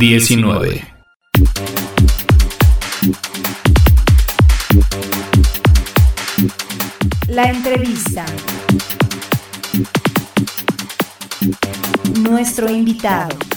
19. 0.00 0.82
La 7.28 7.44
entrevista. 7.50 8.24
Nuestro 12.20 12.70
invitado. 12.70 13.49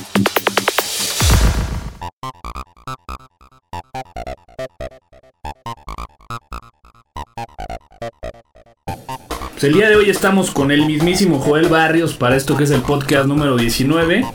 El 9.64 9.73
día 9.73 9.88
de 9.88 9.95
hoy 9.95 10.09
estamos 10.09 10.52
con 10.52 10.71
el 10.71 10.86
mismísimo 10.86 11.39
Joel 11.39 11.70
Barrios 11.70 12.14
para 12.16 12.36
esto 12.36 12.57
que 12.57 12.66
es 12.66 12.71
el 12.71 12.82
podcast 12.82 13.27
número 13.27 13.55
19. 13.55 14.25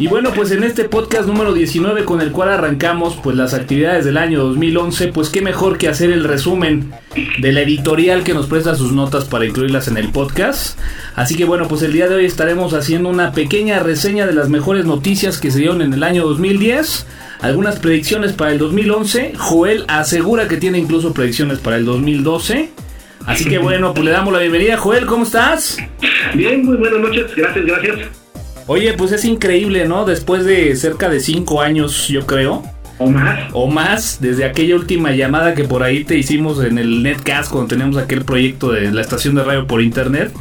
Y 0.00 0.08
bueno, 0.08 0.30
pues 0.34 0.50
en 0.50 0.64
este 0.64 0.84
podcast 0.84 1.28
número 1.28 1.52
19 1.52 2.04
con 2.04 2.20
el 2.20 2.32
cual 2.32 2.48
arrancamos 2.48 3.16
pues 3.22 3.36
las 3.36 3.54
actividades 3.54 4.04
del 4.04 4.16
año 4.16 4.42
2011, 4.42 5.08
pues 5.08 5.28
qué 5.28 5.40
mejor 5.40 5.78
que 5.78 5.88
hacer 5.88 6.10
el 6.10 6.24
resumen 6.24 6.92
de 7.38 7.52
la 7.52 7.60
editorial 7.60 8.24
que 8.24 8.34
nos 8.34 8.46
presta 8.46 8.74
sus 8.74 8.90
notas 8.92 9.26
para 9.26 9.44
incluirlas 9.44 9.86
en 9.86 9.98
el 9.98 10.10
podcast. 10.10 10.76
Así 11.14 11.36
que 11.36 11.44
bueno, 11.44 11.68
pues 11.68 11.82
el 11.82 11.92
día 11.92 12.08
de 12.08 12.16
hoy 12.16 12.24
estaremos 12.24 12.74
haciendo 12.74 13.08
una 13.08 13.30
pequeña 13.30 13.78
reseña 13.78 14.26
de 14.26 14.34
las 14.34 14.48
mejores 14.48 14.84
noticias 14.84 15.38
que 15.38 15.52
se 15.52 15.60
dieron 15.60 15.82
en 15.82 15.92
el 15.92 16.02
año 16.02 16.26
2010, 16.26 17.06
algunas 17.40 17.78
predicciones 17.78 18.32
para 18.32 18.50
el 18.50 18.58
2011, 18.58 19.34
Joel 19.36 19.84
asegura 19.86 20.48
que 20.48 20.56
tiene 20.56 20.78
incluso 20.78 21.12
predicciones 21.12 21.58
para 21.58 21.76
el 21.76 21.84
2012. 21.84 22.81
Así 23.26 23.48
que 23.48 23.58
bueno, 23.58 23.94
pues 23.94 24.04
le 24.04 24.10
damos 24.10 24.32
la 24.32 24.40
bienvenida. 24.40 24.76
Joel, 24.76 25.06
¿cómo 25.06 25.24
estás? 25.24 25.78
Bien, 26.34 26.64
muy 26.64 26.76
buenas 26.76 27.00
noches, 27.00 27.34
gracias, 27.36 27.64
gracias. 27.64 27.98
Oye, 28.66 28.92
pues 28.94 29.12
es 29.12 29.24
increíble, 29.24 29.86
¿no? 29.86 30.04
Después 30.04 30.44
de 30.44 30.74
cerca 30.76 31.08
de 31.08 31.20
cinco 31.20 31.60
años, 31.60 32.08
yo 32.08 32.26
creo. 32.26 32.62
¿O 32.98 33.10
más? 33.10 33.50
O 33.52 33.66
más, 33.68 34.18
desde 34.20 34.44
aquella 34.44 34.76
última 34.76 35.12
llamada 35.12 35.54
que 35.54 35.64
por 35.64 35.82
ahí 35.82 36.04
te 36.04 36.16
hicimos 36.16 36.62
en 36.64 36.78
el 36.78 37.02
Netcast 37.02 37.50
cuando 37.50 37.68
teníamos 37.68 37.96
aquel 37.96 38.24
proyecto 38.24 38.70
de 38.70 38.92
la 38.92 39.00
estación 39.00 39.34
de 39.34 39.44
radio 39.44 39.66
por 39.66 39.82
internet. 39.82 40.32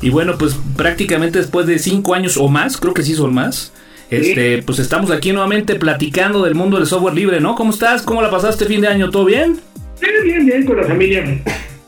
Y 0.00 0.10
bueno, 0.10 0.36
pues 0.38 0.56
prácticamente 0.76 1.38
después 1.38 1.66
de 1.66 1.78
cinco 1.78 2.14
años 2.14 2.36
o 2.36 2.48
más, 2.48 2.76
creo 2.76 2.94
que 2.94 3.02
sí 3.02 3.14
son 3.14 3.34
más. 3.34 3.72
Este, 4.10 4.62
pues 4.62 4.78
estamos 4.78 5.10
aquí 5.10 5.32
nuevamente 5.32 5.74
platicando 5.76 6.44
del 6.44 6.54
mundo 6.54 6.76
del 6.76 6.86
software 6.86 7.14
libre, 7.14 7.40
¿no? 7.40 7.54
¿Cómo 7.54 7.70
estás? 7.70 8.02
¿Cómo 8.02 8.22
la 8.22 8.30
pasaste 8.30 8.66
fin 8.66 8.82
de 8.82 8.88
año? 8.88 9.10
¿Todo 9.10 9.24
bien? 9.24 9.58
Bien, 10.00 10.14
bien, 10.24 10.46
bien, 10.46 10.66
con 10.66 10.76
la 10.76 10.84
familia. 10.84 11.24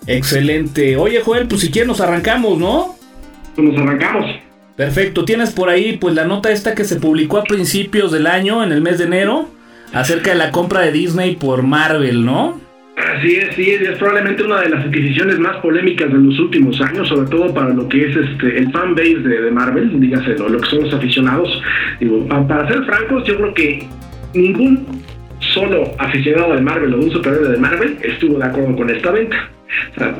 Excelente. 0.07 0.97
Oye, 0.97 1.21
Joel, 1.21 1.47
pues 1.49 1.61
si 1.62 1.71
quieres 1.71 1.89
nos 1.89 2.01
arrancamos, 2.01 2.59
¿no? 2.59 2.95
Pues 3.55 3.69
nos 3.73 3.81
arrancamos. 3.81 4.27
Perfecto. 4.77 5.25
Tienes 5.25 5.51
por 5.53 5.69
ahí 5.69 5.97
pues 5.98 6.15
la 6.15 6.25
nota 6.27 6.51
esta 6.53 6.75
que 6.75 6.85
se 6.85 6.97
publicó 6.97 7.39
a 7.39 7.45
principios 7.45 8.13
del 8.13 8.27
año, 8.27 8.63
en 8.63 8.73
el 8.73 8.83
mes 8.83 8.98
de 8.98 9.05
enero, 9.05 9.48
acerca 9.93 10.31
de 10.31 10.37
la 10.37 10.51
compra 10.51 10.81
de 10.83 10.93
Disney 10.93 11.37
por 11.37 11.63
Marvel, 11.63 12.25
¿no? 12.25 12.61
Así 12.97 13.37
es, 13.37 13.55
sí, 13.55 13.71
es 13.71 13.97
probablemente 13.98 14.43
una 14.43 14.61
de 14.63 14.71
las 14.71 14.85
adquisiciones 14.87 15.39
más 15.39 15.57
polémicas 15.59 16.11
de 16.11 16.19
los 16.19 16.39
últimos 16.39 16.81
años, 16.81 17.09
sobre 17.09 17.29
todo 17.31 17.53
para 17.53 17.70
lo 17.70 17.87
que 17.89 18.09
es 18.09 18.17
este 18.17 18.59
el 18.59 18.70
fan 18.73 18.95
base 18.95 19.17
de, 19.19 19.43
de 19.43 19.51
Marvel, 19.51 20.01
dígase 20.01 20.31
lo, 20.39 20.48
lo 20.48 20.59
que 20.61 20.67
son 20.69 20.83
los 20.85 20.95
aficionados. 20.95 21.63
Digo, 22.01 22.27
pa- 22.27 22.47
para 22.48 22.67
ser 22.69 22.85
francos, 22.85 23.25
yo 23.27 23.37
creo 23.37 23.55
que 23.55 23.87
ningún 24.35 24.87
solo 25.53 25.93
aficionado 25.98 26.55
de 26.55 26.63
Marvel 26.63 26.95
o 26.95 26.98
de 26.98 27.05
un 27.05 27.11
superhéroe 27.13 27.51
de 27.51 27.59
Marvel 27.59 27.98
estuvo 28.03 28.39
de 28.39 28.45
acuerdo 28.45 28.75
con 28.77 28.89
esta 28.91 29.11
venta. 29.11 29.51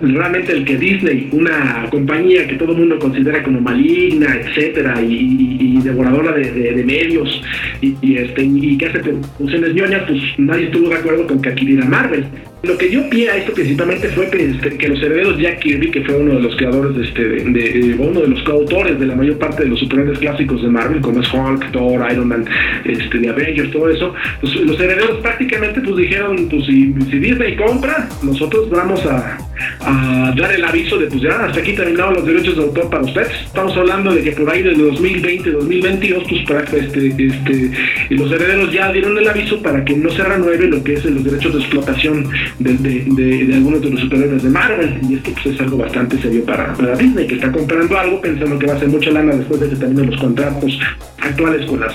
Realmente 0.02 0.52
el 0.52 0.64
que 0.64 0.77
Disney, 0.77 1.28
una 1.33 1.86
compañía 1.91 2.47
que 2.47 2.56
todo 2.56 2.72
el 2.72 2.78
mundo 2.78 2.98
considera 2.98 3.42
como 3.42 3.61
maligna, 3.61 4.34
etcétera, 4.34 5.00
y, 5.03 5.80
devoradora 5.83 6.33
de, 6.33 6.84
medios, 6.84 7.42
y, 7.80 8.16
este, 8.16 8.42
y 8.42 8.77
que 8.77 8.86
hace 8.86 9.00
producciones 9.00 9.75
ñoñas, 9.75 10.03
pues 10.06 10.20
nadie 10.38 10.66
estuvo 10.66 10.88
de 10.88 10.97
acuerdo 10.97 11.27
con 11.27 11.41
que 11.41 11.50
adquiriera 11.50 11.84
Marvel. 11.84 12.25
Lo 12.62 12.76
que 12.76 12.88
dio 12.88 13.09
pie 13.09 13.31
a 13.31 13.37
esto 13.37 13.53
principalmente 13.53 14.09
fue 14.09 14.28
que, 14.28 14.50
este, 14.50 14.88
los 14.88 15.00
herederos 15.00 15.38
Jack 15.38 15.60
Kirby, 15.60 15.91
que 15.91 16.03
fue 16.03 16.16
uno 16.16 16.34
de 16.34 16.41
los 16.41 16.56
creadores, 16.56 16.97
de 16.97 17.04
este, 17.04 17.22
de, 17.22 17.94
uno 17.98 18.22
de 18.22 18.28
los 18.28 18.42
coautores 18.42 18.98
de 18.98 19.06
la 19.06 19.15
mayor 19.15 19.38
parte 19.38 19.62
de 19.62 19.69
los 19.69 19.78
superhéroes 19.78 20.19
clásicos 20.19 20.62
de 20.62 20.69
Marvel, 20.69 21.00
como 21.00 21.21
es 21.21 21.32
Hulk, 21.32 21.71
Thor, 21.71 22.04
Iron 22.10 22.28
Man, 22.28 22.44
este, 22.84 23.19
de 23.19 23.28
Avengers, 23.28 23.71
todo 23.71 23.88
eso, 23.91 24.15
pues 24.41 24.56
los 24.56 24.81
herederos 24.81 25.21
prácticamente 25.21 25.81
pues 25.81 25.97
dijeron, 25.97 26.48
pues 26.48 26.66
si 26.66 26.87
Disney 26.92 27.54
compra, 27.56 28.09
nosotros 28.22 28.69
vamos 28.71 29.04
a, 29.06 29.35
time. 29.38 29.46
A 29.81 30.33
dar 30.37 30.53
el 30.53 30.65
aviso 30.65 30.99
de 30.99 31.06
pues 31.06 31.22
ya 31.22 31.44
hasta 31.44 31.61
aquí 31.61 31.72
terminaron 31.75 32.15
los 32.15 32.27
derechos 32.27 32.56
de 32.56 32.62
autor 32.62 32.91
para 32.91 33.05
ustedes. 33.05 33.28
Estamos 33.44 33.77
hablando 33.77 34.15
de 34.15 34.22
que 34.22 34.33
por 34.33 34.50
ahí 34.50 34.62
del 34.62 34.78
2020, 34.78 35.50
2022, 35.50 36.25
pues 36.28 36.43
para 36.47 36.61
este, 36.61 37.06
este, 37.06 37.71
los 38.11 38.31
herederos 38.31 38.72
ya 38.72 38.93
dieron 38.93 39.16
el 39.19 39.28
aviso 39.28 39.62
para 39.62 39.84
que 39.84 39.97
no 39.97 40.11
se 40.11 40.22
renueve 40.22 40.69
lo 40.69 40.83
que 40.83 40.95
es 40.95 41.05
los 41.05 41.25
derechos 41.25 41.55
de 41.55 41.61
explotación 41.61 42.28
de, 42.59 42.75
de, 42.75 43.55
algunos 43.55 43.83
de 43.83 43.91
los 43.91 44.00
superhéroes 44.00 44.43
de 44.43 44.50
Marvel. 44.50 44.99
Y 45.09 45.15
esto 45.15 45.31
pues 45.33 45.55
es 45.55 45.61
algo 45.61 45.78
bastante 45.78 46.19
serio 46.19 46.45
para, 46.45 46.72
para 46.75 46.97
Disney, 46.97 47.27
que 47.27 47.37
está 47.37 47.50
comprando 47.53 47.99
algo 47.99 48.21
pensando 48.21 48.59
que 48.59 48.66
va 48.66 48.75
a 48.75 48.78
ser 48.78 48.89
mucha 48.89 49.11
lana 49.11 49.34
después 49.34 49.61
de 49.61 49.69
que 49.71 49.77
terminen 49.77 50.11
los 50.11 50.21
contratos 50.21 50.78
actuales 51.19 51.66
con 51.66 51.81
las 51.81 51.95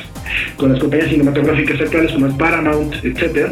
con 0.58 0.72
las 0.72 0.80
compañías 0.80 1.10
cinematográficas 1.10 1.82
actuales 1.82 2.12
como 2.14 2.28
es 2.28 2.34
Paramount, 2.36 2.94
etcétera, 3.04 3.52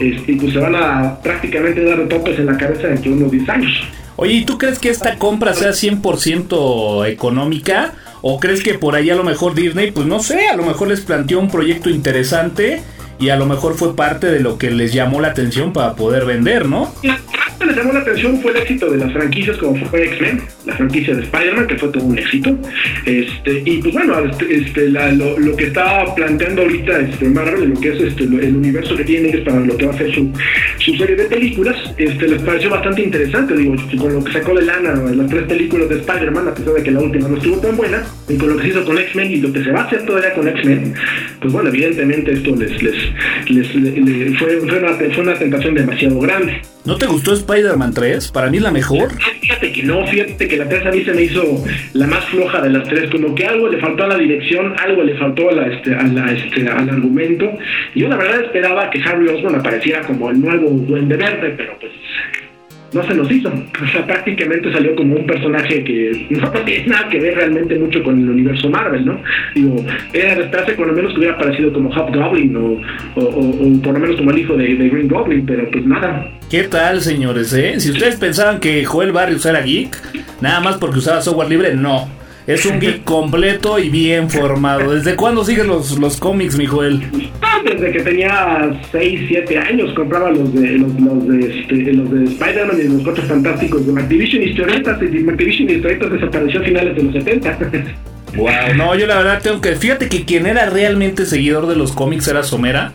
y 0.00 0.34
pues 0.34 0.52
se 0.52 0.58
van 0.58 0.74
a 0.74 1.20
prácticamente 1.22 1.84
dar 1.84 2.06
topes 2.08 2.38
en 2.38 2.46
la 2.46 2.56
cabeza 2.56 2.88
de 2.88 3.10
unos 3.10 3.30
10 3.46 3.48
años. 3.48 3.72
Oye, 4.16 4.32
¿y 4.32 4.44
tú 4.44 4.58
crees 4.58 4.78
que 4.78 4.88
esta 4.88 5.16
compra 5.16 5.54
sea 5.54 5.70
100% 5.70 7.06
económica? 7.06 7.92
¿O 8.22 8.40
crees 8.40 8.62
que 8.62 8.74
por 8.74 8.94
ahí 8.94 9.10
a 9.10 9.14
lo 9.14 9.24
mejor 9.24 9.54
Disney, 9.54 9.90
pues 9.90 10.06
no 10.06 10.20
sé, 10.20 10.48
a 10.48 10.56
lo 10.56 10.64
mejor 10.64 10.88
les 10.88 11.02
planteó 11.02 11.38
un 11.38 11.50
proyecto 11.50 11.90
interesante 11.90 12.82
y 13.18 13.28
a 13.28 13.36
lo 13.36 13.46
mejor 13.46 13.74
fue 13.74 13.94
parte 13.94 14.26
de 14.26 14.40
lo 14.40 14.58
que 14.58 14.70
les 14.70 14.92
llamó 14.92 15.20
la 15.20 15.28
atención 15.28 15.72
para 15.72 15.94
poder 15.94 16.24
vender, 16.24 16.66
¿no? 16.66 16.92
Que 17.58 17.64
les 17.66 17.76
llamó 17.76 17.92
la 17.94 18.00
atención 18.00 18.40
fue 18.42 18.50
el 18.52 18.58
éxito 18.58 18.90
de 18.90 18.98
las 18.98 19.12
franquicias 19.12 19.56
como 19.56 19.76
fue 19.86 20.04
X-Men, 20.04 20.40
la 20.66 20.76
franquicia 20.76 21.14
de 21.14 21.22
Spider-Man, 21.22 21.66
que 21.66 21.76
fue 21.76 21.88
todo 21.88 22.04
un 22.04 22.18
éxito. 22.18 22.56
Este, 23.06 23.62
y 23.64 23.78
pues 23.78 23.94
bueno, 23.94 24.18
este, 24.30 24.54
este, 24.56 24.88
lo, 24.90 25.38
lo 25.38 25.56
que 25.56 25.64
está 25.66 26.04
planteando 26.14 26.62
ahorita 26.62 27.00
este, 27.00 27.28
Marvel, 27.30 27.70
lo 27.70 27.80
que 27.80 27.88
es 27.92 28.00
este, 28.00 28.24
el 28.24 28.56
universo 28.56 28.94
que 28.96 29.04
tiene 29.04 29.28
ellos 29.30 29.40
para 29.44 29.60
lo 29.60 29.76
que 29.76 29.86
va 29.86 29.94
a 29.94 29.98
ser 29.98 30.14
su, 30.14 30.30
su 30.78 30.94
serie 30.96 31.16
de 31.16 31.24
películas, 31.24 31.76
este, 31.96 32.28
les 32.28 32.42
pareció 32.42 32.70
bastante 32.70 33.02
interesante. 33.02 33.56
Digo, 33.56 33.74
con 33.98 34.12
lo 34.12 34.22
que 34.24 34.32
sacó 34.32 34.54
de 34.54 34.62
lana 34.62 34.94
las 34.94 35.30
tres 35.30 35.44
películas 35.44 35.88
de 35.88 35.96
Spider-Man, 35.96 36.48
a 36.48 36.54
pesar 36.54 36.74
de 36.74 36.82
que 36.82 36.90
la 36.90 37.00
última 37.00 37.28
no 37.28 37.36
estuvo 37.36 37.56
tan 37.58 37.76
buena, 37.76 38.04
y 38.28 38.36
con 38.36 38.50
lo 38.50 38.56
que 38.56 38.62
se 38.64 38.68
hizo 38.68 38.84
con 38.84 38.98
X-Men 38.98 39.32
y 39.32 39.36
lo 39.36 39.52
que 39.52 39.64
se 39.64 39.70
va 39.72 39.80
a 39.80 39.84
hacer 39.84 40.04
todavía 40.04 40.34
con 40.34 40.46
X-Men, 40.48 40.94
pues 41.40 41.52
bueno, 41.52 41.68
evidentemente 41.70 42.32
esto 42.32 42.54
les, 42.56 42.82
les, 42.82 42.94
les- 43.48 43.74
le- 43.74 44.00
le- 44.00 44.38
fue, 44.38 44.58
fue, 44.68 44.78
una, 44.78 44.92
fue 44.94 45.22
una 45.22 45.34
tentación 45.34 45.74
demasiado 45.74 46.18
grande. 46.20 46.60
¿No 46.84 46.96
te 46.96 47.06
gustó 47.06 47.32
Spider-Man 47.46 47.94
3? 47.94 48.32
Para 48.32 48.50
mí 48.50 48.58
la 48.58 48.72
mejor. 48.72 49.10
Fíjate 49.40 49.72
que 49.72 49.82
no, 49.84 50.04
fíjate 50.06 50.48
que 50.48 50.56
la 50.56 50.68
3 50.68 50.86
a 50.86 50.90
mí 50.90 51.04
se 51.04 51.12
me 51.12 51.22
hizo 51.22 51.64
la 51.92 52.06
más 52.08 52.24
floja 52.26 52.60
de 52.60 52.70
las 52.70 52.88
tres, 52.88 53.08
como 53.10 53.34
que 53.34 53.46
algo 53.46 53.68
le 53.68 53.78
faltó 53.78 54.04
a 54.04 54.08
la 54.08 54.18
dirección, 54.18 54.74
algo 54.78 55.04
le 55.04 55.14
faltó 55.14 55.50
a 55.50 55.52
la, 55.52 55.66
este, 55.68 55.94
a 55.94 56.02
la, 56.02 56.32
este, 56.32 56.68
al 56.68 56.88
argumento. 56.88 57.56
Yo 57.94 58.08
la 58.08 58.16
verdad 58.16 58.42
esperaba 58.42 58.90
que 58.90 59.00
Harry 59.02 59.28
Osborn 59.28 59.54
apareciera 59.54 60.02
como 60.02 60.30
el 60.30 60.40
nuevo 60.40 60.70
Duende 60.70 61.16
Verde, 61.16 61.54
pero 61.56 61.78
pues 61.78 61.92
no 62.96 63.06
se 63.06 63.14
nos 63.14 63.30
hizo. 63.30 63.48
O 63.48 63.86
sea, 63.92 64.06
prácticamente 64.06 64.72
salió 64.72 64.94
como 64.96 65.16
un 65.16 65.26
personaje 65.26 65.84
que 65.84 66.26
no 66.30 66.50
tiene 66.64 66.86
nada 66.88 67.08
que 67.08 67.20
ver 67.20 67.34
realmente 67.36 67.78
mucho 67.78 68.02
con 68.02 68.18
el 68.20 68.28
universo 68.30 68.68
Marvel, 68.70 69.04
¿no? 69.06 69.20
Digo, 69.54 69.84
era 70.12 70.34
de 70.34 70.42
esperarse 70.44 70.72
por 70.72 70.86
lo 70.88 70.92
menos 70.94 71.12
que 71.12 71.18
hubiera 71.18 71.34
aparecido 71.34 71.72
como 71.72 71.90
Hobgoblin 71.90 72.56
o, 72.56 72.80
o, 73.14 73.20
o- 73.20 73.82
por 73.82 73.92
lo 73.94 74.00
menos 74.00 74.16
como 74.16 74.30
el 74.30 74.38
hijo 74.38 74.56
de, 74.56 74.74
de 74.74 74.88
Green 74.88 75.08
Goblin, 75.08 75.44
pero 75.46 75.70
pues 75.70 75.84
nada. 75.86 76.28
¿Qué 76.50 76.64
tal, 76.64 77.00
señores? 77.00 77.52
Eh? 77.52 77.78
Si 77.80 77.90
ustedes 77.90 78.16
pensaban 78.16 78.60
que 78.60 78.84
Joel 78.84 79.12
Barrios 79.12 79.44
era 79.46 79.60
geek, 79.62 79.96
nada 80.40 80.60
más 80.60 80.76
porque 80.78 80.98
usaba 80.98 81.20
software 81.20 81.48
libre, 81.48 81.74
no. 81.74 82.08
Es 82.46 82.64
un 82.64 82.78
geek 82.78 83.02
completo 83.02 83.78
y 83.78 83.90
bien 83.90 84.30
formado. 84.30 84.94
¿Desde 84.94 85.16
cuándo 85.16 85.44
sigues 85.44 85.66
los, 85.66 85.98
los 85.98 86.16
cómics, 86.18 86.56
mi 86.56 86.66
Joel? 86.66 87.02
Ah, 87.42 87.58
Desde 87.64 87.90
que 87.90 88.00
tenía 88.00 88.80
6, 88.92 89.20
7 89.28 89.58
años 89.58 89.92
compraba 89.94 90.30
los 90.30 90.54
de 90.54 90.78
los, 90.78 91.00
los 91.00 91.26
de, 91.26 91.60
este, 91.60 91.92
los 91.92 92.08
de 92.08 92.24
Spider-Man 92.24 92.78
y 92.80 92.84
los 92.84 93.02
Cuatro 93.02 93.24
Fantásticos 93.24 93.84
de 93.84 94.00
Activision 94.00 94.42
Historietas 94.44 94.98
y 95.02 95.28
Activision 95.28 95.70
Historietas 95.70 96.12
desapareció 96.12 96.60
a 96.60 96.64
finales 96.64 96.96
de 96.96 97.02
los 97.02 97.12
70. 97.14 97.58
Wow, 98.36 98.48
no, 98.76 98.94
yo 98.94 99.08
la 99.08 99.16
verdad 99.16 99.40
tengo 99.42 99.60
que. 99.60 99.74
Fíjate 99.74 100.08
que 100.08 100.24
quien 100.24 100.46
era 100.46 100.70
realmente 100.70 101.26
seguidor 101.26 101.66
de 101.66 101.74
los 101.74 101.90
cómics 101.92 102.28
era 102.28 102.44
Somera. 102.44 102.92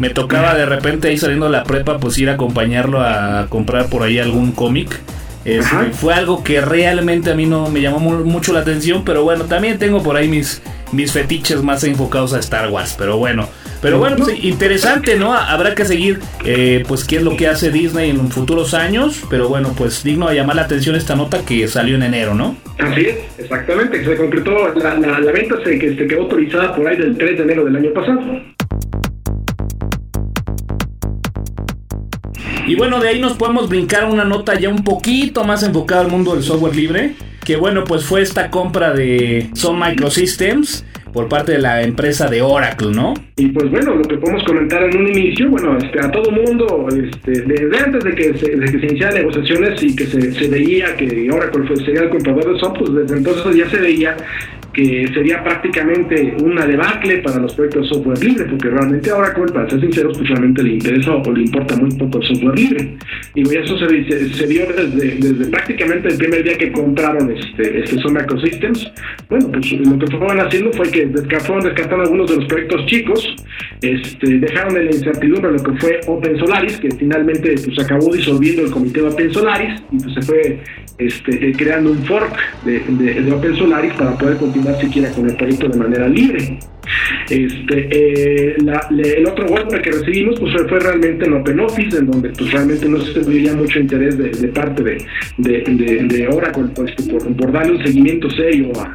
Me 0.00 0.10
tocaba 0.10 0.54
de 0.54 0.66
repente 0.66 1.08
ahí 1.08 1.18
saliendo 1.18 1.46
de 1.46 1.52
la 1.52 1.64
prepa, 1.64 1.98
pues 1.98 2.18
ir 2.18 2.30
a 2.30 2.34
acompañarlo 2.34 3.00
a 3.00 3.46
comprar 3.48 3.88
por 3.88 4.02
ahí 4.02 4.18
algún 4.18 4.52
cómic. 4.52 5.00
Este, 5.48 5.90
fue 5.92 6.14
algo 6.14 6.42
que 6.44 6.60
realmente 6.60 7.30
a 7.30 7.34
mí 7.34 7.46
no 7.46 7.68
me 7.70 7.80
llamó 7.80 7.98
mu- 7.98 8.24
mucho 8.24 8.52
la 8.52 8.60
atención, 8.60 9.04
pero 9.04 9.24
bueno, 9.24 9.44
también 9.44 9.78
tengo 9.78 10.02
por 10.02 10.16
ahí 10.16 10.28
mis, 10.28 10.60
mis 10.92 11.12
fetiches 11.12 11.62
más 11.62 11.84
enfocados 11.84 12.32
a 12.34 12.38
Star 12.40 12.68
Wars. 12.70 12.94
Pero 12.98 13.16
bueno, 13.16 13.48
Pero 13.80 13.98
bueno, 13.98 14.16
pues, 14.16 14.42
interesante, 14.44 15.16
¿no? 15.16 15.32
Habrá 15.32 15.74
que 15.74 15.84
seguir, 15.84 16.18
eh, 16.44 16.82
pues, 16.88 17.04
qué 17.04 17.16
es 17.18 17.22
lo 17.22 17.36
que 17.36 17.46
hace 17.46 17.70
Disney 17.70 18.10
en 18.10 18.28
futuros 18.30 18.74
años. 18.74 19.22
Pero 19.30 19.48
bueno, 19.48 19.72
pues, 19.76 20.02
digno 20.02 20.28
de 20.28 20.34
llamar 20.34 20.56
la 20.56 20.62
atención 20.62 20.96
esta 20.96 21.14
nota 21.14 21.38
que 21.46 21.66
salió 21.68 21.94
en 21.94 22.02
enero, 22.02 22.34
¿no? 22.34 22.56
Así 22.78 23.02
es, 23.02 23.16
exactamente. 23.38 24.04
Se 24.04 24.16
concretó, 24.16 24.74
la, 24.74 24.94
la, 24.98 25.32
venta 25.32 25.54
se, 25.64 25.78
que 25.78 25.94
se 25.94 26.06
quedó 26.08 26.22
autorizada 26.22 26.74
por 26.74 26.88
ahí 26.88 26.96
del 26.96 27.16
3 27.16 27.36
de 27.38 27.42
enero 27.44 27.64
del 27.64 27.76
año 27.76 27.90
pasado. 27.94 28.20
Y 32.68 32.74
bueno, 32.74 33.00
de 33.00 33.08
ahí 33.08 33.18
nos 33.18 33.32
podemos 33.32 33.66
brincar 33.70 34.04
una 34.04 34.26
nota 34.26 34.58
ya 34.60 34.68
un 34.68 34.84
poquito 34.84 35.42
más 35.42 35.62
enfocada 35.62 36.02
al 36.02 36.08
mundo 36.08 36.34
del 36.34 36.42
software 36.42 36.76
libre. 36.76 37.14
Que 37.42 37.56
bueno, 37.56 37.82
pues 37.84 38.04
fue 38.04 38.20
esta 38.20 38.50
compra 38.50 38.92
de 38.92 39.48
Sun 39.54 39.80
Microsystems 39.80 40.84
por 41.14 41.30
parte 41.30 41.52
de 41.52 41.58
la 41.60 41.82
empresa 41.82 42.28
de 42.28 42.42
Oracle, 42.42 42.90
¿no? 42.90 43.14
Y 43.36 43.46
pues 43.48 43.70
bueno, 43.70 43.94
lo 43.94 44.02
que 44.02 44.18
podemos 44.18 44.44
comentar 44.44 44.82
en 44.82 44.98
un 44.98 45.08
inicio, 45.08 45.48
bueno, 45.48 45.78
este, 45.78 45.98
a 45.98 46.10
todo 46.10 46.30
mundo, 46.30 46.86
este, 46.90 47.40
desde 47.40 47.78
antes 47.78 48.04
de 48.04 48.14
que 48.14 48.24
se, 48.36 48.68
se 48.68 48.86
iniciaran 48.86 49.14
negociaciones 49.14 49.82
y 49.82 49.96
que 49.96 50.04
se, 50.04 50.32
se 50.32 50.48
veía 50.48 50.94
que 50.94 51.30
Oracle 51.30 51.66
fue, 51.66 51.76
sería 51.76 52.02
el 52.02 52.10
comprador 52.10 52.52
de 52.52 52.60
software, 52.60 52.90
pues 52.90 53.08
desde 53.08 53.16
entonces 53.16 53.56
ya 53.56 53.70
se 53.70 53.78
veía 53.78 54.14
que 54.78 55.08
sería 55.12 55.42
prácticamente 55.42 56.36
una 56.40 56.64
debacle 56.64 57.18
para 57.18 57.40
los 57.40 57.52
proyectos 57.52 57.82
de 57.82 57.88
software 57.88 58.22
libre, 58.22 58.44
porque 58.44 58.68
realmente 58.68 59.10
ahora, 59.10 59.34
para 59.52 59.68
ser 59.68 59.80
sinceros, 59.80 60.16
pues 60.16 60.30
realmente 60.30 60.62
le 60.62 60.74
interesa 60.74 61.16
o 61.16 61.32
le 61.32 61.42
importa 61.42 61.76
muy 61.76 61.90
poco 61.96 62.18
el 62.18 62.28
software 62.28 62.56
libre. 62.56 62.94
Y 63.34 63.42
eso 63.56 63.76
se, 63.76 63.88
se, 64.34 64.46
vio 64.46 64.66
desde, 64.68 65.16
desde, 65.16 65.50
prácticamente 65.50 66.06
el 66.06 66.16
primer 66.16 66.44
día 66.44 66.56
que 66.56 66.70
compraron 66.70 67.28
este, 67.28 67.80
este 67.80 67.98
Sun 67.98 68.18
Ecosystems. 68.18 68.92
Bueno, 69.28 69.50
pues 69.50 69.72
lo 69.72 69.98
que 69.98 70.16
fueron 70.16 70.38
haciendo 70.38 70.72
fue 70.72 70.88
que 70.92 71.08
fueron 71.40 71.64
descartando 71.64 72.04
algunos 72.04 72.30
de 72.30 72.36
los 72.36 72.44
proyectos 72.44 72.86
chicos, 72.86 73.36
este, 73.82 74.38
dejaron 74.38 74.76
en 74.76 74.84
la 74.84 74.90
incertidumbre 74.92 75.50
lo 75.50 75.62
que 75.64 75.72
fue 75.80 76.00
Open 76.06 76.38
Solaris, 76.38 76.76
que 76.76 76.90
finalmente 76.92 77.56
pues 77.64 77.84
acabó 77.84 78.14
disolviendo 78.14 78.62
el 78.62 78.70
comité 78.70 79.00
de 79.00 79.08
Open 79.08 79.32
Solaris 79.32 79.82
y 79.90 79.98
pues 79.98 80.14
se 80.14 80.22
fue 80.22 80.60
este, 80.98 81.52
creando 81.52 81.92
un 81.92 81.98
fork 82.04 82.36
de, 82.64 82.80
de, 82.80 83.22
de 83.22 83.32
Open 83.32 83.56
Solaris 83.56 83.92
para 83.94 84.16
poder 84.16 84.36
continuar 84.36 84.67
siquiera 84.80 85.10
con 85.10 85.28
el 85.28 85.36
proyecto 85.36 85.68
de 85.68 85.78
manera 85.78 86.08
libre. 86.08 86.58
Este, 87.28 87.88
eh, 87.90 88.56
el 88.56 89.26
otro 89.26 89.46
golpe 89.46 89.80
que 89.82 89.90
recibimos 89.90 90.40
pues, 90.40 90.54
fue, 90.68 90.80
realmente 90.80 91.26
en 91.26 91.34
OpenOffice, 91.34 91.98
en 91.98 92.06
donde 92.06 92.30
pues, 92.30 92.50
realmente 92.50 92.88
no 92.88 93.00
se 93.00 93.20
veía 93.20 93.54
mucho 93.54 93.78
interés 93.78 94.16
de, 94.16 94.48
parte 94.48 94.82
de, 94.82 94.98
de, 95.36 96.06
de, 96.08 96.28
Oracle 96.28 96.64
pues, 96.74 96.92
por, 97.36 97.52
darle 97.52 97.72
un 97.72 97.84
seguimiento 97.84 98.30
serio 98.30 98.72
a, 98.80 98.94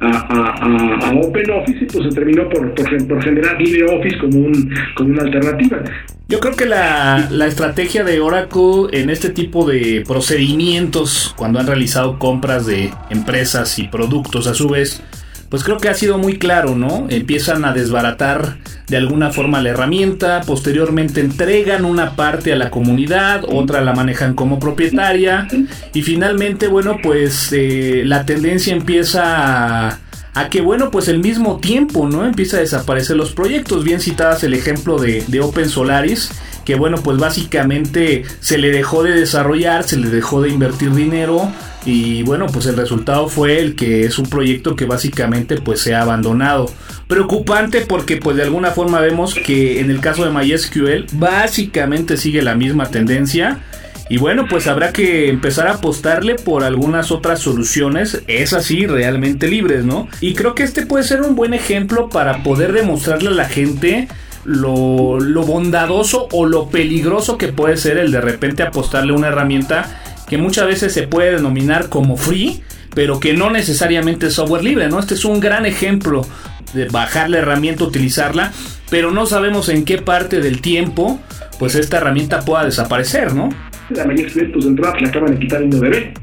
a, 0.00 1.08
a, 1.08 1.14
OpenOffice 1.14 1.84
y 1.84 1.86
pues 1.86 2.08
se 2.08 2.14
terminó 2.14 2.48
por, 2.48 2.74
por, 2.74 3.22
generar 3.22 3.60
LibreOffice 3.60 4.18
como, 4.18 4.38
un, 4.38 4.74
como 4.96 5.10
una 5.10 5.22
alternativa. 5.22 5.82
Yo 6.30 6.40
creo 6.40 6.56
que 6.56 6.66
la, 6.66 7.26
la, 7.30 7.46
estrategia 7.46 8.04
de 8.04 8.20
Oracle 8.20 8.88
en 8.92 9.08
este 9.08 9.30
tipo 9.30 9.66
de 9.66 10.04
procedimientos, 10.06 11.34
cuando 11.38 11.58
han 11.58 11.66
realizado 11.66 12.18
compras 12.18 12.66
de 12.66 12.92
empresas 13.08 13.78
y 13.78 13.88
productos 13.88 14.46
a 14.46 14.52
su 14.52 14.68
vez, 14.68 15.00
pues 15.48 15.64
creo 15.64 15.78
que 15.78 15.88
ha 15.88 15.94
sido 15.94 16.18
muy 16.18 16.38
claro, 16.38 16.76
¿no? 16.76 17.06
Empiezan 17.08 17.64
a 17.64 17.72
desbaratar 17.72 18.58
de 18.88 18.96
alguna 18.98 19.30
forma 19.30 19.62
la 19.62 19.70
herramienta, 19.70 20.42
posteriormente 20.46 21.20
entregan 21.20 21.86
una 21.86 22.14
parte 22.14 22.52
a 22.52 22.56
la 22.56 22.70
comunidad, 22.70 23.44
otra 23.48 23.80
la 23.80 23.94
manejan 23.94 24.34
como 24.34 24.58
propietaria 24.58 25.48
y 25.94 26.02
finalmente, 26.02 26.68
bueno, 26.68 26.98
pues 27.02 27.50
eh, 27.52 28.02
la 28.04 28.26
tendencia 28.26 28.74
empieza 28.74 29.88
a, 29.88 29.98
a, 30.40 30.48
que, 30.50 30.60
bueno, 30.60 30.90
pues 30.90 31.08
el 31.08 31.18
mismo 31.18 31.58
tiempo, 31.58 32.08
¿no? 32.08 32.26
Empieza 32.26 32.56
a 32.56 32.60
desaparecer 32.60 33.16
los 33.16 33.32
proyectos, 33.32 33.84
bien 33.84 34.00
citadas 34.00 34.44
el 34.44 34.54
ejemplo 34.54 34.98
de, 34.98 35.24
de 35.26 35.40
Open 35.40 35.68
Solaris, 35.68 36.30
que 36.64 36.74
bueno, 36.74 36.98
pues 37.02 37.16
básicamente 37.16 38.24
se 38.40 38.58
le 38.58 38.70
dejó 38.70 39.02
de 39.02 39.12
desarrollar, 39.12 39.84
se 39.84 39.96
le 39.96 40.10
dejó 40.10 40.42
de 40.42 40.50
invertir 40.50 40.92
dinero 40.92 41.50
y 41.86 42.22
bueno, 42.24 42.44
pues 42.46 42.66
el 42.66 42.76
resultado 42.76 43.28
fue 43.28 43.58
el 43.58 43.74
que 43.74 44.04
es 44.04 44.18
un 44.18 44.26
proyecto 44.26 44.76
que 44.76 44.84
básicamente 44.84 45.56
pues 45.56 45.80
se 45.80 45.94
ha 45.94 46.02
abandonado. 46.02 46.70
Preocupante 47.06 47.80
porque 47.80 48.18
pues 48.18 48.36
de 48.36 48.42
alguna 48.42 48.72
forma 48.72 49.00
vemos 49.00 49.34
que 49.34 49.80
en 49.80 49.90
el 49.90 50.00
caso 50.00 50.26
de 50.26 50.30
MySQL 50.30 51.06
básicamente 51.14 52.18
sigue 52.18 52.42
la 52.42 52.54
misma 52.54 52.90
tendencia. 52.90 53.60
Y 54.10 54.16
bueno, 54.16 54.46
pues 54.48 54.66
habrá 54.66 54.92
que 54.92 55.28
empezar 55.28 55.66
a 55.66 55.74
apostarle 55.74 56.36
por 56.36 56.64
algunas 56.64 57.10
otras 57.10 57.40
soluciones, 57.40 58.22
es 58.26 58.54
así, 58.54 58.86
realmente 58.86 59.48
libres, 59.48 59.84
¿no? 59.84 60.08
Y 60.20 60.34
creo 60.34 60.54
que 60.54 60.62
este 60.62 60.86
puede 60.86 61.04
ser 61.04 61.20
un 61.20 61.34
buen 61.34 61.52
ejemplo 61.52 62.08
para 62.08 62.42
poder 62.42 62.72
demostrarle 62.72 63.28
a 63.28 63.32
la 63.32 63.48
gente 63.48 64.08
lo, 64.44 65.20
lo 65.20 65.42
bondadoso 65.42 66.26
o 66.32 66.46
lo 66.46 66.68
peligroso 66.70 67.36
que 67.36 67.48
puede 67.48 67.76
ser 67.76 67.98
el 67.98 68.10
de 68.10 68.22
repente 68.22 68.62
apostarle 68.62 69.12
una 69.12 69.28
herramienta 69.28 70.00
que 70.26 70.38
muchas 70.38 70.66
veces 70.66 70.92
se 70.94 71.02
puede 71.02 71.32
denominar 71.32 71.90
como 71.90 72.16
free, 72.16 72.62
pero 72.94 73.20
que 73.20 73.34
no 73.34 73.50
necesariamente 73.50 74.28
es 74.28 74.34
software 74.34 74.64
libre, 74.64 74.88
¿no? 74.88 75.00
Este 75.00 75.14
es 75.14 75.24
un 75.26 75.40
gran 75.40 75.66
ejemplo 75.66 76.26
de 76.72 76.86
bajar 76.86 77.28
la 77.28 77.38
herramienta, 77.38 77.84
utilizarla, 77.84 78.52
pero 78.90 79.10
no 79.10 79.26
sabemos 79.26 79.68
en 79.68 79.84
qué 79.84 79.98
parte 79.98 80.40
del 80.40 80.62
tiempo 80.62 81.20
pues 81.58 81.74
esta 81.74 81.98
herramienta 81.98 82.40
pueda 82.40 82.64
desaparecer, 82.64 83.34
¿no? 83.34 83.50
La 83.90 84.04
mayoría 84.04 84.50
pues 84.52 84.64
de 84.64 84.70
entrada 84.70 84.98
le 85.00 85.08
acaban 85.08 85.34
de 85.34 85.38
quitar 85.38 85.62
el 85.62 85.68
INODB. 85.68 86.14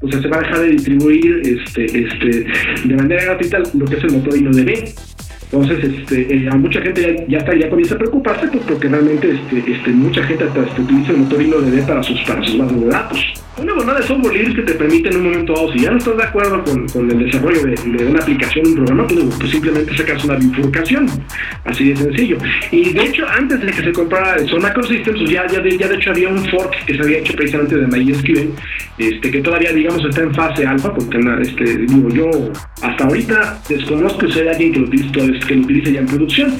O 0.00 0.08
sea, 0.08 0.22
se 0.22 0.28
va 0.28 0.36
a 0.36 0.40
dejar 0.40 0.60
de 0.60 0.68
distribuir 0.70 1.42
este, 1.44 1.84
este, 1.84 2.46
de 2.84 2.96
manera 2.96 3.24
gratuita 3.24 3.58
lo 3.74 3.84
que 3.84 3.96
es 3.96 4.04
el 4.04 4.12
motor 4.12 4.36
INODB. 4.36 4.94
Entonces, 5.50 5.82
este, 5.82 6.34
eh, 6.34 6.48
a 6.50 6.56
mucha 6.56 6.80
gente 6.80 7.00
ya, 7.00 7.26
ya, 7.26 7.38
está, 7.38 7.56
ya 7.56 7.70
comienza 7.70 7.94
a 7.94 7.98
preocuparse 7.98 8.48
pues, 8.48 8.62
porque 8.68 8.88
realmente 8.88 9.30
este, 9.30 9.72
este, 9.72 9.90
mucha 9.90 10.22
gente 10.24 10.44
hasta, 10.44 10.60
este, 10.60 10.82
utiliza 10.82 11.12
el 11.12 11.18
motor 11.18 11.42
InnoDB 11.42 11.86
para 11.86 12.02
sus, 12.02 12.20
para 12.20 12.44
sus 12.44 12.58
bases 12.58 12.80
de 12.80 12.86
datos. 12.86 13.34
Una 13.60 13.74
bondad 13.74 13.96
de 13.96 14.02
software 14.04 14.34
libre 14.34 14.54
que 14.54 14.62
te 14.62 14.74
permite 14.74 15.08
en 15.08 15.16
un 15.16 15.24
momento 15.24 15.52
dado, 15.52 15.72
si 15.72 15.80
ya 15.80 15.90
no 15.90 15.98
estás 15.98 16.16
de 16.16 16.22
acuerdo 16.22 16.62
con, 16.62 16.88
con 16.88 17.10
el 17.10 17.18
desarrollo 17.18 17.60
de, 17.64 18.06
una 18.06 18.20
aplicación, 18.20 18.66
un 18.68 18.74
programa, 18.76 19.06
pues, 19.08 19.24
pues, 19.36 19.50
simplemente 19.50 19.96
sacas 19.96 20.24
una 20.24 20.36
bifurcación. 20.36 21.08
Así 21.64 21.90
de 21.90 21.96
sencillo. 21.96 22.38
Y 22.70 22.92
de 22.92 23.04
hecho, 23.04 23.26
antes 23.28 23.60
de 23.60 23.66
que 23.72 23.82
se 23.82 23.92
comprara 23.92 24.38
Sun 24.46 24.62
Systems, 24.62 25.18
pues 25.18 25.30
ya, 25.30 25.46
ya, 25.48 25.60
de, 25.60 25.70
hecho 25.70 26.10
había 26.10 26.28
un 26.28 26.44
fork 26.50 26.84
que 26.86 26.94
se 26.94 27.02
había 27.02 27.18
hecho 27.18 27.34
precisamente 27.34 27.76
de 27.76 27.86
MySQL, 27.86 28.48
este, 28.98 29.30
que 29.30 29.40
todavía, 29.40 29.72
digamos, 29.72 30.04
está 30.04 30.22
en 30.22 30.34
fase 30.34 30.64
alfa, 30.64 30.94
porque 30.94 31.18
este, 31.42 31.78
digo, 31.78 32.08
yo 32.10 32.30
hasta 32.82 33.04
ahorita 33.04 33.60
desconozco 33.68 34.28
si 34.28 34.40
hay 34.40 34.48
alguien 34.48 34.72
que 34.72 34.78
lo 34.80 34.86
utilice, 34.86 35.46
que 35.46 35.54
lo 35.56 35.62
utilice 35.62 35.92
ya 35.92 36.00
en 36.00 36.06
producción. 36.06 36.52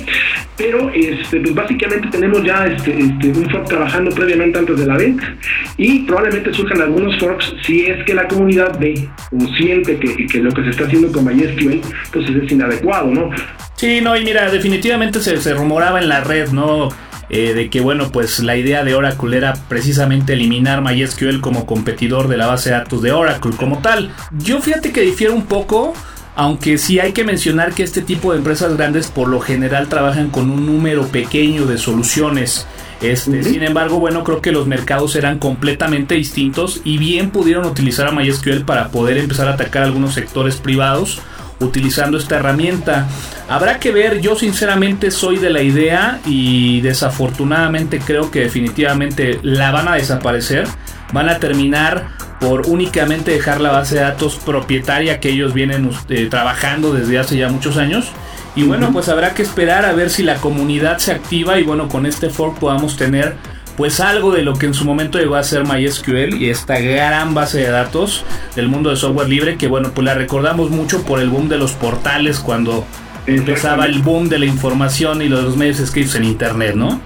Pero 0.57 0.91
este, 0.93 1.39
pues 1.39 1.55
básicamente 1.55 2.09
tenemos 2.09 2.43
ya 2.43 2.67
este, 2.67 2.91
este, 2.99 3.29
un 3.29 3.49
fork 3.49 3.69
trabajando 3.69 4.11
previamente 4.11 4.59
antes 4.59 4.77
de 4.77 4.87
la 4.87 4.97
venta 4.97 5.37
y 5.77 6.01
probablemente 6.01 6.53
surjan 6.53 6.81
algunos 6.89 7.19
forks 7.19 7.55
si 7.65 7.87
es 7.87 8.05
que 8.05 8.15
la 8.15 8.27
comunidad 8.27 8.79
ve 8.79 9.09
o 9.31 9.47
siente 9.57 9.99
que, 9.99 10.27
que 10.27 10.39
lo 10.39 10.51
que 10.53 10.63
se 10.65 10.71
está 10.71 10.85
haciendo 10.85 11.13
con 11.13 11.25
MySQL 11.25 11.81
pues 12.13 12.29
es 12.29 12.53
inadecuado, 12.53 13.07
¿no? 13.07 13.31
Sí, 13.77 14.01
no, 14.01 14.17
y 14.17 14.25
mira, 14.25 14.51
definitivamente 14.51 15.21
se, 15.21 15.37
se 15.41 15.55
rumoraba 15.55 16.01
en 16.01 16.09
la 16.09 16.21
red, 16.21 16.49
¿no? 16.51 16.89
Eh, 17.31 17.53
de 17.53 17.69
que 17.69 17.81
bueno, 17.81 18.11
pues 18.11 18.41
la 18.41 18.57
idea 18.57 18.85
de 18.85 18.95
Oracle 18.95 19.37
era 19.37 19.53
precisamente 19.69 20.33
eliminar 20.33 20.83
MySQL 20.83 21.41
como 21.41 21.67
competidor 21.67 22.27
de 22.29 22.39
la 22.39 22.47
base 22.47 22.71
de 22.71 22.77
datos 22.77 23.03
de 23.03 23.13
Oracle 23.13 23.53
como 23.57 23.79
tal. 23.79 24.11
Yo 24.33 24.61
fíjate 24.61 24.93
que 24.93 25.03
difiere 25.03 25.33
un 25.33 25.45
poco, 25.45 25.93
aunque 26.37 26.79
sí 26.79 27.01
hay 27.01 27.13
que 27.13 27.25
mencionar 27.25 27.75
que 27.75 27.83
este 27.83 28.01
tipo 28.01 28.33
de 28.33 28.39
empresas 28.39 28.77
grandes 28.77 29.09
por 29.09 29.29
lo 29.29 29.41
general 29.41 29.89
trabajan 29.89 30.31
con 30.31 30.51
un 30.51 30.65
número 30.65 31.07
pequeño 31.09 31.67
de 31.67 31.77
soluciones. 31.77 32.67
Este, 33.01 33.45
Sin 33.45 33.63
embargo, 33.63 34.01
bueno, 34.01 34.25
creo 34.25 34.41
que 34.41 34.51
los 34.51 34.67
mercados 34.67 35.15
eran 35.15 35.39
completamente 35.39 36.17
distintos 36.17 36.81
y 36.85 36.99
bien 36.99 37.31
pudieron 37.31 37.65
utilizar 37.65 38.09
a 38.09 38.13
MySQL 38.13 38.65
para 38.65 38.89
poder 38.89 39.19
empezar 39.19 39.47
a 39.49 39.53
atacar 39.53 39.85
algunos 39.85 40.15
sectores 40.15 40.57
privados 40.57 41.21
utilizando 41.61 42.19
esta 42.19 42.37
herramienta. 42.37 43.09
Habrá 43.49 43.79
que 43.79 43.93
ver, 43.93 44.21
yo 44.21 44.37
sinceramente 44.37 45.11
soy 45.11 45.39
de 45.39 45.51
la 45.51 45.63
idea 45.63 46.21
y 46.27 46.81
desafortunadamente 46.81 48.01
creo 48.01 48.31
que 48.31 48.41
definitivamente 48.41 49.39
la 49.43 49.71
van 49.71 49.89
a 49.89 49.95
desaparecer. 49.95 50.67
Van 51.13 51.29
a 51.29 51.39
terminar 51.39 52.09
por 52.41 52.69
únicamente 52.69 53.33
dejar 53.33 53.61
la 53.61 53.71
base 53.71 53.97
de 53.97 54.03
datos 54.03 54.37
propietaria 54.37 55.19
que 55.21 55.31
ellos 55.31 55.55
vienen 55.55 55.91
eh, 56.09 56.27
trabajando 56.31 56.93
desde 56.93 57.19
hace 57.19 57.37
ya 57.37 57.49
muchos 57.49 57.77
años 57.77 58.13
y 58.55 58.65
bueno, 58.65 58.91
pues 58.93 59.09
habrá 59.09 59.35
que 59.35 59.43
esperar 59.43 59.85
a 59.85 59.93
ver 59.93 60.11
si 60.11 60.23
la 60.23 60.37
comunidad 60.37 60.99
se 60.99 61.13
activa 61.13 61.59
y 61.59 61.63
bueno, 61.63 61.89
con 61.89 62.07
este 62.07 62.31
fork 62.31 62.59
podamos 62.59 62.97
tener 62.97 63.35
pues 63.77 64.01
algo 64.01 64.33
de 64.33 64.43
lo 64.43 64.55
que 64.55 64.67
en 64.67 64.75
su 64.75 64.85
momento 64.85 65.19
llegó 65.19 65.37
a 65.37 65.45
ser 65.45 65.65
MySQL 65.65 66.35
y 66.35 66.51
esta 66.51 66.81
gran 66.81 67.33
base 67.35 67.59
de 67.59 67.71
datos 67.71 68.25
del 68.57 68.67
mundo 68.69 68.91
de 68.91 68.97
software 68.97 69.29
libre 69.29 69.57
que 69.57 69.69
bueno, 69.69 69.93
pues 69.95 70.05
la 70.05 70.15
recordamos 70.15 70.71
mucho 70.71 71.05
por 71.05 71.21
el 71.21 71.29
boom 71.29 71.49
de 71.49 71.59
los 71.59 71.75
portales 71.75 72.41
cuando 72.41 72.85
empezaba 73.27 73.87
el 73.87 74.01
boom 74.03 74.29
de 74.29 74.41
la 74.41 74.47
información 74.47 75.23
y 75.23 75.29
los 75.29 75.57
medios 75.57 75.79
escritos 75.79 76.17
en 76.17 76.25
internet, 76.25 76.75
¿no? 76.75 77.01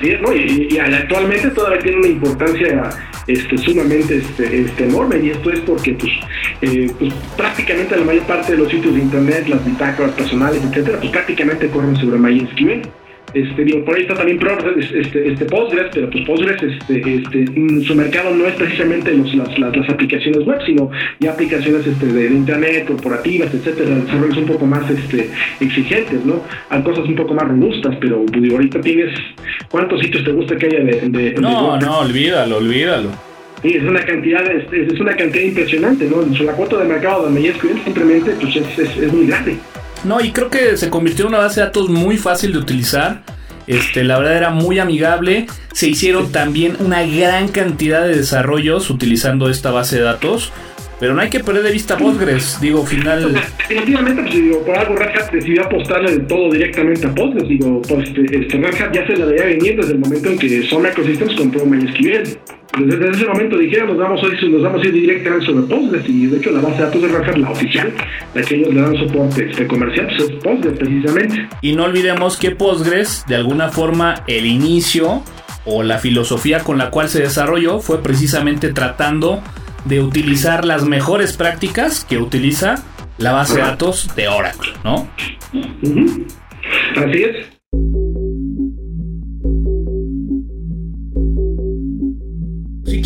Sí, 0.00 0.14
¿no? 0.20 0.34
y, 0.34 0.78
actualmente 0.78 1.50
todavía 1.50 1.78
tiene 1.78 1.98
una 1.98 2.08
importancia 2.08 2.90
este, 3.26 3.58
sumamente 3.58 4.18
este, 4.18 4.62
este, 4.62 4.84
enorme 4.84 5.18
y 5.18 5.30
esto 5.30 5.50
es 5.50 5.60
porque 5.60 5.94
pues, 5.94 6.12
eh, 6.62 6.90
pues, 6.98 7.12
prácticamente 7.36 7.96
la 7.96 8.04
mayor 8.04 8.24
parte 8.24 8.52
de 8.52 8.58
los 8.58 8.70
sitios 8.70 8.94
de 8.94 9.00
internet, 9.00 9.48
las 9.48 9.64
bitácoras 9.64 10.12
personales, 10.12 10.62
etcétera, 10.62 10.98
pues 10.98 11.10
prácticamente 11.10 11.68
corren 11.68 11.96
sobre 11.96 12.18
MySQL. 12.18 12.88
Este, 13.36 13.64
digo, 13.64 13.84
por 13.84 13.94
ahí 13.94 14.02
está 14.02 14.14
también 14.14 14.40
este, 14.78 15.28
este, 15.30 15.44
Postgres, 15.44 15.88
pero 15.92 16.08
pues 16.08 16.24
Postgres, 16.24 16.62
este, 16.62 17.16
este, 17.16 17.84
su 17.84 17.94
mercado 17.94 18.34
no 18.34 18.46
es 18.46 18.54
precisamente 18.54 19.12
los, 19.12 19.34
las, 19.34 19.58
las, 19.58 19.90
aplicaciones 19.90 20.46
web, 20.46 20.58
sino 20.64 20.90
ya 21.20 21.32
aplicaciones 21.32 21.86
este, 21.86 22.06
de, 22.06 22.28
internet, 22.28 22.86
corporativas, 22.86 23.52
etcétera, 23.52 23.94
desarrollos 23.94 24.38
un 24.38 24.46
poco 24.46 24.64
más 24.64 24.90
este, 24.90 25.28
exigentes, 25.60 26.24
¿no? 26.24 26.42
Hay 26.70 26.80
cosas 26.82 27.04
un 27.04 27.14
poco 27.14 27.34
más 27.34 27.46
robustas, 27.46 27.94
pero 28.00 28.24
pues, 28.24 28.40
digo, 28.40 28.56
ahorita 28.56 28.80
tienes, 28.80 29.12
¿cuántos 29.70 30.00
sitios 30.00 30.24
te 30.24 30.32
gusta 30.32 30.56
que 30.56 30.66
haya 30.68 30.80
de, 30.80 31.34
No, 31.38 31.78
no, 31.78 31.98
olvídalo, 31.98 32.56
olvídalo. 32.56 33.10
Sí, 33.60 33.74
es 33.74 33.84
una 33.84 34.00
cantidad, 34.00 34.50
es, 34.50 34.98
una 34.98 35.14
cantidad 35.14 35.44
impresionante, 35.44 36.08
¿no? 36.08 36.22
La 36.42 36.52
cuota 36.52 36.78
de 36.78 36.86
mercado 36.86 37.28
de 37.28 37.38
MySQL 37.38 37.84
simplemente 37.84 38.30
pues, 38.40 38.56
es, 38.56 38.96
es 38.96 39.12
muy 39.12 39.26
grande. 39.26 39.58
No, 40.04 40.20
y 40.20 40.30
creo 40.32 40.50
que 40.50 40.76
se 40.76 40.90
convirtió 40.90 41.24
en 41.24 41.30
una 41.30 41.38
base 41.38 41.60
de 41.60 41.66
datos 41.66 41.88
muy 41.88 42.16
fácil 42.16 42.52
de 42.52 42.58
utilizar. 42.58 43.22
Este, 43.66 44.04
la 44.04 44.18
verdad 44.18 44.36
era 44.36 44.50
muy 44.50 44.78
amigable. 44.78 45.46
Se 45.72 45.88
hicieron 45.88 46.30
también 46.30 46.76
una 46.78 47.02
gran 47.04 47.48
cantidad 47.48 48.06
de 48.06 48.16
desarrollos 48.16 48.90
utilizando 48.90 49.50
esta 49.50 49.70
base 49.70 49.96
de 49.96 50.02
datos. 50.02 50.52
Pero 50.98 51.12
no 51.12 51.20
hay 51.20 51.28
que 51.28 51.40
perder 51.40 51.62
de 51.62 51.72
vista 51.72 51.98
Postgres, 51.98 52.58
digo, 52.58 52.86
final. 52.86 53.34
Definitivamente, 53.68 54.22
pues 54.22 54.34
digo, 54.34 54.64
por 54.64 54.78
algo 54.78 54.96
Red 54.96 55.10
Hat 55.10 55.30
decidió 55.30 55.64
apostarle 55.64 56.12
de 56.12 56.20
todo 56.20 56.50
directamente 56.50 57.06
a 57.06 57.14
Postgres. 57.14 57.48
Digo, 57.48 57.82
pues 57.82 58.08
este, 58.08 58.22
este 58.22 58.56
Red 58.56 58.80
Hat 58.80 58.94
ya 58.94 59.06
se 59.06 59.16
la 59.16 59.26
veía 59.26 59.44
venir 59.44 59.76
desde 59.76 59.92
el 59.92 59.98
momento 59.98 60.30
en 60.30 60.38
que 60.38 60.62
Soma 60.68 60.88
Ecosystems 60.88 61.34
compró 61.34 61.66
MySQL 61.66 62.38
desde 62.84 63.10
ese 63.10 63.26
momento 63.26 63.56
dijeron 63.58 63.88
nos 63.88 63.98
vamos 63.98 64.22
a 64.22 64.26
ir, 64.26 64.50
nos 64.50 64.62
vamos 64.62 64.82
a 64.82 64.86
ir 64.86 64.92
directamente 64.92 65.46
sobre 65.46 65.62
Postgres 65.66 66.08
y 66.08 66.26
de 66.26 66.36
hecho 66.36 66.50
la 66.50 66.60
base 66.60 66.76
de 66.76 66.82
datos 66.84 67.02
de 67.02 67.08
Red 67.08 67.36
la 67.36 67.50
oficial, 67.50 67.92
la 68.34 68.42
que 68.42 68.54
ellos 68.56 68.74
le 68.74 68.80
dan 68.80 68.96
soporte 68.96 69.50
este, 69.50 69.66
comercial, 69.66 70.06
pues 70.06 70.30
es 70.30 70.36
Postgres 70.36 70.78
precisamente. 70.78 71.48
Y 71.62 71.74
no 71.74 71.84
olvidemos 71.84 72.36
que 72.36 72.50
Postgres, 72.50 73.24
de 73.26 73.36
alguna 73.36 73.68
forma, 73.68 74.22
el 74.26 74.46
inicio 74.46 75.22
o 75.64 75.82
la 75.82 75.98
filosofía 75.98 76.60
con 76.60 76.78
la 76.78 76.90
cual 76.90 77.08
se 77.08 77.20
desarrolló 77.20 77.80
fue 77.80 78.02
precisamente 78.02 78.72
tratando 78.72 79.42
de 79.84 80.00
utilizar 80.00 80.64
las 80.64 80.84
mejores 80.84 81.36
prácticas 81.36 82.04
que 82.04 82.18
utiliza 82.18 82.84
la 83.18 83.32
base 83.32 83.56
de 83.56 83.62
datos 83.62 84.14
de 84.14 84.28
Oracle, 84.28 84.72
¿no? 84.84 85.08
Así 86.96 87.22
es. 87.22 87.55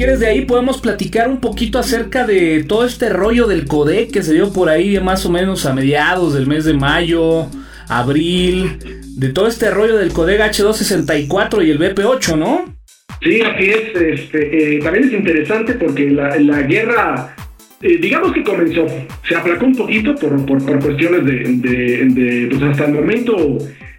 Quieres 0.00 0.20
de 0.20 0.28
ahí 0.28 0.46
podemos 0.46 0.80
platicar 0.80 1.28
un 1.28 1.40
poquito 1.42 1.78
acerca 1.78 2.26
de 2.26 2.64
todo 2.64 2.86
este 2.86 3.10
rollo 3.10 3.46
del 3.46 3.66
codec 3.66 4.10
que 4.10 4.22
se 4.22 4.32
dio 4.32 4.50
por 4.50 4.70
ahí 4.70 4.98
más 4.98 5.26
o 5.26 5.30
menos 5.30 5.66
a 5.66 5.74
mediados 5.74 6.32
del 6.32 6.46
mes 6.46 6.64
de 6.64 6.72
mayo, 6.72 7.48
abril, 7.86 8.78
de 9.18 9.28
todo 9.28 9.46
este 9.46 9.70
rollo 9.70 9.98
del 9.98 10.10
codec 10.14 10.40
H264 10.40 11.66
y 11.66 11.70
el 11.70 11.78
BP8, 11.78 12.38
¿no? 12.38 12.74
Sí, 13.20 13.42
así 13.42 13.64
es. 13.68 13.94
Este, 13.94 14.76
eh, 14.76 14.78
también 14.78 15.04
es 15.04 15.12
interesante 15.12 15.74
porque 15.74 16.08
la, 16.08 16.62
guerra 16.62 17.36
eh, 17.82 17.98
digamos 18.00 18.32
que 18.32 18.42
comenzó, 18.42 18.86
se 19.28 19.36
aplacó 19.36 19.66
un 19.66 19.76
poquito 19.76 20.14
por, 20.14 20.64
cuestiones 20.80 21.26
de, 21.26 22.48
pues 22.48 22.62
hasta 22.62 22.86
el 22.86 22.94
momento 22.94 23.58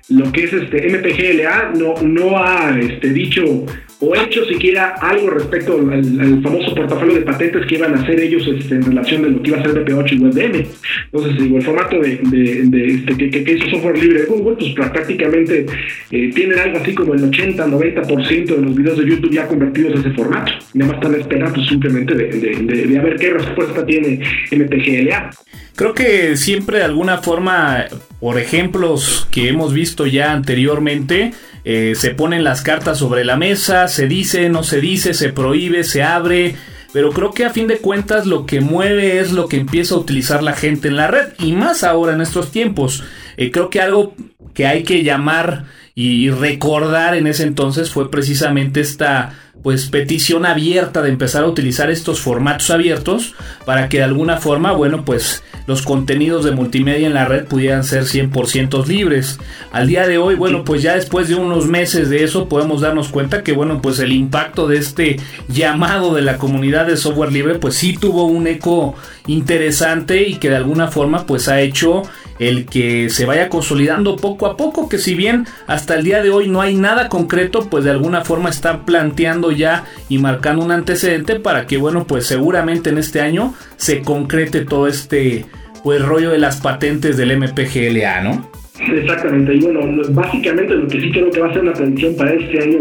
lo 0.09 0.31
que 0.31 0.45
es 0.45 0.53
este 0.53 0.97
MPGLA 0.97 1.73
no, 1.77 1.93
no 2.01 2.39
ha 2.39 2.75
este, 2.79 3.13
dicho 3.13 3.67
o 4.01 4.15
hecho 4.15 4.43
siquiera 4.45 4.95
algo 4.99 5.29
respecto 5.29 5.77
al, 5.77 6.41
famoso 6.41 6.73
portafolio 6.73 7.15
de 7.15 7.21
patentes 7.21 7.65
que 7.67 7.75
iban 7.75 7.95
a 7.95 8.01
hacer 8.01 8.19
ellos 8.19 8.43
este, 8.47 8.75
en 8.75 8.83
relación 8.83 9.21
de 9.21 9.29
lo 9.29 9.41
que 9.43 9.49
iba 9.49 9.59
a 9.59 9.63
ser 9.63 9.85
BP8 9.85 10.11
y 10.11 10.17
WebM. 10.17 10.65
Entonces, 11.05 11.37
digo, 11.37 11.57
el 11.57 11.63
formato 11.63 11.99
de, 11.99 12.13
este, 12.13 13.29
que, 13.29 13.43
que, 13.43 13.51
hizo 13.53 13.69
software 13.69 13.99
libre 13.99 14.21
de 14.21 14.25
Google, 14.25 14.55
pues 14.57 14.73
prácticamente 14.73 15.67
eh, 16.09 16.31
tienen 16.33 16.57
algo 16.57 16.79
así 16.79 16.95
como 16.95 17.13
el 17.13 17.29
80-90% 17.29 18.45
de 18.45 18.61
los 18.61 18.75
videos 18.75 18.97
de 18.97 19.05
YouTube 19.05 19.31
ya 19.31 19.47
convertidos 19.47 19.95
a 19.95 19.99
ese 19.99 20.11
formato. 20.11 20.51
Nada 20.73 20.91
más 20.93 21.03
están 21.03 21.21
esperando 21.21 21.63
simplemente 21.65 22.15
de, 22.15 22.27
de, 22.27 22.99
ver 22.99 23.15
qué 23.17 23.29
respuesta 23.31 23.85
tiene 23.85 24.19
MPGLA. 24.51 25.29
Creo 25.75 25.93
que 25.93 26.37
siempre 26.37 26.79
de 26.79 26.83
alguna 26.83 27.19
forma, 27.19 27.85
por 28.19 28.39
ejemplos 28.39 29.27
que 29.31 29.47
hemos 29.49 29.73
visto 29.73 30.05
ya 30.05 30.31
anteriormente, 30.33 31.31
eh, 31.63 31.93
se 31.95 32.11
ponen 32.11 32.43
las 32.43 32.61
cartas 32.61 32.97
sobre 32.97 33.23
la 33.23 33.37
mesa, 33.37 33.87
se 33.87 34.07
dice, 34.07 34.49
no 34.49 34.63
se 34.63 34.81
dice, 34.81 35.13
se 35.13 35.29
prohíbe, 35.29 35.83
se 35.83 36.03
abre. 36.03 36.55
Pero 36.93 37.11
creo 37.11 37.31
que 37.31 37.45
a 37.45 37.51
fin 37.51 37.67
de 37.67 37.77
cuentas 37.77 38.25
lo 38.25 38.45
que 38.45 38.59
mueve 38.59 39.19
es 39.19 39.31
lo 39.31 39.47
que 39.47 39.57
empieza 39.57 39.95
a 39.95 39.99
utilizar 39.99 40.43
la 40.43 40.53
gente 40.53 40.89
en 40.89 40.97
la 40.97 41.07
red. 41.07 41.29
Y 41.39 41.53
más 41.53 41.83
ahora 41.83 42.13
en 42.13 42.21
estos 42.21 42.51
tiempos. 42.51 43.03
Eh, 43.37 43.51
creo 43.51 43.69
que 43.69 43.79
algo 43.79 44.13
que 44.53 44.67
hay 44.67 44.83
que 44.83 45.03
llamar 45.03 45.65
y 45.95 46.29
recordar 46.29 47.15
en 47.15 47.27
ese 47.27 47.43
entonces 47.43 47.91
fue 47.91 48.09
precisamente 48.11 48.81
esta 48.81 49.33
pues 49.63 49.87
petición 49.89 50.45
abierta 50.45 51.01
de 51.01 51.09
empezar 51.09 51.43
a 51.43 51.47
utilizar 51.47 51.91
estos 51.91 52.19
formatos 52.19 52.71
abiertos 52.71 53.35
para 53.65 53.89
que 53.89 53.97
de 53.97 54.03
alguna 54.03 54.37
forma, 54.37 54.71
bueno, 54.71 55.05
pues 55.05 55.43
los 55.67 55.83
contenidos 55.83 56.43
de 56.43 56.51
multimedia 56.51 57.07
en 57.07 57.13
la 57.13 57.25
red 57.25 57.45
pudieran 57.45 57.83
ser 57.83 58.03
100% 58.03 58.85
libres. 58.87 59.39
Al 59.71 59.87
día 59.87 60.07
de 60.07 60.17
hoy, 60.17 60.35
bueno, 60.35 60.63
pues 60.63 60.81
ya 60.81 60.95
después 60.95 61.27
de 61.27 61.35
unos 61.35 61.67
meses 61.67 62.09
de 62.09 62.23
eso 62.23 62.49
podemos 62.49 62.81
darnos 62.81 63.09
cuenta 63.09 63.43
que, 63.43 63.51
bueno, 63.51 63.81
pues 63.81 63.99
el 63.99 64.11
impacto 64.11 64.67
de 64.67 64.77
este 64.77 65.19
llamado 65.47 66.13
de 66.13 66.21
la 66.21 66.37
comunidad 66.37 66.87
de 66.87 66.97
software 66.97 67.31
libre, 67.31 67.55
pues 67.55 67.75
sí 67.75 67.95
tuvo 67.95 68.25
un 68.25 68.47
eco 68.47 68.95
interesante 69.27 70.27
y 70.27 70.35
que 70.35 70.49
de 70.49 70.55
alguna 70.55 70.87
forma 70.87 71.25
pues 71.25 71.47
ha 71.47 71.61
hecho 71.61 72.03
el 72.41 72.65
que 72.65 73.11
se 73.11 73.27
vaya 73.27 73.49
consolidando 73.49 74.15
poco 74.15 74.47
a 74.47 74.57
poco, 74.57 74.89
que 74.89 74.97
si 74.97 75.13
bien 75.13 75.45
hasta 75.67 75.93
el 75.93 76.03
día 76.03 76.23
de 76.23 76.31
hoy 76.31 76.49
no 76.49 76.59
hay 76.59 76.75
nada 76.75 77.07
concreto, 77.07 77.67
pues 77.69 77.83
de 77.83 77.91
alguna 77.91 78.25
forma 78.25 78.49
está 78.49 78.83
planteando 78.83 79.51
ya 79.51 79.85
y 80.09 80.17
marcando 80.17 80.65
un 80.65 80.71
antecedente 80.71 81.39
para 81.39 81.67
que, 81.67 81.77
bueno, 81.77 82.05
pues 82.07 82.25
seguramente 82.25 82.89
en 82.89 82.97
este 82.97 83.21
año 83.21 83.53
se 83.75 84.01
concrete 84.01 84.65
todo 84.65 84.87
este 84.87 85.45
pues 85.83 86.03
rollo 86.03 86.31
de 86.31 86.39
las 86.39 86.61
patentes 86.61 87.15
del 87.15 87.37
MPGLA, 87.37 88.21
¿no? 88.21 88.49
Exactamente, 88.91 89.53
y 89.53 89.59
bueno, 89.59 89.81
básicamente 90.09 90.73
lo 90.73 90.87
que 90.87 90.99
sí 90.99 91.11
creo 91.11 91.29
que 91.29 91.39
va 91.39 91.47
a 91.47 91.53
ser 91.53 91.61
una 91.61 91.73
predicción 91.73 92.15
para 92.15 92.33
este 92.33 92.63
año, 92.63 92.79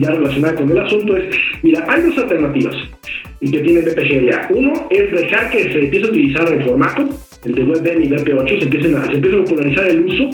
ya 0.00 0.10
relacionada 0.10 0.56
con 0.56 0.70
el 0.72 0.78
asunto, 0.78 1.16
es, 1.16 1.36
mira, 1.62 1.86
hay 1.88 2.02
dos 2.02 2.18
alternativas 2.18 2.74
y 3.40 3.50
que 3.50 3.60
tiene 3.60 3.80
MPGLA. 3.82 4.48
Uno 4.50 4.72
es 4.90 5.12
dejar 5.12 5.50
que 5.50 5.64
se 5.64 5.78
empiece 5.84 6.06
a 6.06 6.10
utilizar 6.10 6.52
el 6.52 6.64
formato, 6.64 7.08
el 7.44 7.54
de 7.54 7.62
WebM 7.62 8.02
y 8.02 8.08
WP8, 8.08 8.58
se 8.58 8.64
empiecen 8.64 8.96
a, 8.96 9.04
a 9.04 9.44
popularizar 9.44 9.86
el 9.88 10.06
uso 10.06 10.30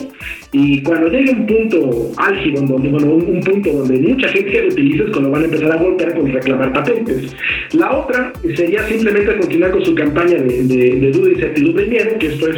y 0.51 0.81
cuando 0.83 1.09
llegue 1.09 1.31
un 1.31 1.45
punto 1.45 2.11
álgido, 2.17 2.61
donde, 2.61 2.89
bueno, 2.89 3.13
un, 3.13 3.41
punto 3.41 3.71
donde 3.71 3.99
mucha 3.99 4.29
gente 4.29 4.61
lo 4.61 4.67
utilice, 4.69 5.03
es 5.03 5.09
cuando 5.11 5.29
van 5.29 5.41
a 5.41 5.45
empezar 5.45 5.71
a 5.71 5.75
golpear 5.75 6.15
con 6.15 6.31
reclamar 6.31 6.73
patentes. 6.73 7.35
La 7.73 7.91
otra 7.91 8.31
sería 8.55 8.87
simplemente 8.87 9.35
continuar 9.37 9.71
con 9.71 9.85
su 9.85 9.93
campaña 9.93 10.37
de, 10.37 10.63
de, 10.63 11.11
duda 11.11 11.31
y 11.31 11.35
certidumbre 11.35 11.85
y 11.85 11.89
miedo, 11.89 12.17
que 12.19 12.27
esto 12.27 12.47
es 12.49 12.57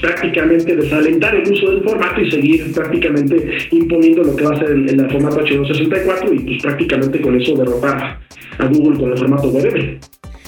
prácticamente 0.00 0.74
desalentar 0.74 1.34
el 1.34 1.52
uso 1.52 1.70
del 1.70 1.84
formato 1.84 2.20
y 2.20 2.30
seguir 2.30 2.72
prácticamente 2.72 3.58
imponiendo 3.70 4.24
lo 4.24 4.34
que 4.34 4.44
va 4.44 4.54
a 4.54 4.58
ser 4.58 4.70
el, 4.70 4.88
el 4.88 5.10
formato 5.10 5.44
H264 5.44 6.34
y 6.34 6.38
pues 6.40 6.62
prácticamente 6.62 7.20
con 7.20 7.40
eso 7.40 7.54
derrotar 7.56 8.23
a 8.58 8.66
Google 8.66 8.98
con 8.98 9.12
el 9.12 9.18
formato 9.18 9.48
WebM. 9.48 10.00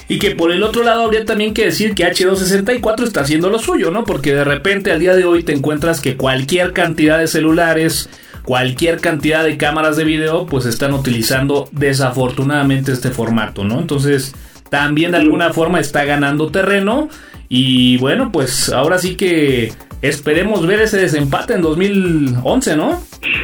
Y 0.09 0.19
que 0.19 0.31
por 0.31 0.51
el 0.51 0.63
otro 0.63 0.83
lado 0.83 1.03
habría 1.03 1.25
también 1.25 1.53
que 1.53 1.65
decir 1.65 1.93
que 1.93 2.05
H264 2.05 3.03
está 3.03 3.21
haciendo 3.21 3.49
lo 3.49 3.59
suyo, 3.59 3.91
¿no? 3.91 4.05
Porque 4.05 4.33
de 4.33 4.45
repente 4.45 4.91
al 4.91 4.99
día 4.99 5.15
de 5.15 5.25
hoy 5.25 5.43
te 5.43 5.53
encuentras 5.53 5.99
que 5.99 6.15
cualquier 6.15 6.71
cantidad 6.71 7.19
de 7.19 7.27
celulares, 7.27 8.09
cualquier 8.43 9.01
cantidad 9.01 9.43
de 9.43 9.57
cámaras 9.57 9.97
de 9.97 10.05
video, 10.05 10.45
pues 10.45 10.65
están 10.65 10.93
utilizando 10.93 11.67
desafortunadamente 11.73 12.93
este 12.93 13.11
formato, 13.11 13.65
¿no? 13.65 13.81
Entonces 13.81 14.33
también 14.69 15.11
de 15.11 15.17
alguna 15.17 15.51
forma 15.51 15.81
está 15.81 16.05
ganando 16.05 16.51
terreno. 16.51 17.09
Y 17.49 17.97
bueno, 17.97 18.31
pues 18.31 18.69
ahora 18.69 18.99
sí 18.99 19.15
que 19.15 19.73
esperemos 20.01 20.65
ver 20.65 20.81
ese 20.81 20.97
desempate 20.97 21.53
en 21.53 21.61
2011, 21.61 22.75
¿no? 22.77 23.01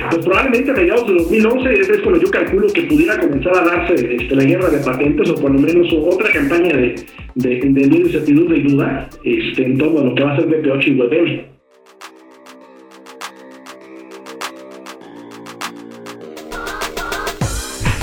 Pues 0.09 0.25
probablemente 0.25 0.71
a 0.71 0.73
mediados 0.73 1.07
de 1.07 1.13
2011 1.13 1.73
es 1.73 2.01
cuando 2.01 2.21
yo 2.21 2.29
calculo 2.29 2.67
que 2.67 2.83
pudiera 2.83 3.19
comenzar 3.19 3.57
a 3.57 3.63
darse 3.63 4.15
este, 4.15 4.35
la 4.35 4.43
guerra 4.43 4.69
de 4.69 4.79
patentes 4.79 5.29
o 5.29 5.35
por 5.35 5.51
lo 5.51 5.59
menos 5.59 5.87
otra 5.93 6.31
campaña 6.31 6.75
de, 6.75 6.95
de, 7.35 7.59
de 7.59 7.81
incertidumbre 7.81 8.57
y 8.57 8.63
duda 8.63 9.09
este, 9.23 9.65
en 9.65 9.77
torno 9.77 10.01
a 10.01 10.03
lo 10.03 10.15
que 10.15 10.23
va 10.23 10.33
a 10.33 10.35
ser 10.37 10.47
BP8 10.47 10.87
y 10.87 10.99
WebM. 10.99 11.53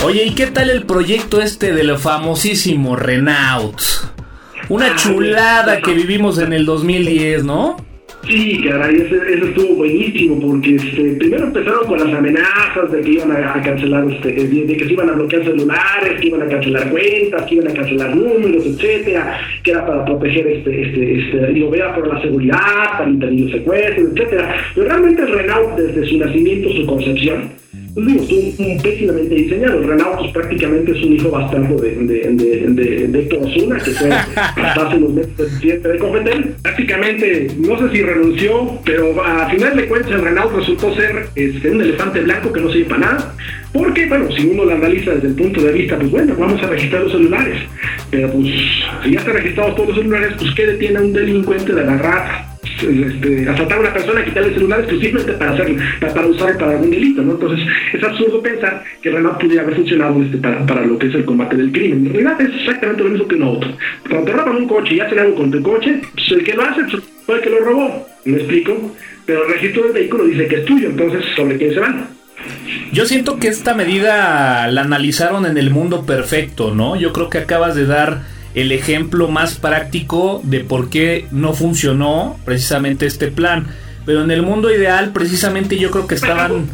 Oye, 0.02 0.24
¿y 0.24 0.34
qué 0.34 0.46
tal 0.46 0.70
el 0.70 0.86
proyecto 0.86 1.42
este 1.42 1.74
del 1.74 1.96
famosísimo 1.98 2.96
Renault? 2.96 3.80
Una 4.70 4.92
ah, 4.92 4.96
chulada 4.96 5.80
que 5.82 5.92
vivimos 5.92 6.38
en 6.38 6.54
el 6.54 6.64
2010, 6.64 7.44
¿no? 7.44 7.76
Sí, 8.28 8.62
caray, 8.62 8.96
ese, 8.96 9.16
ese 9.16 9.44
estuvo 9.46 9.76
buenísimo 9.76 10.38
porque 10.40 10.76
este, 10.76 11.14
primero 11.14 11.44
empezaron 11.44 11.86
con 11.86 11.98
las 11.98 12.12
amenazas 12.12 12.92
de 12.92 13.00
que 13.00 13.12
iban 13.12 13.32
a, 13.32 13.62
cancelar, 13.62 14.04
este, 14.10 14.32
de, 14.32 14.76
que 14.76 14.84
se 14.84 14.92
iban 14.92 15.08
a 15.08 15.12
bloquear 15.14 15.42
celulares, 15.42 16.20
que 16.20 16.26
iban 16.28 16.42
a 16.42 16.46
cancelar 16.46 16.90
cuentas, 16.90 17.42
que 17.46 17.54
iban 17.54 17.68
a 17.68 17.74
cancelar 17.74 18.14
números, 18.14 18.66
etcétera, 18.66 19.40
que 19.62 19.70
era 19.70 19.86
para 19.86 20.04
proteger 20.04 20.46
este, 20.46 20.82
este, 20.82 21.18
este, 21.18 21.46
digo, 21.54 21.74
era 21.74 21.94
por 21.94 22.06
la 22.06 22.20
seguridad, 22.20 22.98
para 22.98 23.08
impedir 23.08 23.52
secuestros, 23.52 24.10
etcétera. 24.12 24.54
Pero 24.74 24.86
realmente 24.86 25.24
Renault 25.24 25.76
desde 25.76 26.06
su 26.06 26.18
nacimiento, 26.18 26.68
su 26.70 26.86
concepción, 26.86 27.59
pues 27.94 28.06
digo, 28.06 28.22
estuvo 28.22 28.82
pésimamente 28.82 29.34
diseñado. 29.34 29.82
Renault 29.82 30.18
pues, 30.18 30.32
prácticamente 30.32 30.92
es 30.92 31.04
un 31.04 31.12
hijo 31.14 31.30
bastante 31.30 31.74
de, 31.74 31.96
de, 31.96 32.30
de, 32.32 32.66
de, 32.68 33.08
de 33.08 33.20
Héctor 33.20 33.40
Osuna, 33.42 33.76
que 33.78 33.90
fue 33.90 34.10
hace 34.36 34.96
unos 34.96 35.12
meses 35.12 35.32
presidente 35.36 35.88
de 35.88 35.98
Confetel. 35.98 36.54
Prácticamente, 36.62 37.48
no 37.58 37.78
sé 37.78 37.90
si 37.90 38.02
renunció, 38.02 38.78
pero 38.84 39.22
a 39.24 39.48
final 39.50 39.76
de 39.76 39.86
cuentas 39.86 40.20
Renault 40.20 40.54
resultó 40.54 40.94
ser 40.94 41.28
este, 41.34 41.70
un 41.70 41.80
elefante 41.80 42.20
blanco 42.20 42.52
que 42.52 42.60
no 42.60 42.72
sirve 42.72 42.90
para 42.90 43.00
nada. 43.00 43.34
Porque, 43.72 44.06
bueno, 44.06 44.30
si 44.32 44.46
uno 44.46 44.64
lo 44.64 44.72
analiza 44.72 45.12
desde 45.12 45.28
el 45.28 45.34
punto 45.34 45.62
de 45.62 45.72
vista, 45.72 45.96
pues 45.96 46.10
bueno, 46.10 46.34
vamos 46.38 46.60
a 46.62 46.66
registrar 46.66 47.02
los 47.02 47.12
celulares. 47.12 47.60
Pero 48.10 48.30
pues, 48.32 48.46
si 49.04 49.12
ya 49.12 49.18
están 49.20 49.34
registrados 49.34 49.76
todos 49.76 49.88
los 49.90 49.98
celulares, 49.98 50.34
pues 50.38 50.52
¿qué 50.54 50.66
detiene 50.66 50.98
a 50.98 51.02
un 51.02 51.12
delincuente 51.12 51.72
de 51.72 51.80
agarrar 51.80 52.49
este, 52.82 53.48
asaltar 53.48 53.78
a 53.78 53.80
una 53.80 53.92
persona, 53.92 54.24
quitarle 54.24 54.48
el 54.48 54.54
celular 54.54 54.80
exclusivamente 54.80 55.32
para 55.32 55.52
hacer, 55.52 55.76
para, 56.00 56.14
para 56.14 56.26
usar 56.26 56.58
para 56.58 56.72
algún 56.72 56.90
delito, 56.90 57.22
¿no? 57.22 57.32
Entonces, 57.32 57.66
es 57.92 58.02
absurdo 58.02 58.42
pensar 58.42 58.82
que 59.02 59.10
Renault 59.10 59.40
pudiera 59.40 59.62
haber 59.62 59.76
funcionado 59.76 60.22
este, 60.22 60.38
para, 60.38 60.66
para 60.66 60.86
lo 60.86 60.98
que 60.98 61.06
es 61.08 61.14
el 61.14 61.24
combate 61.24 61.56
del 61.56 61.72
crimen. 61.72 62.06
En 62.06 62.12
realidad 62.12 62.40
es 62.40 62.54
exactamente 62.60 63.04
lo 63.04 63.10
mismo 63.10 63.28
que 63.28 63.34
un 63.36 63.42
auto. 63.42 63.66
Cuando 64.08 64.30
te 64.30 64.32
roban 64.36 64.56
un 64.56 64.68
coche 64.68 64.94
y 64.94 65.00
hacen 65.00 65.18
algo 65.18 65.34
con 65.36 65.50
tu 65.50 65.62
coche, 65.62 66.00
pues 66.14 66.32
el 66.32 66.44
que 66.44 66.54
lo 66.54 66.62
hace 66.62 66.82
pues, 66.90 67.02
fue 67.26 67.36
el 67.36 67.40
que 67.42 67.50
lo 67.50 67.60
robó. 67.60 68.06
¿Me 68.24 68.36
explico? 68.36 68.94
Pero 69.26 69.46
el 69.46 69.52
registro 69.52 69.84
del 69.84 69.92
vehículo 69.92 70.24
dice 70.24 70.46
que 70.46 70.56
es 70.56 70.64
tuyo, 70.64 70.88
entonces, 70.88 71.24
¿sobre 71.36 71.56
quién 71.56 71.72
se 71.72 71.80
van? 71.80 72.08
Yo 72.92 73.06
siento 73.06 73.38
que 73.38 73.48
esta 73.48 73.74
medida 73.74 74.66
la 74.68 74.82
analizaron 74.82 75.46
en 75.46 75.56
el 75.56 75.70
mundo 75.70 76.04
perfecto, 76.04 76.74
¿no? 76.74 76.96
Yo 76.96 77.12
creo 77.12 77.28
que 77.30 77.38
acabas 77.38 77.74
de 77.74 77.86
dar 77.86 78.22
el 78.54 78.72
ejemplo 78.72 79.28
más 79.28 79.54
práctico 79.54 80.40
de 80.44 80.60
por 80.60 80.90
qué 80.90 81.26
no 81.30 81.52
funcionó 81.52 82.38
precisamente 82.44 83.06
este 83.06 83.28
plan. 83.28 83.66
Pero 84.06 84.24
en 84.24 84.30
el 84.30 84.42
mundo 84.42 84.74
ideal, 84.74 85.10
precisamente 85.12 85.78
yo 85.78 85.90
creo 85.90 86.06
que 86.06 86.14
estaban, 86.14 86.68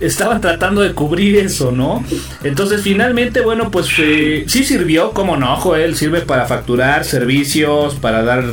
estaban 0.00 0.40
tratando 0.40 0.82
de 0.82 0.92
cubrir 0.92 1.36
eso, 1.36 1.70
¿no? 1.70 2.04
Entonces, 2.42 2.82
finalmente, 2.82 3.40
bueno, 3.40 3.70
pues 3.70 3.88
eh, 3.98 4.44
sí 4.48 4.64
sirvió, 4.64 5.12
como 5.12 5.36
no, 5.36 5.56
Joel, 5.56 5.94
sirve 5.96 6.20
para 6.20 6.46
facturar 6.46 7.04
servicios, 7.04 7.94
para 7.94 8.22
dar 8.22 8.44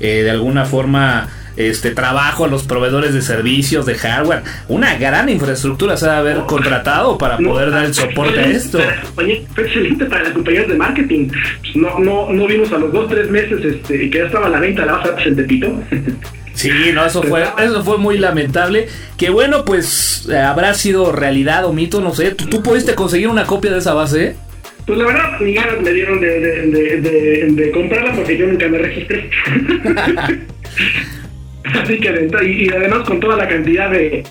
eh, 0.00 0.22
de 0.22 0.30
alguna 0.30 0.64
forma 0.64 1.28
este 1.56 1.90
trabajo 1.90 2.44
a 2.44 2.48
los 2.48 2.64
proveedores 2.64 3.14
de 3.14 3.22
servicios 3.22 3.86
de 3.86 3.94
hardware. 3.94 4.42
Una 4.68 4.96
gran 4.96 5.28
infraestructura 5.28 5.96
se 5.96 6.08
ha 6.08 6.16
haber 6.18 6.38
contratado 6.46 7.18
para 7.18 7.38
poder 7.38 7.70
dar 7.70 7.84
el 7.84 7.94
soporte 7.94 8.40
a 8.40 8.46
esto. 8.46 8.78
Fue 9.14 9.44
excelente 9.56 10.04
para 10.06 10.24
las 10.24 10.32
compañías 10.32 10.68
de 10.68 10.74
marketing. 10.74 11.28
Pues 11.28 11.76
no, 11.76 11.98
no, 11.98 12.32
no 12.32 12.46
vimos 12.46 12.72
a 12.72 12.78
los 12.78 12.92
dos, 12.92 13.08
tres 13.08 13.30
meses 13.30 13.64
este, 13.64 14.04
y 14.04 14.10
que 14.10 14.18
ya 14.18 14.24
estaba 14.26 14.46
a 14.46 14.50
la 14.50 14.60
venta 14.60 14.86
la 14.86 14.94
base 14.94 15.28
en 15.28 15.36
Tepito. 15.36 15.82
Sí, 16.56 16.70
no, 16.94 17.04
eso 17.04 17.22
fue, 17.22 17.44
eso 17.62 17.84
fue 17.84 17.98
muy 17.98 18.16
lamentable. 18.16 18.88
Que 19.18 19.28
bueno, 19.28 19.66
pues 19.66 20.26
eh, 20.30 20.38
habrá 20.38 20.72
sido 20.72 21.12
realidad 21.12 21.66
o 21.66 21.74
mito, 21.74 22.00
no 22.00 22.14
sé. 22.14 22.30
¿Tú, 22.30 22.62
pudiste 22.62 22.94
conseguir 22.94 23.28
una 23.28 23.44
copia 23.44 23.70
de 23.70 23.78
esa 23.78 23.92
base? 23.92 24.36
Pues 24.86 24.98
la 24.98 25.04
verdad, 25.04 25.38
ni 25.38 25.52
ganas 25.52 25.82
me 25.82 25.92
dieron 25.92 26.18
de, 26.18 26.40
de, 26.40 27.00
de, 27.02 27.46
de 27.50 27.70
comprarla 27.72 28.14
porque 28.14 28.38
yo 28.38 28.46
nunca 28.46 28.68
me 28.68 28.78
registré. 28.78 29.28
Así 31.74 31.98
que, 31.98 32.28
y, 32.42 32.64
y, 32.64 32.68
además 32.68 33.00
con 33.00 33.20
toda 33.20 33.36
la 33.36 33.48
cantidad 33.48 33.90
de, 33.90 34.22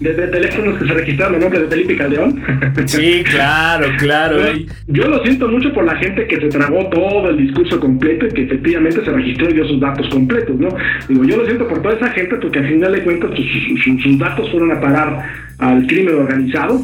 de, 0.00 0.12
teléfonos 0.14 0.78
que 0.78 0.86
se 0.86 0.94
registraron 0.94 1.34
en 1.34 1.40
nombre 1.40 1.60
de 1.60 1.68
Felipe 1.68 1.96
Caldeón. 1.96 2.42
Sí, 2.86 3.22
claro, 3.24 3.86
claro. 3.98 4.38
Yo, 4.86 5.08
lo 5.08 5.22
siento 5.22 5.48
mucho 5.48 5.72
por 5.72 5.84
la 5.84 5.96
gente 5.96 6.26
que 6.26 6.40
se 6.40 6.48
tragó 6.48 6.86
todo 6.88 7.30
el 7.30 7.36
discurso 7.38 7.78
completo 7.78 8.26
y 8.26 8.30
que 8.30 8.42
efectivamente 8.42 9.04
se 9.04 9.10
registró 9.10 9.50
y 9.50 9.54
dio 9.54 9.66
sus 9.66 9.80
datos 9.80 10.08
completos, 10.08 10.58
¿no? 10.58 10.68
Digo, 11.08 11.24
yo 11.24 11.36
lo 11.38 11.46
siento 11.46 11.68
por 11.68 11.80
toda 11.82 11.94
esa 11.94 12.10
gente 12.10 12.36
porque 12.36 12.58
al 12.58 12.68
final 12.68 12.92
de 12.92 13.02
cuentas 13.02 13.30
sus, 13.36 14.02
sus 14.02 14.18
datos 14.18 14.50
fueron 14.50 14.72
a 14.72 14.80
parar 14.80 15.22
al 15.58 15.86
crimen 15.86 16.14
organizado 16.16 16.80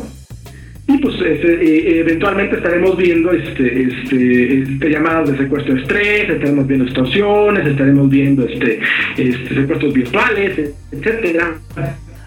y 0.88 0.96
pues 0.98 1.16
este, 1.16 1.52
eh, 1.62 2.00
eventualmente 2.00 2.56
estaremos 2.56 2.96
viendo 2.96 3.30
este, 3.30 3.82
este, 3.82 4.62
este, 4.62 4.90
llamadas 4.90 5.30
de 5.30 5.36
secuestro 5.36 5.76
estrés, 5.76 6.30
estaremos 6.30 6.66
viendo 6.66 6.86
extorsiones, 6.86 7.66
estaremos 7.66 8.08
viendo 8.08 8.48
este, 8.48 8.80
este, 9.18 9.54
secuestros 9.54 9.92
virtuales, 9.92 10.70
etcétera. 10.90 11.58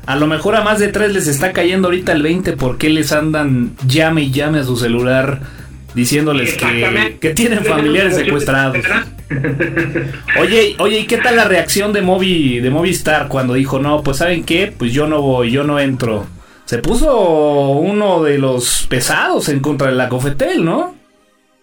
A 0.05 0.15
lo 0.15 0.27
mejor 0.27 0.55
a 0.55 0.61
más 0.61 0.77
de 0.77 0.89
tres 0.89 1.11
les 1.11 1.27
está 1.27 1.53
cayendo 1.53 1.87
ahorita 1.87 2.11
el 2.11 2.21
20 2.21 2.53
porque 2.53 2.89
les 2.91 3.11
andan 3.11 3.71
llame 3.87 4.23
y 4.23 4.31
llame 4.31 4.59
a 4.59 4.63
su 4.63 4.77
celular 4.77 5.39
diciéndoles 5.95 6.55
que, 6.55 7.17
que, 7.19 7.31
tienen 7.31 7.65
familiares 7.65 8.15
secuestrados. 8.15 8.77
Oye, 10.39 10.75
oye, 10.77 10.99
¿y 10.99 11.07
qué 11.07 11.17
tal 11.17 11.35
la 11.35 11.45
reacción 11.45 11.93
de 11.93 12.01
Movi, 12.01 12.59
de 12.59 12.69
Movistar 12.69 13.27
cuando 13.27 13.55
dijo, 13.55 13.79
no, 13.79 14.03
pues 14.03 14.17
saben 14.17 14.43
qué, 14.43 14.71
pues 14.77 14.93
yo 14.93 15.07
no 15.07 15.21
voy, 15.21 15.49
yo 15.49 15.63
no 15.63 15.79
entro? 15.79 16.27
Se 16.71 16.77
puso 16.77 17.71
uno 17.71 18.23
de 18.23 18.37
los 18.37 18.87
pesados 18.89 19.49
en 19.49 19.59
contra 19.59 19.87
de 19.87 19.95
la 19.97 20.07
Cofetel, 20.07 20.63
¿no? 20.63 20.95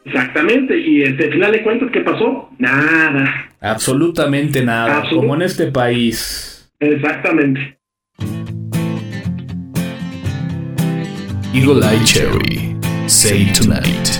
Exactamente, 0.05 0.79
y 0.79 1.03
este, 1.03 1.25
al 1.25 1.33
final 1.33 1.53
de 1.53 1.63
cuentas, 1.63 1.89
¿qué 1.91 2.01
pasó? 2.01 2.51
Nada. 2.59 3.49
Absolutamente 3.59 4.63
nada, 4.63 5.09
como 5.09 5.35
en 5.35 5.41
este 5.41 5.69
país. 5.69 6.71
Exactamente. 6.79 7.79
Eagle 11.55 11.87
Eye 11.87 12.05
Cherry, 12.05 12.77
Say 13.07 13.51
Tonight. 13.59 14.18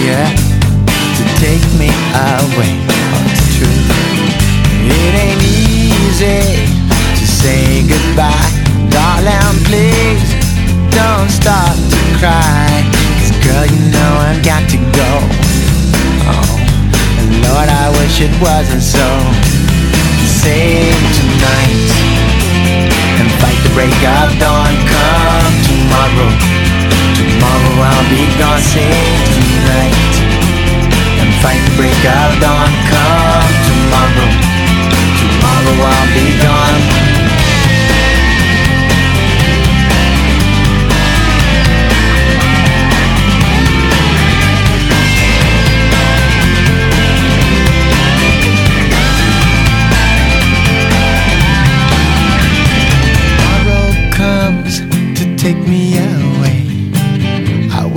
Desire 0.00 0.34
To 1.16 1.24
take 1.40 1.64
me 1.78 1.88
away. 2.14 2.72
Oh, 2.88 3.26
it's 3.28 3.56
true 3.56 4.20
it 4.82 5.14
ain't 5.14 5.42
easy 5.42 6.66
to 6.88 7.26
say 7.26 7.86
goodbye. 7.86 8.50
Darling, 8.90 9.56
please 9.68 10.24
don't 10.90 11.28
start 11.30 11.76
to 11.76 12.00
cry. 12.18 12.66
Cause 13.20 13.30
girl, 13.44 13.66
you 13.66 13.80
know 13.92 14.12
I've 14.24 14.42
got 14.42 14.68
to 14.70 14.78
go. 14.78 15.12
Oh, 16.26 16.56
and 17.20 17.30
Lord, 17.44 17.68
I 17.68 17.90
wish 18.00 18.20
it 18.20 18.32
wasn't 18.40 18.82
so. 18.82 19.06
Save 20.26 20.96
tonight 21.20 21.90
And 23.20 23.30
fight 23.38 23.60
the 23.62 23.70
break 23.74 23.92
of 23.92 24.38
dawn. 24.40 24.72
Come 24.88 25.54
tomorrow 25.68 26.59
Tomorrow 27.18 27.74
I'll 27.88 28.08
be 28.10 28.24
gone 28.38 28.60
Save 28.60 29.20
tonight 29.36 30.12
And 31.20 31.30
fight 31.42 31.64
break 31.76 32.02
of 32.04 32.32
dawn 32.42 32.72
Come 32.90 33.52
tomorrow 33.68 34.50
tomorrow 35.20 35.88
I'll 35.88 36.14
be 36.14 36.42
gone. 36.42 36.99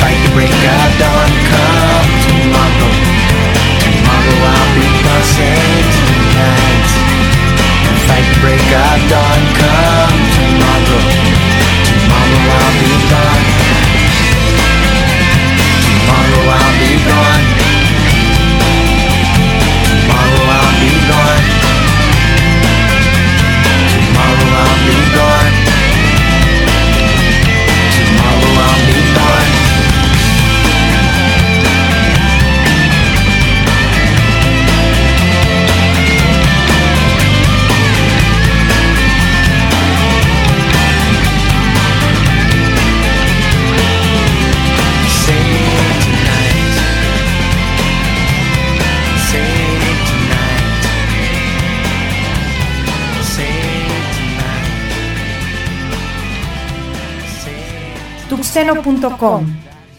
fight 0.00 0.18
the 0.24 0.30
break 0.34 0.50
of 0.50 0.90
dawn, 0.98 1.27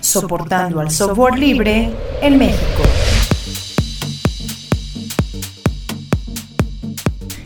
Soportando 0.01 0.79
al 0.79 0.91
software 0.91 1.38
libre 1.38 1.89
en 2.21 2.38
México. 2.38 2.83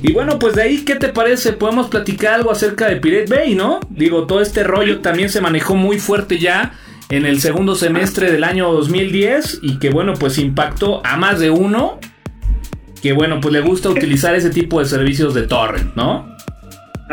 Y 0.02 0.12
bueno, 0.12 0.38
pues 0.40 0.56
de 0.56 0.64
ahí, 0.64 0.84
¿qué 0.84 0.96
te 0.96 1.10
parece? 1.10 1.54
Podemos 1.54 1.88
platicar 1.88 2.34
algo 2.34 2.52
acerca 2.52 2.88
de 2.88 2.98
Pirate 2.98 3.34
Bay, 3.34 3.56
¿no? 3.56 3.80
Digo, 3.90 4.28
todo 4.28 4.42
este 4.42 4.64
rollo 4.64 5.00
también 5.00 5.30
se 5.30 5.40
manejó 5.40 5.76
muy 5.76 6.00
fuerte 6.00 6.40
ya 6.40 6.74
en 7.10 7.26
el 7.26 7.40
segundo 7.40 7.76
semestre 7.76 8.32
del 8.32 8.44
año 8.44 8.72
2010 8.72 9.60
y 9.62 9.80
que 9.80 9.92
bueno, 9.92 10.14
pues 10.16 10.38
impactó 10.40 11.06
a 11.06 11.16
más 11.18 11.40
de 11.40 11.52
uno 11.52 12.00
que 13.04 13.12
bueno, 13.12 13.42
pues 13.42 13.54
le 13.54 13.60
gusta 13.60 13.90
utilizar 13.90 14.34
ese 14.34 14.50
tipo 14.50 14.80
de 14.80 14.86
servicios 14.86 15.34
de 15.34 15.44
torrent, 15.44 15.94
¿no? 15.96 16.33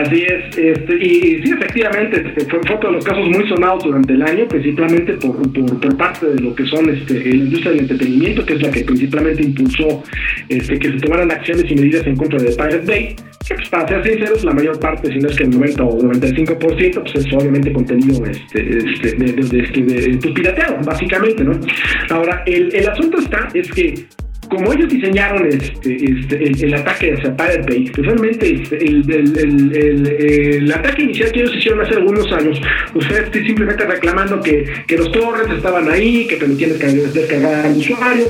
Así 0.00 0.22
es, 0.22 0.56
este, 0.56 0.94
y, 0.96 1.42
sí, 1.42 1.52
efectivamente, 1.52 2.24
este, 2.26 2.46
fue, 2.46 2.58
fue 2.66 2.78
de 2.78 2.92
los 2.92 3.04
casos 3.04 3.28
muy 3.28 3.46
sonados 3.46 3.84
durante 3.84 4.14
el 4.14 4.22
año, 4.22 4.48
principalmente 4.48 5.12
por, 5.14 5.36
por, 5.52 5.96
parte 5.98 6.26
de 6.26 6.40
lo 6.40 6.54
que 6.54 6.64
son 6.64 6.88
este, 6.88 7.22
la 7.22 7.34
industria 7.34 7.72
del 7.72 7.80
entretenimiento, 7.80 8.46
que 8.46 8.54
es 8.54 8.62
la 8.62 8.70
que 8.70 8.82
principalmente 8.82 9.42
impulsó 9.42 10.02
este, 10.48 10.78
que 10.78 10.92
se 10.92 10.98
tomaran 11.00 11.30
acciones 11.30 11.70
y 11.70 11.74
medidas 11.74 12.06
en 12.06 12.16
contra 12.16 12.38
de 12.38 12.48
Pirate 12.50 12.84
Bay, 12.86 13.16
que 13.46 13.54
pues, 13.54 13.68
para 13.68 13.88
ser 13.88 14.02
sinceros, 14.04 14.42
la 14.42 14.54
mayor 14.54 14.80
parte, 14.80 15.12
si 15.12 15.18
no 15.18 15.28
es 15.28 15.36
que 15.36 15.44
el 15.44 15.50
90 15.50 15.84
o 15.84 15.98
95%, 16.00 17.02
pues 17.02 17.14
es 17.14 17.34
obviamente 17.34 17.70
contenido 17.70 18.24
este, 18.24 18.78
este, 18.78 19.16
de, 19.16 19.32
de, 19.32 19.42
de, 19.42 19.60
este, 19.60 20.64
básicamente, 20.82 21.44
¿no? 21.44 21.60
Ahora, 22.08 22.42
el, 22.46 22.74
el 22.74 22.88
asunto 22.88 23.18
está, 23.18 23.48
es 23.52 23.70
que 23.70 24.06
como 24.50 24.72
ellos 24.72 24.88
diseñaron 24.88 25.46
este, 25.46 25.94
este, 25.94 26.64
el, 26.64 26.74
ataque 26.74 27.14
hacia 27.14 27.36
Pirate 27.36 27.62
Bay, 27.62 27.86
realmente 27.94 28.52
este, 28.54 28.84
el, 28.84 30.72
ataque 30.72 31.02
inicial 31.04 31.32
que 31.32 31.40
ellos 31.40 31.56
hicieron 31.56 31.80
hace 31.80 31.94
algunos 31.94 32.30
años, 32.32 32.60
pues 32.92 33.06
fue 33.06 33.20
este, 33.20 33.46
simplemente 33.46 33.86
reclamando 33.86 34.42
que, 34.42 34.66
los 34.98 35.10
torrents 35.12 35.54
estaban 35.54 35.88
ahí, 35.88 36.26
que 36.26 36.36
permitían 36.36 36.72
descargar, 36.72 37.66
al 37.66 37.76
usuario, 37.76 38.26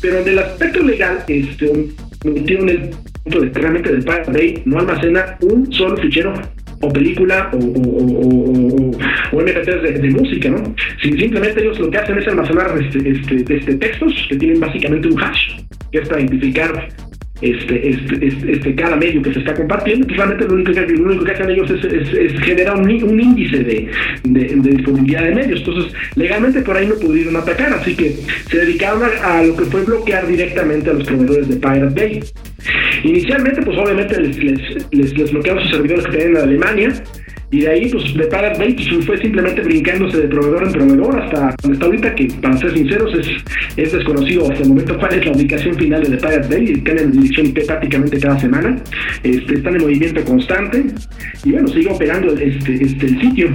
pero 0.00 0.20
en 0.20 0.28
el 0.28 0.38
aspecto 0.38 0.80
legal, 0.82 1.24
este, 1.26 1.70
metieron 2.24 2.68
el 2.68 2.90
punto 3.24 3.40
de 3.40 3.50
realmente 3.50 3.90
el 3.90 4.04
Pirate 4.04 4.32
Bay 4.32 4.62
no 4.64 4.78
almacena 4.78 5.36
un 5.40 5.70
solo 5.72 5.96
fichero 5.96 6.32
o 6.80 6.88
película 6.92 7.50
o, 7.52 7.56
o, 7.56 7.60
o, 7.60 8.04
o, 8.04 8.90
o- 8.92 8.98
o 9.32 9.40
MP3 9.42 9.82
de, 9.82 9.92
de 9.98 10.10
música, 10.10 10.48
¿no? 10.48 10.74
Si 11.02 11.12
simplemente 11.18 11.60
ellos 11.60 11.78
lo 11.78 11.90
que 11.90 11.98
hacen 11.98 12.18
es 12.18 12.28
almacenar 12.28 12.70
este, 12.80 13.08
este, 13.10 13.54
este 13.56 13.74
textos 13.74 14.26
que 14.28 14.36
tienen 14.36 14.60
básicamente 14.60 15.08
un 15.08 15.20
hash, 15.22 15.56
que 15.92 15.98
es 15.98 16.08
para 16.08 16.20
identificar 16.20 16.88
este, 17.40 17.90
este, 17.90 18.26
este, 18.26 18.52
este, 18.52 18.74
cada 18.74 18.96
medio 18.96 19.22
que 19.22 19.32
se 19.32 19.38
está 19.40 19.54
compartiendo, 19.54 20.04
pues 20.06 20.16
realmente 20.16 20.44
lo 20.46 20.54
único 20.54 20.72
que, 20.72 20.80
lo 20.80 21.04
único 21.04 21.24
que 21.24 21.30
hacen 21.32 21.50
ellos 21.50 21.70
es, 21.70 21.84
es- 21.84 22.40
generar 22.40 22.76
un, 22.76 22.90
un 23.04 23.20
índice 23.20 23.58
de, 23.58 23.88
de, 24.24 24.40
de 24.56 24.70
disponibilidad 24.70 25.22
de 25.24 25.34
medios. 25.36 25.60
Entonces, 25.60 25.92
legalmente 26.16 26.62
por 26.62 26.76
ahí 26.76 26.86
no 26.88 26.94
pudieron 26.96 27.36
atacar, 27.36 27.72
así 27.74 27.94
que 27.94 28.10
se 28.50 28.58
dedicaron 28.58 29.02
a, 29.22 29.38
a 29.38 29.42
lo 29.44 29.54
que 29.56 29.64
fue 29.66 29.84
bloquear 29.84 30.26
directamente 30.26 30.90
a 30.90 30.94
los 30.94 31.04
proveedores 31.04 31.48
de 31.48 31.56
Pirate 31.56 31.94
Bay. 31.94 32.20
Inicialmente, 33.04 33.62
pues 33.62 33.78
obviamente 33.78 34.20
les, 34.20 34.36
les, 34.38 34.92
les, 34.92 35.18
les 35.18 35.32
bloquearon 35.32 35.62
sus 35.62 35.72
servidores 35.72 36.04
que 36.06 36.12
tenían 36.12 36.30
en 36.30 36.36
Alemania. 36.36 37.02
Y 37.50 37.60
de 37.60 37.68
ahí, 37.70 37.88
pues, 37.88 38.14
de 38.14 38.24
Pirate 38.24 38.74
pues, 38.74 39.06
fue 39.06 39.16
simplemente 39.18 39.62
brincándose 39.62 40.18
de 40.18 40.28
proveedor 40.28 40.64
en 40.64 40.72
proveedor 40.72 41.22
hasta 41.22 41.54
donde 41.62 41.76
está 41.76 41.86
ahorita, 41.86 42.14
que 42.14 42.28
para 42.42 42.58
ser 42.58 42.74
sinceros 42.74 43.18
es, 43.18 43.26
es 43.78 43.92
desconocido 43.92 44.50
hasta 44.50 44.64
el 44.64 44.68
momento 44.68 44.98
cuál 44.98 45.14
es 45.14 45.24
la 45.24 45.32
ubicación 45.32 45.74
final 45.76 46.02
de 46.02 46.10
The 46.10 46.16
Pirate 46.18 46.48
Bay, 46.48 46.64
y 46.64 46.80
de 46.80 47.06
dirección 47.06 47.46
IP 47.46 47.64
prácticamente 47.64 48.20
cada 48.20 48.38
semana. 48.38 48.76
Este, 49.22 49.54
están 49.54 49.76
en 49.76 49.80
movimiento 49.80 50.22
constante 50.24 50.84
y 51.42 51.52
bueno, 51.52 51.68
sigue 51.68 51.88
operando 51.88 52.34
este, 52.34 52.84
este, 52.84 53.06
el 53.06 53.20
sitio. 53.20 53.48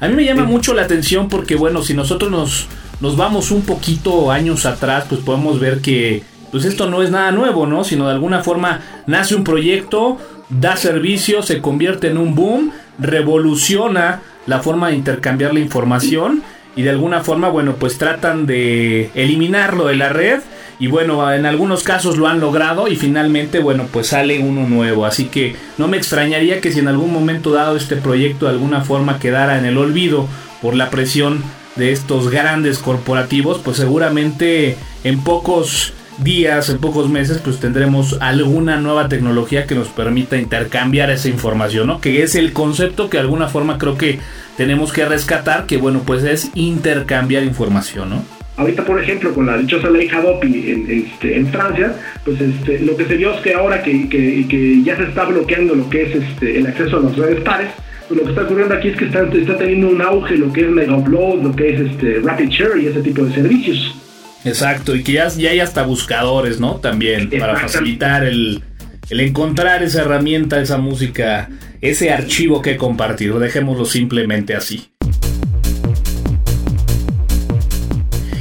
A 0.00 0.08
mí 0.08 0.14
me 0.14 0.24
llama 0.24 0.44
mucho 0.44 0.72
la 0.72 0.82
atención 0.82 1.28
porque, 1.28 1.56
bueno, 1.56 1.82
si 1.82 1.92
nosotros 1.92 2.30
nos, 2.30 2.68
nos 3.02 3.18
vamos 3.18 3.50
un 3.50 3.66
poquito 3.66 4.32
años 4.32 4.64
atrás, 4.64 5.04
pues 5.10 5.20
podemos 5.20 5.60
ver 5.60 5.82
que 5.82 6.22
pues 6.56 6.64
esto 6.64 6.88
no 6.88 7.02
es 7.02 7.10
nada 7.10 7.32
nuevo, 7.32 7.66
¿no? 7.66 7.84
Sino 7.84 8.06
de 8.06 8.12
alguna 8.12 8.42
forma 8.42 8.80
nace 9.06 9.34
un 9.34 9.44
proyecto, 9.44 10.16
da 10.48 10.74
servicio, 10.74 11.42
se 11.42 11.60
convierte 11.60 12.06
en 12.06 12.16
un 12.16 12.34
boom, 12.34 12.72
revoluciona 12.98 14.22
la 14.46 14.60
forma 14.60 14.88
de 14.88 14.94
intercambiar 14.94 15.52
la 15.52 15.60
información 15.60 16.42
y 16.74 16.80
de 16.80 16.88
alguna 16.88 17.20
forma, 17.20 17.50
bueno, 17.50 17.74
pues 17.74 17.98
tratan 17.98 18.46
de 18.46 19.10
eliminarlo 19.14 19.84
de 19.84 19.96
la 19.96 20.08
red 20.08 20.40
y 20.80 20.86
bueno, 20.86 21.30
en 21.30 21.44
algunos 21.44 21.82
casos 21.82 22.16
lo 22.16 22.26
han 22.26 22.40
logrado 22.40 22.88
y 22.88 22.96
finalmente, 22.96 23.58
bueno, 23.58 23.86
pues 23.92 24.06
sale 24.06 24.38
uno 24.38 24.66
nuevo. 24.66 25.04
Así 25.04 25.26
que 25.26 25.56
no 25.76 25.88
me 25.88 25.98
extrañaría 25.98 26.62
que 26.62 26.72
si 26.72 26.78
en 26.78 26.88
algún 26.88 27.12
momento 27.12 27.50
dado 27.50 27.76
este 27.76 27.96
proyecto 27.96 28.46
de 28.46 28.52
alguna 28.52 28.80
forma 28.80 29.18
quedara 29.18 29.58
en 29.58 29.66
el 29.66 29.76
olvido 29.76 30.26
por 30.62 30.74
la 30.74 30.88
presión 30.88 31.42
de 31.74 31.92
estos 31.92 32.30
grandes 32.30 32.78
corporativos, 32.78 33.60
pues 33.62 33.76
seguramente 33.76 34.78
en 35.04 35.20
pocos 35.22 35.92
días, 36.18 36.68
en 36.70 36.78
pocos 36.78 37.08
meses, 37.08 37.40
pues 37.42 37.58
tendremos 37.60 38.18
alguna 38.20 38.76
nueva 38.78 39.08
tecnología 39.08 39.66
que 39.66 39.74
nos 39.74 39.88
permita 39.88 40.36
intercambiar 40.36 41.10
esa 41.10 41.28
información, 41.28 41.86
¿no? 41.86 42.00
Que 42.00 42.22
es 42.22 42.34
el 42.34 42.52
concepto 42.52 43.10
que 43.10 43.18
de 43.18 43.22
alguna 43.22 43.48
forma 43.48 43.78
creo 43.78 43.96
que 43.96 44.18
tenemos 44.56 44.92
que 44.92 45.04
rescatar, 45.04 45.66
que 45.66 45.76
bueno, 45.76 46.02
pues 46.06 46.24
es 46.24 46.50
intercambiar 46.54 47.44
información, 47.44 48.10
¿no? 48.10 48.24
Ahorita, 48.56 48.84
por 48.84 49.02
ejemplo, 49.02 49.34
con 49.34 49.44
la 49.44 49.58
dichosa 49.58 49.90
ley 49.90 50.08
Hadopi 50.08 50.70
en, 50.70 50.90
este, 50.90 51.36
en 51.36 51.48
Francia, 51.48 51.94
pues 52.24 52.40
este, 52.40 52.80
lo 52.80 52.96
que 52.96 53.04
se 53.04 53.16
vio 53.16 53.34
es 53.34 53.40
que 53.42 53.52
ahora 53.52 53.82
que, 53.82 54.08
que, 54.08 54.46
que 54.48 54.82
ya 54.82 54.96
se 54.96 55.02
está 55.04 55.26
bloqueando 55.26 55.74
lo 55.74 55.90
que 55.90 56.04
es 56.04 56.14
este, 56.14 56.58
el 56.58 56.66
acceso 56.66 56.96
a 56.96 57.00
las 57.00 57.16
redes 57.16 57.40
pares, 57.42 57.68
pues 58.08 58.18
lo 58.18 58.24
que 58.24 58.30
está 58.30 58.44
ocurriendo 58.44 58.74
aquí 58.74 58.88
es 58.88 58.96
que 58.96 59.04
está, 59.06 59.24
está 59.24 59.58
teniendo 59.58 59.90
un 59.90 60.00
auge 60.00 60.38
lo 60.38 60.50
que 60.52 60.62
es 60.62 60.70
Mega 60.70 60.96
Upload, 60.96 61.42
lo 61.42 61.54
que 61.54 61.74
es 61.74 61.80
este, 61.80 62.20
Rapid 62.20 62.48
Share 62.48 62.78
y 62.78 62.86
ese 62.86 63.02
tipo 63.02 63.24
de 63.24 63.34
servicios. 63.34 64.05
Exacto, 64.46 64.94
y 64.94 65.02
que 65.02 65.12
ya, 65.12 65.28
ya 65.28 65.50
hay 65.50 65.60
hasta 65.60 65.82
buscadores, 65.82 66.60
¿no? 66.60 66.76
También, 66.76 67.30
para 67.30 67.56
facilitar 67.56 68.24
el, 68.24 68.62
el 69.10 69.20
encontrar 69.20 69.82
esa 69.82 70.02
herramienta, 70.02 70.60
esa 70.60 70.78
música, 70.78 71.50
ese 71.80 72.12
archivo 72.12 72.62
que 72.62 72.76
compartir. 72.76 73.34
Dejémoslo 73.34 73.84
simplemente 73.84 74.54
así. 74.54 74.88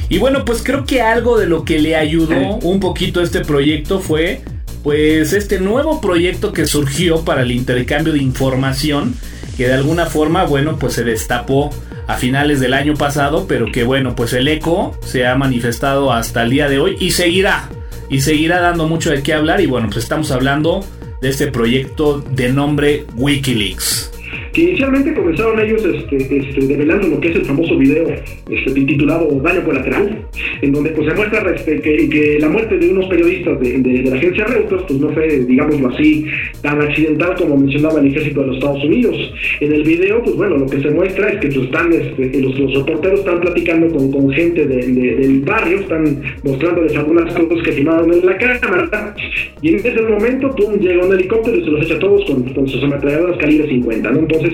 Y 0.07 0.19
bueno, 0.19 0.45
pues 0.45 0.61
creo 0.63 0.85
que 0.85 1.01
algo 1.01 1.39
de 1.39 1.47
lo 1.47 1.65
que 1.65 1.79
le 1.79 1.95
ayudó 1.95 2.57
un 2.57 2.79
poquito 2.79 3.19
a 3.19 3.23
este 3.23 3.41
proyecto 3.41 3.99
fue 3.99 4.43
pues 4.83 5.33
este 5.33 5.59
nuevo 5.59 5.99
proyecto 5.99 6.53
que 6.53 6.67
surgió 6.67 7.25
para 7.25 7.41
el 7.41 7.51
intercambio 7.51 8.13
de 8.13 8.19
información 8.19 9.15
que 9.57 9.67
de 9.67 9.73
alguna 9.73 10.05
forma, 10.05 10.43
bueno, 10.43 10.77
pues 10.77 10.93
se 10.93 11.03
destapó 11.03 11.71
a 12.07 12.15
finales 12.15 12.59
del 12.59 12.73
año 12.73 12.95
pasado, 12.95 13.45
pero 13.47 13.71
que 13.71 13.83
bueno, 13.83 14.15
pues 14.15 14.33
el 14.33 14.47
eco 14.47 14.97
se 15.01 15.27
ha 15.27 15.35
manifestado 15.35 16.11
hasta 16.11 16.43
el 16.43 16.49
día 16.49 16.69
de 16.69 16.79
hoy 16.79 16.97
y 16.99 17.11
seguirá, 17.11 17.69
y 18.09 18.21
seguirá 18.21 18.59
dando 18.59 18.87
mucho 18.87 19.11
de 19.11 19.23
qué 19.23 19.33
hablar. 19.33 19.61
Y 19.61 19.65
bueno, 19.65 19.87
pues 19.87 20.03
estamos 20.03 20.31
hablando 20.31 20.85
de 21.21 21.29
este 21.29 21.47
proyecto 21.47 22.19
de 22.19 22.49
nombre 22.49 23.05
Wikileaks 23.15 24.14
que 24.55 24.61
inicialmente 24.61 25.13
comenzaron 25.13 25.59
ellos 25.59 25.83
este, 25.83 26.15
este, 26.15 26.61
develando 26.65 27.09
lo 27.09 27.19
que 27.19 27.29
es 27.29 27.35
el 27.35 27.45
famoso 27.45 27.77
video 27.77 28.07
este, 28.49 28.71
titulado 28.71 29.27
Daño 29.41 29.65
Colateral, 29.65 30.25
en 30.61 30.71
donde 30.71 30.91
pues 30.91 31.09
se 31.09 31.13
muestra 31.13 31.53
este, 31.53 31.81
que, 31.81 32.37
la 32.39 32.47
muerte 32.47 32.77
de 32.77 32.89
unos 32.89 33.07
periodistas 33.07 33.59
de, 33.59 34.03
la 34.05 34.15
agencia 34.15 34.45
Reuters 34.45 34.83
pues 34.87 34.99
no 34.99 35.09
fue, 35.09 35.27
digámoslo 35.39 35.89
así, 35.89 36.25
tan 36.61 36.81
accidental 36.81 37.35
como 37.37 37.57
mencionaba 37.57 37.99
el 37.99 38.07
ejército 38.07 38.41
de 38.41 38.47
los 38.47 38.55
Estados 38.55 38.83
Unidos. 38.85 39.33
En 39.59 39.73
el 39.73 39.83
video, 39.83 40.23
pues 40.23 40.37
bueno, 40.37 40.57
lo 40.57 40.67
que 40.67 40.81
se 40.81 40.89
muestra 40.89 41.29
es 41.31 41.39
que 41.41 41.47
pues, 41.49 41.65
están, 41.65 41.91
este, 41.91 42.41
los, 42.41 42.57
los, 42.57 42.73
reporteros 42.75 43.19
están 43.19 43.41
platicando 43.41 43.89
con, 43.89 44.09
con 44.09 44.31
gente 44.31 44.65
del 44.65 45.41
barrio, 45.41 45.79
están 45.79 46.21
mostrándoles 46.43 46.95
algunas 46.95 47.33
cosas 47.33 47.61
que 47.61 47.73
filmaron 47.73 48.13
en 48.13 48.25
la 48.25 48.37
cámara, 48.37 49.15
y 49.61 49.69
en 49.69 49.75
ese 49.75 50.01
momento, 50.01 50.55
pum, 50.55 50.79
llega 50.79 51.05
un 51.05 51.13
helicóptero 51.13 51.57
y 51.57 51.63
se 51.63 51.71
los 51.71 51.85
echa 51.85 51.95
a 51.95 51.99
todos 51.99 52.23
con, 52.25 52.43
con 52.53 52.67
sus 52.67 52.81
ametralladoras 52.83 53.37
calibre 53.37 53.67
50, 53.67 54.11
¿no? 54.11 54.19
Entonces, 54.19 54.44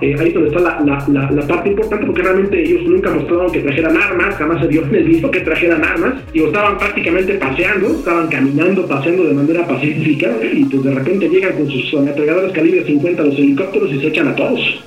eh, 0.00 0.16
ahí 0.18 0.32
donde 0.32 0.48
está 0.48 0.60
la, 0.60 1.46
parte 1.46 1.70
importante, 1.70 2.06
porque 2.06 2.22
realmente 2.22 2.62
ellos 2.62 2.82
nunca 2.82 3.10
mostraron 3.10 3.52
que 3.52 3.60
trajeran 3.60 3.96
armas, 3.96 4.34
jamás 4.36 4.60
se 4.60 4.68
vio 4.68 4.84
en 4.84 4.94
el 4.94 5.04
visto 5.04 5.30
que 5.30 5.40
trajeran 5.40 5.84
armas, 5.84 6.14
y 6.32 6.42
estaban 6.42 6.78
prácticamente 6.78 7.34
paseando, 7.34 7.88
estaban 7.88 8.28
caminando, 8.28 8.86
paseando 8.86 9.24
de 9.24 9.34
manera 9.34 9.66
pacífica, 9.66 10.30
y 10.52 10.64
pues 10.64 10.84
de 10.84 10.94
repente 10.94 11.28
llegan 11.28 11.54
con 11.54 11.70
sus 11.70 11.94
ametralladoras 11.94 12.52
calibre 12.52 12.84
50 12.84 13.22
los 13.22 13.38
helicópteros 13.38 13.92
y 13.92 14.00
se 14.00 14.06
echan 14.08 14.28
a 14.28 14.34
todos. 14.34 14.84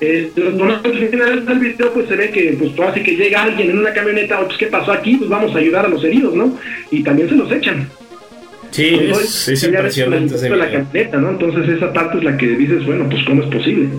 Eh, 0.00 0.30
video 0.34 1.92
pues 1.94 2.08
se 2.08 2.16
ve 2.16 2.30
que 2.30 2.56
pues 2.58 2.72
así 2.88 3.02
que 3.02 3.16
llega 3.16 3.44
alguien 3.44 3.70
en 3.70 3.78
una 3.78 3.92
camioneta, 3.92 4.40
pues 4.40 4.58
qué 4.58 4.66
pasó 4.66 4.92
aquí, 4.92 5.16
pues 5.16 5.30
vamos 5.30 5.54
a 5.54 5.58
ayudar 5.58 5.86
a 5.86 5.88
los 5.88 6.04
heridos, 6.04 6.34
¿no? 6.34 6.58
Y 6.90 7.02
también 7.02 7.28
se 7.28 7.36
los 7.36 7.50
echan. 7.50 7.88
Sí, 8.72 8.94
es, 9.10 9.62
impresionante 9.62 10.34
Entonces 10.34 11.68
esa 11.68 11.92
parte 11.92 12.18
es 12.18 12.24
la 12.24 12.36
que 12.36 12.46
dices, 12.48 12.84
bueno, 12.84 13.06
pues 13.08 13.22
cómo 13.24 13.42
es 13.42 13.48
posible. 13.48 13.90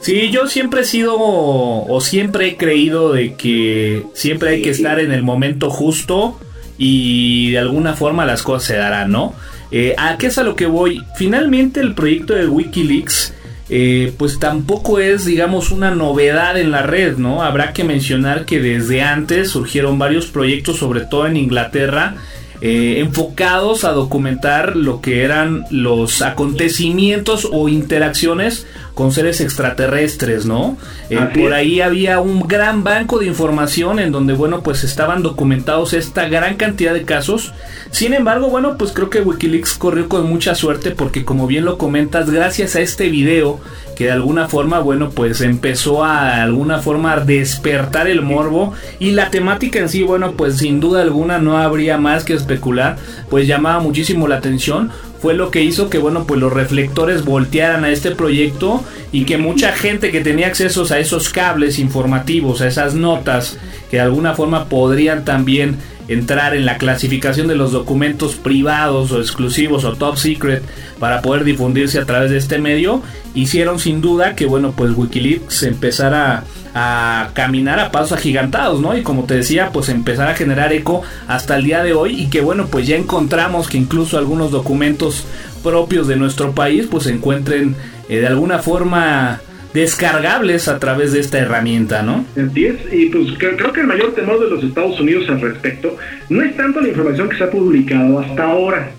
Sí, 0.00 0.30
yo 0.30 0.46
siempre 0.46 0.82
he 0.82 0.84
sido 0.84 1.16
o 1.18 2.00
siempre 2.00 2.46
he 2.46 2.56
creído 2.56 3.12
de 3.12 3.34
que 3.34 4.04
siempre 4.14 4.50
hay 4.50 4.62
que 4.62 4.70
estar 4.70 5.00
en 5.00 5.12
el 5.12 5.22
momento 5.22 5.68
justo 5.68 6.38
y 6.78 7.50
de 7.50 7.58
alguna 7.58 7.94
forma 7.94 8.24
las 8.24 8.42
cosas 8.42 8.64
se 8.64 8.76
darán, 8.76 9.10
¿no? 9.10 9.34
Eh, 9.70 9.94
¿A 9.98 10.16
qué 10.16 10.28
es 10.28 10.38
a 10.38 10.42
lo 10.42 10.56
que 10.56 10.66
voy? 10.66 11.02
Finalmente 11.16 11.80
el 11.80 11.94
proyecto 11.94 12.34
de 12.34 12.46
Wikileaks 12.46 13.34
eh, 13.72 14.12
pues 14.18 14.40
tampoco 14.40 14.98
es, 14.98 15.24
digamos, 15.24 15.70
una 15.70 15.92
novedad 15.92 16.58
en 16.58 16.72
la 16.72 16.82
red, 16.82 17.18
¿no? 17.18 17.44
Habrá 17.44 17.72
que 17.72 17.84
mencionar 17.84 18.44
que 18.44 18.60
desde 18.60 19.02
antes 19.02 19.50
surgieron 19.50 19.96
varios 19.96 20.26
proyectos, 20.26 20.78
sobre 20.78 21.02
todo 21.02 21.28
en 21.28 21.36
Inglaterra, 21.36 22.16
eh, 22.62 23.00
enfocados 23.00 23.84
a 23.84 23.92
documentar 23.92 24.76
lo 24.76 25.00
que 25.00 25.22
eran 25.24 25.64
los 25.70 26.20
acontecimientos 26.20 27.48
o 27.50 27.68
interacciones 27.68 28.66
con 28.94 29.12
seres 29.12 29.40
extraterrestres, 29.40 30.44
¿no? 30.44 30.76
Eh, 31.08 31.18
por 31.34 31.54
ahí 31.54 31.80
había 31.80 32.20
un 32.20 32.46
gran 32.46 32.84
banco 32.84 33.18
de 33.18 33.26
información 33.26 33.98
en 33.98 34.12
donde, 34.12 34.34
bueno, 34.34 34.62
pues 34.62 34.84
estaban 34.84 35.22
documentados 35.22 35.94
esta 35.94 36.28
gran 36.28 36.56
cantidad 36.56 36.92
de 36.92 37.04
casos. 37.04 37.54
Sin 37.90 38.14
embargo, 38.14 38.48
bueno, 38.48 38.78
pues 38.78 38.92
creo 38.92 39.10
que 39.10 39.20
Wikileaks 39.20 39.74
corrió 39.74 40.08
con 40.08 40.28
mucha 40.28 40.54
suerte 40.54 40.92
porque, 40.92 41.24
como 41.24 41.46
bien 41.46 41.64
lo 41.64 41.76
comentas, 41.76 42.30
gracias 42.30 42.76
a 42.76 42.80
este 42.80 43.08
video 43.08 43.60
que 43.96 44.04
de 44.04 44.12
alguna 44.12 44.48
forma, 44.48 44.78
bueno, 44.78 45.10
pues 45.10 45.42
empezó 45.42 46.04
a 46.04 46.42
alguna 46.42 46.78
forma 46.78 47.18
despertar 47.18 48.06
el 48.06 48.22
morbo 48.22 48.72
y 48.98 49.10
la 49.10 49.30
temática 49.30 49.80
en 49.80 49.90
sí, 49.90 50.02
bueno, 50.02 50.32
pues 50.32 50.58
sin 50.58 50.80
duda 50.80 51.02
alguna 51.02 51.38
no 51.38 51.58
habría 51.58 51.98
más 51.98 52.24
que 52.24 52.32
especular, 52.32 52.96
pues 53.28 53.46
llamaba 53.46 53.80
muchísimo 53.80 54.28
la 54.28 54.36
atención. 54.36 54.90
Fue 55.20 55.34
lo 55.34 55.50
que 55.50 55.62
hizo 55.62 55.90
que 55.90 55.98
bueno 55.98 56.24
pues 56.24 56.40
los 56.40 56.50
reflectores 56.50 57.26
voltearan 57.26 57.84
a 57.84 57.90
este 57.90 58.12
proyecto 58.12 58.82
y 59.12 59.26
que 59.26 59.36
mucha 59.36 59.72
gente 59.72 60.10
que 60.10 60.22
tenía 60.22 60.46
accesos 60.46 60.92
a 60.92 60.98
esos 60.98 61.28
cables 61.28 61.78
informativos, 61.78 62.62
a 62.62 62.68
esas 62.68 62.94
notas 62.94 63.58
que 63.90 63.98
de 63.98 64.02
alguna 64.04 64.32
forma 64.32 64.64
podrían 64.70 65.26
también 65.26 65.76
entrar 66.10 66.56
en 66.56 66.66
la 66.66 66.76
clasificación 66.76 67.46
de 67.46 67.54
los 67.54 67.70
documentos 67.70 68.34
privados 68.34 69.12
o 69.12 69.20
exclusivos 69.20 69.84
o 69.84 69.94
top 69.94 70.16
secret 70.16 70.62
para 70.98 71.22
poder 71.22 71.44
difundirse 71.44 72.00
a 72.00 72.04
través 72.04 72.32
de 72.32 72.36
este 72.36 72.58
medio, 72.58 73.00
hicieron 73.34 73.78
sin 73.78 74.00
duda 74.00 74.34
que 74.34 74.46
bueno, 74.46 74.74
pues 74.76 74.92
WikiLeaks 74.96 75.62
empezara 75.62 76.42
a 76.74 77.30
caminar 77.32 77.78
a 77.78 77.92
pasos 77.92 78.18
agigantados, 78.18 78.80
¿no? 78.80 78.96
Y 78.98 79.02
como 79.02 79.24
te 79.24 79.34
decía, 79.34 79.70
pues 79.72 79.88
empezar 79.88 80.28
a 80.28 80.34
generar 80.34 80.72
eco 80.72 81.02
hasta 81.28 81.56
el 81.56 81.64
día 81.64 81.84
de 81.84 81.92
hoy 81.92 82.20
y 82.20 82.26
que 82.28 82.40
bueno, 82.40 82.66
pues 82.66 82.88
ya 82.88 82.96
encontramos 82.96 83.68
que 83.68 83.78
incluso 83.78 84.18
algunos 84.18 84.50
documentos 84.50 85.24
propios 85.62 86.08
de 86.08 86.16
nuestro 86.16 86.52
país 86.56 86.88
pues 86.90 87.04
se 87.04 87.12
encuentren 87.12 87.76
eh, 88.08 88.18
de 88.18 88.26
alguna 88.26 88.58
forma 88.58 89.40
descargables 89.72 90.68
a 90.68 90.78
través 90.78 91.12
de 91.12 91.20
esta 91.20 91.38
herramienta, 91.38 92.02
¿no? 92.02 92.24
Así 92.36 92.68
y 92.92 93.06
pues 93.06 93.28
creo 93.38 93.72
que 93.72 93.80
el 93.80 93.86
mayor 93.86 94.12
temor 94.14 94.40
de 94.40 94.50
los 94.50 94.64
Estados 94.64 95.00
Unidos 95.00 95.28
al 95.28 95.40
respecto 95.40 95.96
no 96.28 96.42
es 96.42 96.56
tanto 96.56 96.80
la 96.80 96.88
información 96.88 97.28
que 97.28 97.36
se 97.36 97.44
ha 97.44 97.50
publicado 97.50 98.18
hasta 98.18 98.44
ahora, 98.44 98.90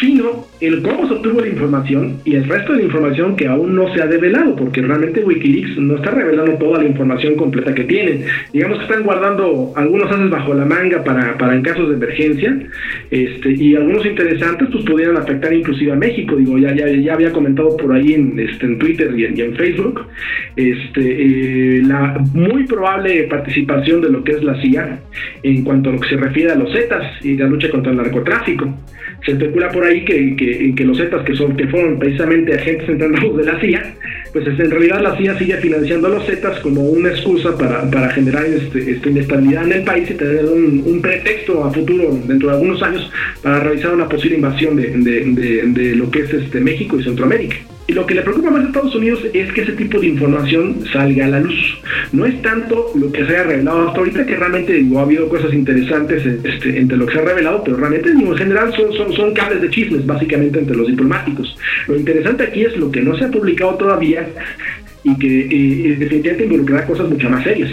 sino 0.00 0.46
el 0.60 0.82
cómo 0.82 1.08
se 1.08 1.14
obtuvo 1.14 1.40
la 1.40 1.48
información 1.48 2.20
y 2.24 2.34
el 2.34 2.44
resto 2.44 2.72
de 2.72 2.80
la 2.80 2.84
información 2.84 3.36
que 3.36 3.46
aún 3.46 3.74
no 3.74 3.92
se 3.94 4.02
ha 4.02 4.06
develado, 4.06 4.54
porque 4.54 4.82
realmente 4.82 5.24
Wikileaks 5.24 5.78
no 5.78 5.96
está 5.96 6.10
revelando 6.10 6.52
toda 6.54 6.82
la 6.82 6.88
información 6.88 7.36
completa 7.36 7.74
que 7.74 7.84
tienen. 7.84 8.24
Digamos 8.52 8.78
que 8.78 8.84
están 8.84 9.04
guardando 9.04 9.72
algunos 9.76 10.10
haces 10.10 10.30
bajo 10.30 10.52
la 10.54 10.64
manga 10.64 11.02
para, 11.02 11.38
para 11.38 11.54
en 11.54 11.62
casos 11.62 11.88
de 11.88 11.94
emergencia, 11.94 12.58
este, 13.10 13.52
y 13.52 13.74
algunos 13.76 14.04
interesantes 14.04 14.68
pues 14.70 14.84
pudieran 14.84 15.16
afectar 15.16 15.52
inclusive 15.52 15.92
a 15.92 15.96
México. 15.96 16.36
Digo, 16.36 16.58
ya, 16.58 16.74
ya, 16.74 16.88
ya 16.88 17.14
había 17.14 17.32
comentado 17.32 17.76
por 17.76 17.92
ahí 17.92 18.12
en, 18.12 18.38
este, 18.38 18.66
en 18.66 18.78
Twitter 18.78 19.12
y 19.16 19.24
en, 19.24 19.48
Facebook 19.58 20.02
este, 20.56 21.00
eh, 21.00 21.82
la 21.82 22.22
muy 22.34 22.64
probable 22.64 23.24
participación 23.24 24.00
de 24.02 24.10
lo 24.10 24.22
que 24.22 24.32
es 24.32 24.44
la 24.44 24.60
CIA 24.60 25.00
en 25.42 25.64
cuanto 25.64 25.90
a 25.90 25.94
lo 25.94 26.00
que 26.00 26.08
se 26.10 26.16
refiere 26.16 26.52
a 26.52 26.54
los 26.54 26.72
Zetas 26.72 27.24
y 27.24 27.36
la 27.36 27.46
lucha 27.46 27.70
contra 27.70 27.90
el 27.90 27.98
narcotráfico. 27.98 28.72
Se 29.24 29.32
especula 29.32 29.70
por 29.70 29.77
ahí 29.84 30.04
que, 30.04 30.84
los 30.84 30.98
Zetas, 30.98 31.24
que, 31.24 31.34
son, 31.34 31.56
que 31.56 31.66
fueron 31.68 31.98
precisamente 31.98 32.54
agentes 32.54 32.88
entrenados 32.88 33.36
de 33.36 33.44
la 33.44 33.60
CIA, 33.60 33.94
pues 34.32 34.46
en 34.46 34.70
realidad 34.70 35.00
la 35.02 35.16
CIA 35.16 35.38
sigue 35.38 35.56
financiando 35.56 36.06
a 36.08 36.10
los 36.10 36.26
Zetas 36.26 36.60
como 36.60 36.82
una 36.82 37.10
excusa 37.10 37.56
para, 37.56 38.10
generar 38.10 38.44
este, 38.46 38.90
esta 38.90 39.08
inestabilidad 39.08 39.64
en 39.64 39.72
el 39.72 39.84
país 39.84 40.10
y 40.10 40.14
tener 40.14 40.44
un, 40.46 41.00
pretexto 41.02 41.64
a 41.64 41.72
futuro, 41.72 42.18
dentro 42.26 42.48
de 42.48 42.54
algunos 42.54 42.82
años, 42.82 43.10
para 43.42 43.60
realizar 43.60 43.94
una 43.94 44.08
posible 44.08 44.36
invasión 44.36 44.76
de 44.76 45.94
lo 45.96 46.10
que 46.10 46.20
es 46.20 46.32
este 46.32 46.60
México 46.60 46.98
y 46.98 47.04
Centroamérica. 47.04 47.56
Y 47.88 47.94
lo 47.94 48.04
que 48.04 48.14
le 48.14 48.20
preocupa 48.20 48.50
más 48.50 48.64
a 48.64 48.66
Estados 48.66 48.94
Unidos 48.94 49.20
es 49.32 49.50
que 49.50 49.62
ese 49.62 49.72
tipo 49.72 49.98
de 49.98 50.08
información 50.08 50.84
salga 50.92 51.24
a 51.24 51.28
la 51.28 51.40
luz. 51.40 51.78
No 52.12 52.26
es 52.26 52.40
tanto 52.42 52.92
lo 52.94 53.10
que 53.10 53.24
se 53.24 53.30
haya 53.30 53.44
revelado 53.44 53.88
hasta 53.88 53.98
ahorita, 53.98 54.26
que 54.26 54.36
realmente 54.36 54.74
digo, 54.74 54.98
ha 54.98 55.04
habido 55.04 55.26
cosas 55.30 55.54
interesantes 55.54 56.22
este, 56.26 56.78
entre 56.78 56.98
lo 56.98 57.06
que 57.06 57.14
se 57.14 57.20
ha 57.20 57.24
revelado, 57.24 57.64
pero 57.64 57.78
realmente 57.78 58.14
digo, 58.14 58.32
en 58.32 58.38
general 58.38 58.74
son, 58.76 58.92
son, 58.92 59.14
son 59.14 59.32
cables 59.32 59.62
de 59.62 59.70
chismes, 59.70 60.04
básicamente, 60.04 60.58
entre 60.58 60.76
los 60.76 60.86
diplomáticos. 60.86 61.56
Lo 61.86 61.96
interesante 61.96 62.42
aquí 62.42 62.60
es 62.62 62.76
lo 62.76 62.90
que 62.90 63.00
no 63.00 63.16
se 63.16 63.24
ha 63.24 63.30
publicado 63.30 63.76
todavía 63.76 64.28
y 65.02 65.18
que 65.18 65.40
eh, 65.40 65.96
definitivamente 65.96 66.44
involucrará 66.44 66.86
cosas 66.86 67.08
mucho 67.08 67.30
más 67.30 67.42
serias. 67.42 67.70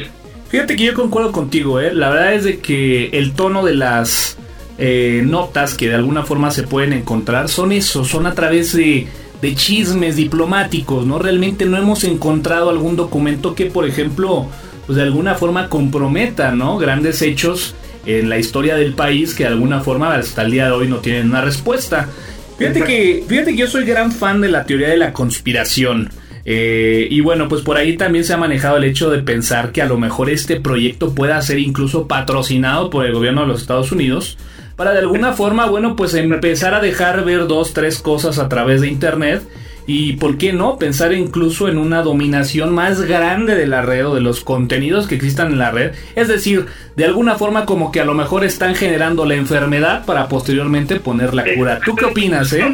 Fíjate 0.48 0.78
que 0.78 0.86
yo 0.86 0.94
concuerdo 0.94 1.34
contigo, 1.34 1.82
¿eh? 1.82 1.94
la 1.94 2.10
verdad 2.10 2.36
es 2.36 2.46
de 2.46 2.60
que 2.60 3.10
el 3.12 3.34
tono 3.34 3.66
de 3.66 3.76
las 3.76 4.38
eh, 4.78 5.24
notas 5.26 5.74
que 5.74 5.90
de 5.90 5.96
alguna 5.96 6.24
forma 6.24 6.52
se 6.52 6.64
pueden 6.64 6.94
encontrar 6.94 7.50
son 7.50 7.74
eso, 7.74 8.06
son 8.06 8.26
a 8.28 8.34
través 8.34 8.74
de 8.74 9.08
de 9.46 9.54
chismes 9.54 10.16
diplomáticos, 10.16 11.06
¿no? 11.06 11.20
Realmente 11.20 11.68
no 11.68 11.78
hemos 11.78 12.04
encontrado 12.04 12.72
algún 12.72 12.96
documento 12.96 13.54
que, 13.54 13.68
por 13.68 13.88
ejemplo, 13.88 14.48
pues 14.88 14.96
de 14.96 15.04
alguna 15.04 15.36
forma 15.36 15.70
comprometa, 15.70 16.52
¿no? 16.52 16.80
Grandes 16.80 17.22
hechos 17.22 17.76
en 18.08 18.28
la 18.28 18.40
historia 18.40 18.76
del 18.76 18.94
país 18.96 19.36
que 19.36 19.44
de 19.44 19.50
alguna 19.50 19.82
forma 19.82 20.16
hasta 20.16 20.42
el 20.42 20.50
día 20.50 20.66
de 20.66 20.72
hoy 20.72 20.88
no 20.88 20.98
tienen 20.98 21.30
una 21.30 21.42
respuesta. 21.42 22.10
Fíjate 22.58 22.82
que, 22.86 23.24
fíjate 23.28 23.52
que 23.52 23.58
yo 23.58 23.68
soy 23.68 23.86
gran 23.86 24.12
fan 24.12 24.42
de 24.42 24.50
la 24.50 24.66
teoría 24.66 24.90
de 24.90 24.98
la 24.98 25.14
conspiración. 25.14 26.10
Eh, 26.44 27.08
y 27.12 27.22
bueno, 27.22 27.48
pues 27.48 27.62
por 27.62 27.78
ahí 27.78 27.98
también 27.98 28.26
se 28.26 28.34
ha 28.34 28.38
manejado 28.38 28.78
el 28.78 28.84
hecho 28.86 29.12
de 29.12 29.22
pensar 29.22 29.72
que 29.72 29.84
a 29.84 29.86
lo 29.86 30.00
mejor 30.00 30.32
este 30.32 30.60
proyecto 30.60 31.14
pueda 31.14 31.40
ser 31.44 31.60
incluso 31.60 32.08
patrocinado 32.08 32.90
por 32.90 33.06
el 33.06 33.14
gobierno 33.14 33.42
de 33.42 33.48
los 33.48 33.62
Estados 33.62 33.92
Unidos 33.92 34.40
para 34.76 34.92
de 34.92 35.00
alguna 35.00 35.34
forma, 35.34 35.66
bueno, 35.68 35.96
pues 35.96 36.14
empezar 36.14 36.74
a 36.74 36.82
dejar 36.82 37.24
ver 37.24 37.48
dos, 37.48 37.74
tres 37.74 38.00
cosas 38.00 38.40
a 38.40 38.50
través 38.50 38.82
de 38.82 38.88
Internet. 38.88 39.44
Y 39.88 40.14
por 40.14 40.40
qué 40.40 40.52
no 40.52 40.80
pensar 40.80 41.14
incluso 41.14 41.68
en 41.68 41.78
una 41.78 42.02
dominación 42.02 42.74
más 42.74 43.02
grande 43.02 43.54
de 43.54 43.68
la 43.68 43.84
red 43.84 44.08
o 44.08 44.16
de 44.16 44.22
los 44.22 44.42
contenidos 44.42 45.06
que 45.06 45.14
existan 45.14 45.52
en 45.52 45.60
la 45.60 45.70
red. 45.70 45.92
Es 46.16 46.28
decir, 46.28 46.66
de 46.96 47.06
alguna 47.06 47.36
forma 47.36 47.66
como 47.66 47.92
que 47.92 48.02
a 48.02 48.06
lo 48.06 48.16
mejor 48.16 48.44
están 48.44 48.74
generando 48.74 49.26
la 49.26 49.36
enfermedad 49.36 50.04
para 50.06 50.28
posteriormente 50.28 51.00
poner 51.00 51.36
la 51.36 51.46
cura. 51.56 51.80
¿Tú 51.86 51.96
qué 51.96 52.06
opinas, 52.06 52.52
eh? 52.54 52.66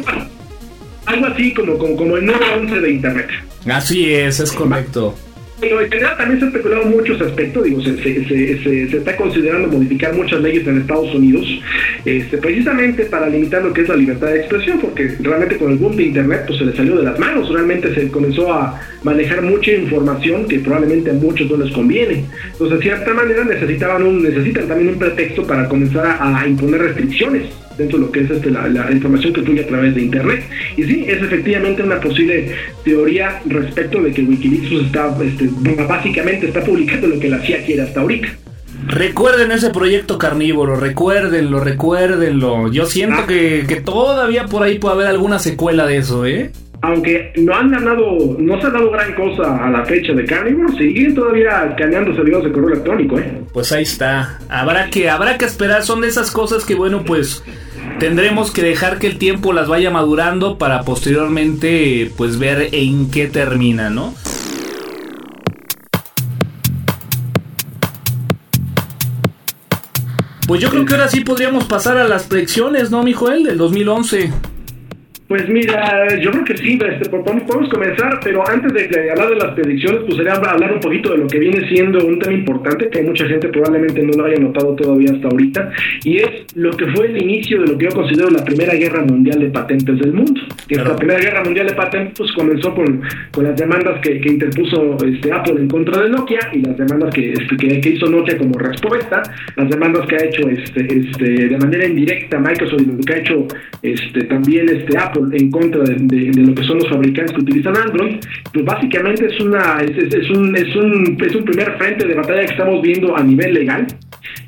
Algo 1.04 1.26
así 1.26 1.52
como, 1.52 1.76
como, 1.76 1.96
como 1.96 2.16
el 2.16 2.24
911 2.24 2.80
de 2.80 2.90
Internet. 2.90 3.28
Así 3.66 4.14
es, 4.14 4.40
es 4.40 4.52
correcto. 4.52 5.14
En 5.62 5.90
general 5.90 6.16
también 6.16 6.40
se 6.40 6.46
ha 6.46 6.48
especulado 6.48 6.84
mucho 6.86 7.14
ese 7.14 7.24
aspecto, 7.24 7.62
digo, 7.62 7.80
se, 7.82 7.96
se, 8.02 8.96
está 8.96 9.16
considerando 9.16 9.68
modificar 9.68 10.14
muchas 10.14 10.40
leyes 10.40 10.66
en 10.66 10.78
Estados 10.80 11.14
Unidos, 11.14 11.46
este, 12.04 12.38
precisamente 12.38 13.04
para 13.04 13.28
limitar 13.28 13.62
lo 13.62 13.72
que 13.72 13.82
es 13.82 13.88
la 13.88 13.96
libertad 13.96 14.28
de 14.28 14.40
expresión, 14.40 14.80
porque 14.80 15.16
realmente 15.20 15.56
con 15.56 15.72
el 15.72 15.78
boom 15.78 15.96
de 15.96 16.04
Internet 16.04 16.44
pues 16.46 16.58
se 16.58 16.64
le 16.64 16.76
salió 16.76 16.96
de 16.96 17.04
las 17.04 17.18
manos, 17.18 17.48
realmente 17.52 17.94
se 17.94 18.08
comenzó 18.08 18.52
a 18.52 18.80
manejar 19.02 19.42
mucha 19.42 19.72
información 19.72 20.46
que 20.48 20.58
probablemente 20.58 21.10
a 21.10 21.14
muchos 21.14 21.50
no 21.50 21.56
les 21.56 21.72
conviene. 21.72 22.24
Entonces, 22.52 22.78
de 22.78 22.82
cierta 22.82 23.14
manera 23.14 23.44
necesitaban 23.44 24.02
un, 24.02 24.22
necesitan 24.22 24.66
también 24.66 24.90
un 24.90 24.98
pretexto 24.98 25.46
para 25.46 25.68
comenzar 25.68 26.18
a 26.20 26.46
imponer 26.46 26.80
restricciones 26.82 27.61
dentro 27.82 27.98
de 27.98 28.06
lo 28.06 28.12
que 28.12 28.20
es 28.20 28.30
este, 28.30 28.50
la, 28.50 28.68
la, 28.68 28.90
información 28.90 29.32
que 29.32 29.42
fluye 29.42 29.62
a 29.62 29.66
través 29.66 29.94
de 29.94 30.02
Internet. 30.02 30.44
Y 30.76 30.84
sí, 30.84 31.04
es 31.06 31.22
efectivamente 31.22 31.82
una 31.82 32.00
posible 32.00 32.54
teoría 32.84 33.40
respecto 33.46 34.02
de 34.02 34.12
que 34.12 34.22
Wikileaks 34.22 34.68
pues, 34.68 34.86
está, 34.86 35.16
este, 35.22 35.48
básicamente 35.86 36.46
está 36.46 36.62
publicando 36.62 37.08
lo 37.08 37.18
que 37.18 37.28
la 37.28 37.38
CIA 37.40 37.64
quiere 37.64 37.82
hasta 37.82 38.00
ahorita. 38.00 38.28
Recuerden 38.86 39.52
ese 39.52 39.70
proyecto 39.70 40.18
carnívoro, 40.18 40.76
recuérdenlo, 40.76 41.60
recuérdenlo. 41.60 42.70
Yo 42.72 42.86
siento 42.86 43.20
ah. 43.20 43.26
que, 43.26 43.64
que 43.68 43.76
todavía 43.80 44.46
por 44.46 44.62
ahí 44.62 44.78
puede 44.78 44.94
haber 44.94 45.06
alguna 45.06 45.38
secuela 45.38 45.86
de 45.86 45.98
eso, 45.98 46.26
¿eh? 46.26 46.50
aunque 46.82 47.32
no 47.36 47.54
han 47.54 47.70
ganado, 47.70 48.36
no 48.38 48.60
se 48.60 48.66
ha 48.66 48.70
dado 48.70 48.90
gran 48.90 49.14
cosa 49.14 49.64
a 49.64 49.70
la 49.70 49.84
fecha 49.84 50.12
de 50.12 50.24
Carnivore, 50.24 50.76
siguen 50.76 51.14
todavía 51.14 51.74
caneando 51.78 52.14
servidores 52.14 52.46
de 52.46 52.52
correo 52.52 52.70
electrónico, 52.70 53.18
¿eh? 53.20 53.40
Pues 53.52 53.70
ahí 53.70 53.84
está. 53.84 54.40
Habrá 54.48 54.90
que, 54.90 55.08
habrá 55.08 55.38
que 55.38 55.44
esperar, 55.44 55.84
son 55.84 56.00
de 56.00 56.08
esas 56.08 56.32
cosas 56.32 56.64
que 56.64 56.74
bueno, 56.74 57.04
pues 57.04 57.44
tendremos 58.02 58.50
que 58.50 58.64
dejar 58.64 58.98
que 58.98 59.06
el 59.06 59.16
tiempo 59.16 59.52
las 59.52 59.68
vaya 59.68 59.88
madurando 59.92 60.58
para 60.58 60.82
posteriormente 60.82 62.10
pues 62.16 62.36
ver 62.36 62.70
en 62.72 63.12
qué 63.12 63.28
termina, 63.28 63.90
¿no? 63.90 64.12
Pues 70.48 70.60
yo 70.60 70.68
creo 70.68 70.84
que 70.84 70.94
ahora 70.94 71.06
sí 71.06 71.20
podríamos 71.20 71.62
pasar 71.66 71.96
a 71.96 72.08
las 72.08 72.24
predicciones, 72.24 72.90
¿no, 72.90 73.04
mi 73.04 73.12
Joel? 73.12 73.44
Del 73.44 73.56
2011. 73.56 74.51
Pues 75.32 75.48
mira, 75.48 76.14
yo 76.20 76.30
creo 76.30 76.44
que 76.44 76.58
sí, 76.58 76.78
este, 76.78 77.08
podemos 77.08 77.70
comenzar, 77.70 78.20
pero 78.22 78.46
antes 78.46 78.70
de 78.74 79.10
hablar 79.12 79.30
de 79.30 79.36
las 79.36 79.54
predicciones, 79.54 80.02
pues 80.04 80.16
sería 80.18 80.34
hablar 80.34 80.74
un 80.74 80.80
poquito 80.80 81.12
de 81.12 81.16
lo 81.16 81.26
que 81.26 81.38
viene 81.38 81.66
siendo 81.70 82.04
un 82.06 82.18
tema 82.18 82.34
importante 82.34 82.90
que 82.90 83.00
mucha 83.00 83.26
gente 83.26 83.48
probablemente 83.48 84.02
no 84.02 84.12
lo 84.12 84.26
haya 84.26 84.38
notado 84.38 84.76
todavía 84.76 85.10
hasta 85.10 85.28
ahorita, 85.28 85.70
y 86.04 86.18
es 86.18 86.28
lo 86.54 86.70
que 86.72 86.86
fue 86.88 87.06
el 87.06 87.22
inicio 87.22 87.62
de 87.62 87.68
lo 87.68 87.78
que 87.78 87.86
yo 87.86 87.92
considero 87.92 88.28
la 88.28 88.44
Primera 88.44 88.74
Guerra 88.74 89.06
Mundial 89.06 89.40
de 89.40 89.46
Patentes 89.46 89.98
del 90.00 90.12
mundo. 90.12 90.38
Que 90.68 90.74
esta 90.74 90.94
Primera 90.96 91.18
Guerra 91.18 91.42
Mundial 91.42 91.66
de 91.66 91.72
Patentes 91.72 92.12
pues, 92.18 92.32
comenzó 92.32 92.74
con, 92.74 93.00
con 93.30 93.44
las 93.44 93.56
demandas 93.56 94.02
que, 94.02 94.20
que, 94.20 94.28
interpuso 94.28 94.98
este, 95.02 95.32
Apple 95.32 95.54
en 95.60 95.68
contra 95.68 96.02
de 96.02 96.10
Nokia 96.10 96.50
y 96.52 96.60
las 96.60 96.76
demandas 96.76 97.14
que, 97.14 97.32
este, 97.32 97.56
que, 97.56 97.88
hizo 97.88 98.04
Nokia 98.04 98.36
como 98.36 98.58
respuesta, 98.58 99.22
las 99.56 99.70
demandas 99.70 100.06
que 100.06 100.16
ha 100.16 100.24
hecho 100.26 100.46
este, 100.50 100.94
este, 100.94 101.48
de 101.48 101.56
manera 101.56 101.86
indirecta 101.86 102.38
Microsoft 102.38 102.82
y 102.82 102.84
lo 102.84 102.98
que 102.98 103.14
ha 103.14 103.16
hecho 103.16 103.46
este, 103.80 104.24
también 104.24 104.68
este, 104.68 104.98
Apple 104.98 105.21
en 105.32 105.50
contra 105.50 105.82
de, 105.82 106.32
lo 106.34 106.54
que 106.54 106.64
son 106.64 106.78
los 106.78 106.88
fabricantes 106.88 107.34
que 107.34 107.42
utilizan 107.42 107.76
Android, 107.76 108.16
pues 108.52 108.64
básicamente 108.64 109.26
es 109.26 109.40
una 109.40 109.80
es, 109.82 110.30
un, 110.30 110.56
es, 110.56 110.76
un, 110.76 111.18
es 111.20 111.34
un 111.34 111.44
primer 111.44 111.72
frente 111.78 112.06
de 112.06 112.14
batalla 112.14 112.40
que 112.40 112.52
estamos 112.52 112.82
viendo 112.82 113.16
a 113.16 113.22
nivel 113.22 113.54
legal, 113.54 113.86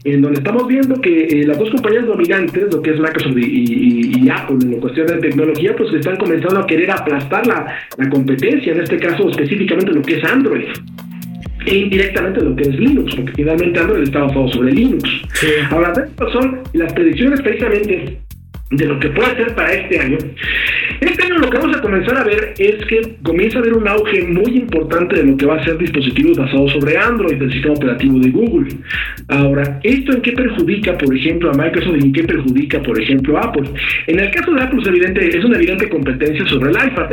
en 0.04 0.20
donde 0.20 0.38
estamos 0.38 0.66
viendo 0.66 1.00
que 1.00 1.24
eh, 1.24 1.46
las 1.46 1.58
dos 1.58 1.70
compañías 1.70 2.06
dominantes, 2.06 2.72
lo 2.72 2.82
que 2.82 2.90
es 2.90 2.98
Microsoft 2.98 3.38
y, 3.38 4.28
Apple 4.30 4.56
en 4.62 4.72
la 4.72 4.78
cuestión 4.78 5.06
de 5.06 5.18
tecnología, 5.18 5.76
pues 5.76 5.92
están 5.92 6.16
comenzando 6.16 6.60
a 6.60 6.66
querer 6.66 6.90
aplastar 6.90 7.46
la, 7.46 7.76
la 7.98 8.08
competencia, 8.08 8.72
en 8.72 8.80
este 8.80 8.96
caso 8.98 9.28
específicamente 9.28 9.92
lo 9.92 10.02
que 10.02 10.16
es 10.16 10.24
Android 10.24 10.64
e 11.66 11.76
indirectamente 11.76 12.40
lo 12.42 12.54
que 12.56 12.62
es 12.62 12.78
Linux, 12.78 13.14
porque 13.14 13.32
finalmente 13.32 13.78
Android 13.80 14.02
está 14.02 14.20
basado 14.20 14.48
sobre 14.48 14.72
Linux. 14.72 15.08
Ahora, 15.70 15.92
estas 15.96 16.32
son 16.32 16.60
las 16.74 16.92
predicciones 16.92 17.40
precisamente 17.40 18.18
de 18.70 18.86
lo 18.86 18.98
que 18.98 19.08
puede 19.10 19.36
ser 19.36 19.54
para 19.54 19.72
este 19.72 19.98
año. 19.98 20.18
Lo 21.44 21.50
que 21.50 21.58
vamos 21.58 21.76
a 21.76 21.82
comenzar 21.82 22.16
a 22.16 22.24
ver 22.24 22.54
es 22.56 22.86
que 22.86 23.16
comienza 23.22 23.58
a 23.58 23.60
haber 23.60 23.74
un 23.74 23.86
auge 23.86 24.22
muy 24.22 24.56
importante 24.56 25.16
de 25.16 25.24
lo 25.24 25.36
que 25.36 25.44
va 25.44 25.56
a 25.56 25.64
ser 25.64 25.76
dispositivos 25.76 26.38
basados 26.38 26.72
sobre 26.72 26.96
Android, 26.96 27.36
del 27.36 27.52
sistema 27.52 27.74
operativo 27.74 28.18
de 28.18 28.30
Google. 28.30 28.68
Ahora, 29.28 29.78
¿esto 29.82 30.14
en 30.14 30.22
qué 30.22 30.32
perjudica, 30.32 30.96
por 30.96 31.14
ejemplo, 31.14 31.50
a 31.50 31.52
Microsoft 31.52 31.96
y 32.00 32.04
en 32.06 32.12
qué 32.14 32.24
perjudica, 32.24 32.82
por 32.82 32.98
ejemplo, 32.98 33.36
a 33.36 33.42
Apple? 33.42 33.68
En 34.06 34.20
el 34.20 34.30
caso 34.30 34.52
de 34.52 34.62
Apple 34.62 34.80
es, 34.80 34.88
evidente, 34.88 35.36
es 35.36 35.44
una 35.44 35.56
evidente 35.56 35.86
competencia 35.90 36.46
sobre 36.46 36.70
el 36.70 36.76
iPad, 36.76 37.10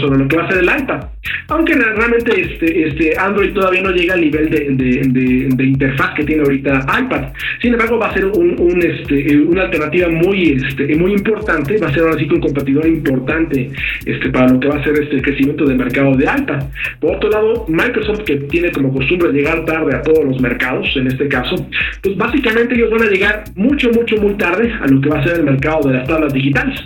sobre 0.00 0.18
lo 0.18 0.26
que 0.26 0.36
va 0.38 0.44
a 0.44 0.50
ser 0.50 0.58
el 0.60 0.80
iPad. 0.80 1.00
Aunque 1.48 1.74
realmente 1.74 2.40
este, 2.40 2.88
este 2.88 3.18
Android 3.18 3.52
todavía 3.52 3.82
no 3.82 3.90
llega 3.90 4.14
al 4.14 4.22
nivel 4.22 4.48
de, 4.48 5.66
interfaz 5.66 6.14
que 6.14 6.24
tiene 6.24 6.44
ahorita 6.44 6.86
iPad. 6.98 7.24
Sin 7.60 7.74
embargo, 7.74 7.98
va 7.98 8.08
a 8.08 8.14
ser 8.14 8.24
un, 8.24 8.82
este, 8.82 9.36
una 9.36 9.64
alternativa 9.64 10.08
muy 10.08 10.52
este, 10.52 10.96
muy 10.96 11.12
importante, 11.12 11.76
va 11.76 11.88
a 11.88 11.92
ser 11.92 12.04
ahora 12.04 12.18
sí 12.18 12.26
que 12.26 12.34
un 12.34 12.40
competidor 12.40 12.86
importante 12.86 13.49
este, 13.50 14.30
para 14.30 14.48
lo 14.48 14.60
que 14.60 14.68
va 14.68 14.76
a 14.76 14.84
ser 14.84 14.94
este 15.02 15.20
crecimiento 15.22 15.64
del 15.64 15.78
mercado 15.78 16.14
de 16.16 16.26
alta. 16.26 16.70
Por 17.00 17.16
otro 17.16 17.30
lado, 17.30 17.66
Microsoft, 17.68 18.24
que 18.24 18.36
tiene 18.36 18.70
como 18.70 18.92
costumbre 18.92 19.32
llegar 19.32 19.64
tarde 19.64 19.96
a 19.96 20.02
todos 20.02 20.24
los 20.24 20.40
mercados, 20.40 20.88
en 20.96 21.06
este 21.08 21.28
caso, 21.28 21.56
pues 22.02 22.16
básicamente 22.16 22.74
ellos 22.74 22.90
van 22.90 23.02
a 23.02 23.10
llegar 23.10 23.44
mucho, 23.54 23.90
mucho, 23.90 24.16
muy 24.16 24.34
tarde 24.34 24.72
a 24.80 24.86
lo 24.86 25.00
que 25.00 25.08
va 25.08 25.18
a 25.18 25.24
ser 25.24 25.38
el 25.38 25.44
mercado 25.44 25.88
de 25.88 25.94
las 25.94 26.08
tablas 26.08 26.32
digitales. 26.32 26.80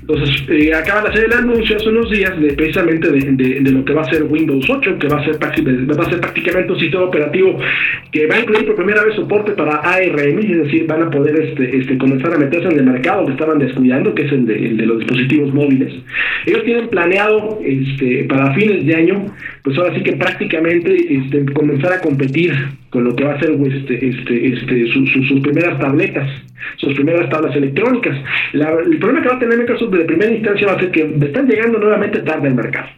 Entonces, 0.00 0.44
eh, 0.48 0.74
acaban 0.74 1.04
de 1.04 1.10
hacer 1.10 1.24
el 1.24 1.32
anuncio 1.32 1.76
hace 1.76 1.88
unos 1.88 2.10
días 2.10 2.40
de, 2.40 2.52
precisamente 2.54 3.10
de, 3.10 3.70
lo 3.70 3.84
que 3.84 3.92
va 3.92 4.02
a 4.02 4.10
ser 4.10 4.22
Windows 4.24 4.68
8, 4.68 4.98
que 4.98 5.08
va 5.08 5.20
a 5.20 5.24
ser, 5.24 5.42
va 5.42 5.48
a 5.48 6.10
ser 6.10 6.20
prácticamente 6.20 6.72
un 6.72 6.78
sistema 6.78 7.04
operativo 7.04 7.58
que 8.12 8.26
va 8.26 8.36
a 8.36 8.40
incluir 8.40 8.66
por 8.66 8.76
primera 8.76 9.04
vez 9.04 9.16
soporte 9.16 9.52
para 9.52 9.76
ARM, 9.76 10.38
es 10.38 10.64
decir, 10.64 10.86
van 10.86 11.02
a 11.02 11.10
poder 11.10 11.36
este, 11.40 11.76
este, 11.76 11.98
comenzar 11.98 12.34
a 12.34 12.38
meterse 12.38 12.68
en 12.68 12.78
el 12.78 12.86
mercado 12.86 13.26
estaban 13.30 13.58
descuidando, 13.58 14.14
que 14.14 14.22
es 14.22 14.32
el 14.32 14.46
de, 14.46 14.86
los 14.86 14.98
dispositivos 14.98 15.52
móviles. 15.52 15.95
Ellos 16.46 16.64
tienen 16.64 16.88
planeado 16.88 17.58
este, 17.64 18.24
para 18.24 18.54
fines 18.54 18.86
de 18.86 18.94
año, 18.94 19.26
pues 19.62 19.76
ahora 19.78 19.94
sí 19.94 20.02
que 20.02 20.12
prácticamente 20.12 20.94
este, 20.94 21.44
comenzar 21.52 21.92
a 21.92 22.00
competir 22.00 22.52
con 22.90 23.04
lo 23.04 23.14
que 23.14 23.24
va 23.24 23.34
a 23.34 23.40
ser 23.40 23.50
este, 23.50 24.08
este, 24.08 24.46
este, 24.54 24.86
sus 24.92 25.40
primeras 25.40 25.78
tabletas, 25.78 26.28
sus 26.76 26.94
primeras 26.94 27.28
tablas 27.30 27.54
electrónicas. 27.54 28.16
el 28.52 28.98
problema 28.98 29.22
que 29.22 29.28
va 29.28 29.36
a 29.36 29.38
tener 29.38 29.58
Microsoft 29.58 29.92
de 29.92 30.04
primera 30.04 30.32
instancia 30.32 30.66
va 30.66 30.74
a 30.74 30.80
ser 30.80 30.90
que 30.90 31.02
están 31.02 31.46
llegando 31.46 31.78
nuevamente 31.78 32.20
tarde 32.20 32.48
al 32.48 32.54
mercado. 32.54 32.88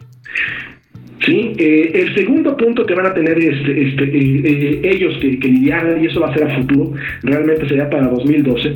¿sí? 1.25 1.53
Eh, 1.57 1.91
el 1.93 2.15
segundo 2.15 2.55
punto 2.55 2.85
que 2.85 2.95
van 2.95 3.07
a 3.07 3.13
tener 3.13 3.37
este, 3.37 3.89
este, 3.89 4.03
eh, 4.03 4.41
eh, 4.45 4.81
ellos 4.83 5.17
que, 5.19 5.39
que, 5.39 5.47
y 5.47 5.69
eso 6.05 6.21
va 6.21 6.29
a 6.29 6.33
ser 6.33 6.43
a 6.49 6.55
futuro, 6.55 6.93
realmente 7.23 7.67
sería 7.67 7.89
para 7.89 8.07
2012, 8.07 8.73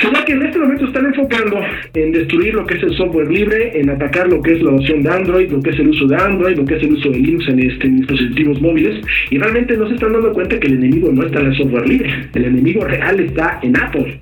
será 0.00 0.24
que 0.24 0.32
en 0.32 0.42
este 0.42 0.58
momento 0.58 0.86
están 0.86 1.06
enfocando 1.06 1.60
en 1.94 2.12
destruir 2.12 2.54
lo 2.54 2.66
que 2.66 2.76
es 2.76 2.82
el 2.82 2.96
software 2.96 3.30
libre, 3.30 3.78
en 3.78 3.90
atacar 3.90 4.28
lo 4.28 4.42
que 4.42 4.54
es 4.54 4.62
la 4.62 4.70
opción 4.70 5.02
de 5.02 5.10
Android, 5.10 5.50
lo 5.50 5.60
que 5.60 5.70
es 5.70 5.78
el 5.78 5.88
uso 5.88 6.06
de 6.06 6.16
Android, 6.16 6.56
lo 6.56 6.64
que 6.64 6.76
es 6.76 6.82
el 6.82 6.92
uso 6.92 7.10
de 7.10 7.18
Linux 7.18 7.48
en, 7.48 7.60
este, 7.60 7.86
en 7.86 7.96
dispositivos 7.98 8.60
móviles, 8.60 9.04
y 9.30 9.38
realmente 9.38 9.76
no 9.76 9.88
se 9.88 9.94
están 9.94 10.12
dando 10.12 10.32
cuenta 10.32 10.58
que 10.58 10.66
el 10.66 10.74
enemigo 10.74 11.10
no 11.12 11.26
está 11.26 11.40
en 11.40 11.46
el 11.46 11.56
software 11.56 11.88
libre, 11.88 12.10
el 12.34 12.44
enemigo 12.44 12.84
real 12.84 13.20
está 13.20 13.58
en 13.62 13.76
Apple. 13.76 14.18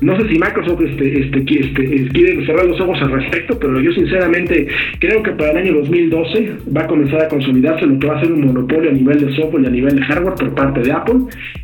No 0.00 0.16
sé 0.16 0.28
si 0.28 0.38
Microsoft 0.38 0.80
este, 0.80 1.20
este, 1.20 1.38
este, 1.40 2.08
quiere 2.08 2.46
cerrar 2.46 2.66
los 2.66 2.80
ojos 2.80 3.00
al 3.02 3.12
respecto, 3.12 3.58
pero 3.58 3.80
yo 3.80 3.92
sinceramente 3.92 4.66
creo 4.98 5.22
que 5.22 5.32
para 5.32 5.52
el 5.52 5.56
año 5.58 5.74
2012 5.74 6.52
va 6.74 6.82
a 6.82 6.86
comenzar 6.86 7.22
a 7.22 7.28
consolidarse 7.28 7.86
lo 7.86 7.98
que 7.98 8.06
va 8.06 8.16
a 8.16 8.20
ser 8.20 8.32
un 8.32 8.46
monopolio 8.46 8.90
a 8.90 8.94
nivel 8.94 9.26
de 9.26 9.36
software 9.36 9.64
y 9.64 9.66
a 9.66 9.70
nivel 9.70 9.96
de 9.96 10.02
hardware 10.02 10.34
por 10.34 10.54
parte 10.54 10.80
de 10.80 10.92
Apple 10.92 11.16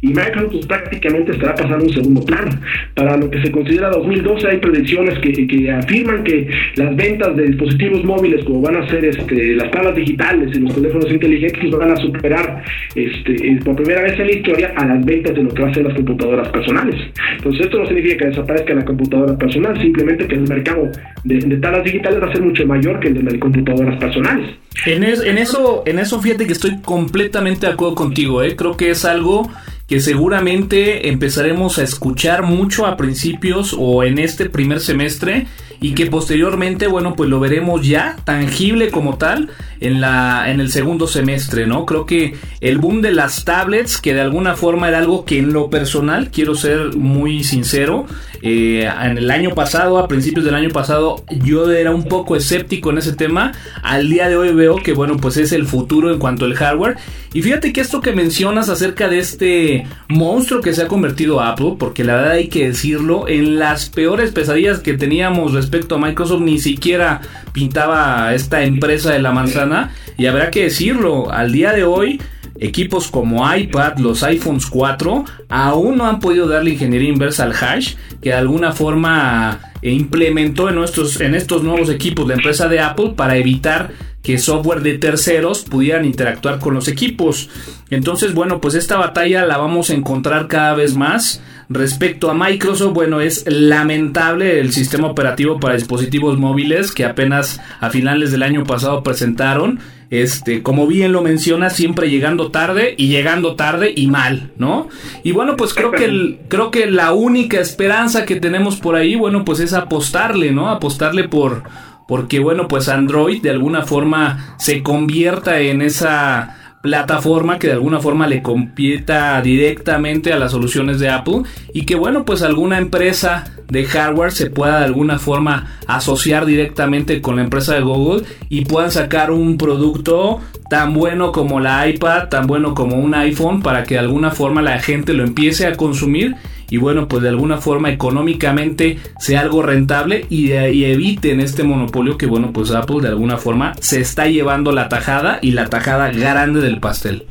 y 0.03 0.09
Microsoft 0.09 0.53
pues, 0.53 0.67
prácticamente 0.67 1.33
estará 1.33 1.55
pasando 1.55 1.85
un 1.85 1.93
segundo 1.93 2.25
plano. 2.25 2.51
Para 2.95 3.17
lo 3.17 3.31
que 3.31 3.41
se 3.41 3.51
considera 3.51 3.91
2012 3.91 4.49
hay 4.49 4.59
predicciones 4.59 5.19
que, 5.21 5.47
que 5.47 5.71
afirman 5.71 6.23
que 6.25 6.49
las 6.77 6.95
ventas 6.95 7.37
de 7.37 7.45
dispositivos 7.45 8.05
móviles 8.05 8.45
como 8.45 8.61
van 8.61 8.77
a 8.77 8.89
ser 8.89 9.05
este, 9.05 9.55
las 9.55 9.71
tablas 9.71 9.95
digitales 9.95 10.55
y 10.55 10.61
los 10.61 10.75
teléfonos 10.75 11.11
inteligentes 11.11 11.71
van 11.71 11.91
a 11.91 11.97
superar 11.97 12.63
este, 12.95 13.59
por 13.65 13.77
primera 13.77 14.03
vez 14.03 14.19
en 14.19 14.27
la 14.27 14.33
historia 14.33 14.73
a 14.77 14.87
las 14.87 15.05
ventas 15.05 15.35
de 15.35 15.43
lo 15.43 15.49
que 15.55 15.63
va 15.63 15.69
a 15.69 15.75
ser 15.75 15.85
las 15.85 15.95
computadoras 15.95 16.49
personales. 16.51 16.97
Entonces 17.37 17.67
esto 17.67 17.79
no 17.79 17.87
significa 17.87 18.17
que 18.19 18.26
desaparezca 18.29 18.75
la 18.75 18.85
computadora 18.85 19.37
personal, 19.37 19.81
simplemente 19.81 20.27
que 20.27 20.35
el 20.35 20.49
mercado 20.49 20.91
de, 21.25 21.39
de 21.39 21.57
talas 21.57 21.85
digitales 21.85 22.23
va 22.23 22.29
a 22.29 22.33
ser 22.33 22.43
mucho 22.43 22.67
mayor 22.67 23.01
que 23.01 23.09
el 23.09 23.15
de 23.15 23.23
las 23.23 23.35
computadoras 23.39 23.99
personales. 23.99 24.57
En, 24.85 25.05
eso, 25.39 25.83
en 25.87 25.99
eso 25.99 26.21
fíjate 26.21 26.47
que 26.47 26.53
estoy 26.53 26.81
completamente 26.83 27.67
de 27.67 27.73
acuerdo 27.73 27.95
contigo, 27.95 28.43
¿eh? 28.43 28.55
creo 28.57 28.77
que 28.77 28.91
es 28.91 29.05
algo 29.05 29.51
que 29.89 30.01
seguramente 30.01 31.09
empezaremos 31.09 31.79
a 31.79 31.83
escuchar 31.83 32.43
mucho 32.43 32.87
a 32.87 32.97
principios 32.97 33.75
o 33.79 34.05
en 34.05 34.19
este 34.19 34.51
primer 34.51 34.81
semestre 34.81 35.47
y 35.81 35.95
que 35.95 36.07
posteriormente, 36.07 36.87
bueno, 36.87 37.15
pues 37.15 37.29
lo 37.29 37.41
veremos 37.41 37.87
ya 37.87 38.17
tangible 38.25 38.91
como 38.91 39.19
tal 39.19 39.51
en 39.81 40.01
la 40.01 40.51
en 40.51 40.61
el 40.61 40.71
segundo 40.71 41.07
semestre, 41.07 41.67
¿no? 41.67 41.87
Creo 41.87 42.07
que 42.07 42.35
el 42.61 42.79
boom 42.79 43.03
de 43.03 43.13
las 43.13 43.45
tablets, 43.45 44.01
que 44.01 44.15
de 44.15 44.21
alguna 44.21 44.57
forma 44.57 44.89
era 44.89 44.99
algo 44.99 45.25
que 45.25 45.39
en 45.39 45.53
lo 45.53 45.71
personal, 45.71 46.31
quiero 46.31 46.55
ser 46.55 46.97
muy 46.97 47.45
sincero, 47.45 48.07
eh, 48.49 48.89
en 49.03 49.19
el 49.19 49.29
año 49.33 49.57
pasado, 49.57 49.99
a 49.99 50.07
principios 50.07 50.45
del 50.45 50.55
año 50.55 50.69
pasado, 50.69 51.25
yo 51.43 51.69
era 51.73 51.91
un 51.91 52.05
poco 52.05 52.37
escéptico 52.37 52.91
en 52.91 52.99
ese 52.99 53.13
tema. 53.13 53.51
Al 53.83 54.09
día 54.09 54.29
de 54.29 54.37
hoy 54.37 54.55
veo 54.55 54.77
que, 54.77 54.93
bueno, 54.93 55.17
pues 55.17 55.37
es 55.37 55.51
el 55.51 55.67
futuro 55.67 56.13
en 56.13 56.21
cuanto 56.21 56.45
al 56.45 56.55
hardware. 56.55 56.97
Y 57.33 57.43
fíjate 57.43 57.73
que 57.73 57.81
esto 57.81 58.01
que 58.01 58.13
mencionas 58.13 58.69
acerca 58.69 59.09
de 59.09 59.19
este 59.19 59.87
monstruo 60.07 60.61
que 60.61 60.75
se 60.75 60.83
ha 60.83 60.87
convertido 60.87 61.41
Apple, 61.41 61.75
porque 61.77 62.05
la 62.05 62.15
verdad 62.15 62.33
hay 62.35 62.47
que 62.47 62.69
decirlo, 62.69 63.27
en 63.27 63.59
las 63.59 63.91
peores 63.91 64.31
pesadillas 64.31 64.79
que 64.79 64.95
teníamos 64.95 65.53
respecto 65.53 65.97
a 65.97 65.99
Microsoft, 65.99 66.43
ni 66.43 66.61
siquiera 66.61 67.23
pintaba 67.53 68.33
esta 68.33 68.63
empresa 68.63 69.11
de 69.11 69.19
la 69.19 69.33
manzana. 69.33 69.91
Y 70.17 70.27
habrá 70.27 70.53
que 70.53 70.63
decirlo, 70.63 71.33
al 71.33 71.51
día 71.51 71.73
de 71.73 71.83
hoy 71.83 72.21
equipos 72.61 73.09
como 73.09 73.55
iPad, 73.55 73.99
los 73.99 74.23
iPhones 74.23 74.67
4, 74.67 75.25
aún 75.49 75.97
no 75.97 76.07
han 76.07 76.21
podido 76.21 76.49
darle 76.49 76.71
ingeniería 76.71 77.09
inversa 77.09 77.45
al 77.45 77.53
hash, 77.53 77.95
que 78.23 78.33
alguna 78.37 78.73
forma 78.73 79.73
eh, 79.83 79.91
implementó 79.91 80.69
en, 80.69 80.77
nuestros, 80.77 81.21
en 81.21 81.35
estos 81.35 81.63
nuevos 81.63 81.91
equipos 81.91 82.27
de 82.29 82.35
empresa 82.35 82.69
de 82.69 82.81
Apple 82.81 83.15
para 83.17 83.37
evitar 83.37 83.91
que 84.23 84.39
software 84.39 84.81
de 84.81 84.99
terceros 84.99 85.63
pudieran 85.63 86.05
interactuar 86.05 86.59
con 86.59 86.75
los 86.75 86.89
equipos. 86.89 87.49
Entonces, 87.91 88.35
bueno, 88.35 88.61
pues 88.61 88.75
esta 88.75 88.97
batalla 88.97 89.47
la 89.47 89.57
vamos 89.57 89.91
a 89.91 89.95
encontrar 89.95 90.49
cada 90.49 90.75
vez 90.75 90.97
más. 90.97 91.41
Respecto 91.69 92.29
a 92.29 92.35
Microsoft, 92.35 92.93
bueno, 92.93 93.21
es 93.21 93.45
lamentable 93.47 94.59
el 94.59 94.73
sistema 94.73 95.07
operativo 95.07 95.61
para 95.61 95.75
dispositivos 95.75 96.39
móviles 96.39 96.91
que 96.91 97.05
apenas 97.05 97.61
a 97.81 97.91
finales 97.91 98.33
del 98.33 98.43
año 98.43 98.65
pasado 98.65 99.05
presentaron. 99.05 99.79
Este, 100.11 100.63
como 100.63 100.87
bien 100.87 101.13
lo 101.13 101.23
menciona, 101.23 101.71
siempre 101.71 102.11
llegando 102.11 102.51
tarde 102.51 102.95
y 102.97 103.09
llegando 103.09 103.57
tarde 103.57 103.93
y 103.95 104.07
mal, 104.07 104.53
¿no? 104.57 104.89
Y 105.25 105.33
bueno, 105.33 105.57
pues 105.57 105.75
creo 105.75 105.91
que 105.91 106.05
el, 106.05 106.39
creo 106.49 106.71
que 106.71 106.87
la 106.87 107.13
única 107.13 107.59
esperanza 107.59 108.25
que 108.25 108.37
tenemos 108.37 108.77
por 108.77 108.95
ahí, 108.95 109.17
bueno, 109.17 109.45
pues 109.45 109.61
es 109.61 109.73
apostarle, 109.73 110.53
¿no? 110.53 110.69
Apostarle 110.71 111.29
por 111.29 111.65
porque 112.07 112.39
bueno, 112.39 112.69
pues 112.69 112.89
Android 112.89 113.43
de 113.43 113.51
alguna 113.51 113.83
forma 113.83 114.55
se 114.59 114.83
convierta 114.83 115.59
en 115.59 115.83
esa 115.83 116.66
plataforma 116.87 117.59
que 117.59 117.67
de 117.67 117.73
alguna 117.73 117.99
forma 117.99 118.29
le 118.29 118.43
compita 118.43 119.43
directamente 119.43 120.33
a 120.33 120.39
las 120.39 120.53
soluciones 120.53 121.01
de 121.01 121.09
Apple 121.09 121.43
y 121.75 121.85
que 121.85 121.97
bueno 121.97 122.25
pues 122.25 122.43
alguna 122.43 122.79
empresa 122.79 123.43
de 123.69 123.85
hardware 123.85 124.31
se 124.31 124.51
pueda 124.51 124.79
de 124.79 124.85
alguna 124.85 125.19
forma 125.19 125.79
asociar 125.89 126.47
directamente 126.47 127.21
con 127.21 127.35
la 127.35 127.43
empresa 127.43 127.75
de 127.75 127.81
Google 127.81 128.23
y 128.49 128.67
puedan 128.67 128.93
sacar 128.93 129.33
un 129.33 129.59
producto 129.59 130.39
tan 130.71 130.95
bueno 130.95 131.33
como 131.33 131.59
la 131.59 131.89
iPad, 131.89 132.29
tan 132.29 132.47
bueno 132.47 132.73
como 132.73 132.95
un 132.95 133.15
iPhone 133.15 133.63
para 133.63 133.83
que 133.83 133.95
de 133.95 134.01
alguna 134.01 134.31
forma 134.31 134.63
la 134.63 134.79
gente 134.79 135.13
lo 135.13 135.25
empiece 135.25 135.67
a 135.67 135.75
consumir 135.75 136.37
y 136.71 136.79
bueno, 136.79 137.09
pues 137.09 137.23
de 137.23 137.29
alguna 137.29 137.59
forma 137.59 137.91
económicamente 137.91 138.99
sea 139.19 139.41
algo 139.41 139.63
rentable 139.63 140.27
y, 140.29 140.53
y, 140.53 140.85
eviten 140.85 141.41
este 141.41 141.63
monopolio 141.63 142.19
que 142.19 142.27
bueno, 142.27 142.53
pues 142.53 142.71
Apple 142.71 143.01
de 143.01 143.09
alguna 143.09 143.37
forma 143.37 143.75
se 143.81 144.01
está 144.01 144.27
llevando 144.27 144.73
la 144.73 144.89
tajada 144.89 145.39
y 145.43 145.53
la 145.53 145.67
tajada 145.67 146.11
grande 146.11 146.61
del 146.61 146.81
pastel. 146.81 147.27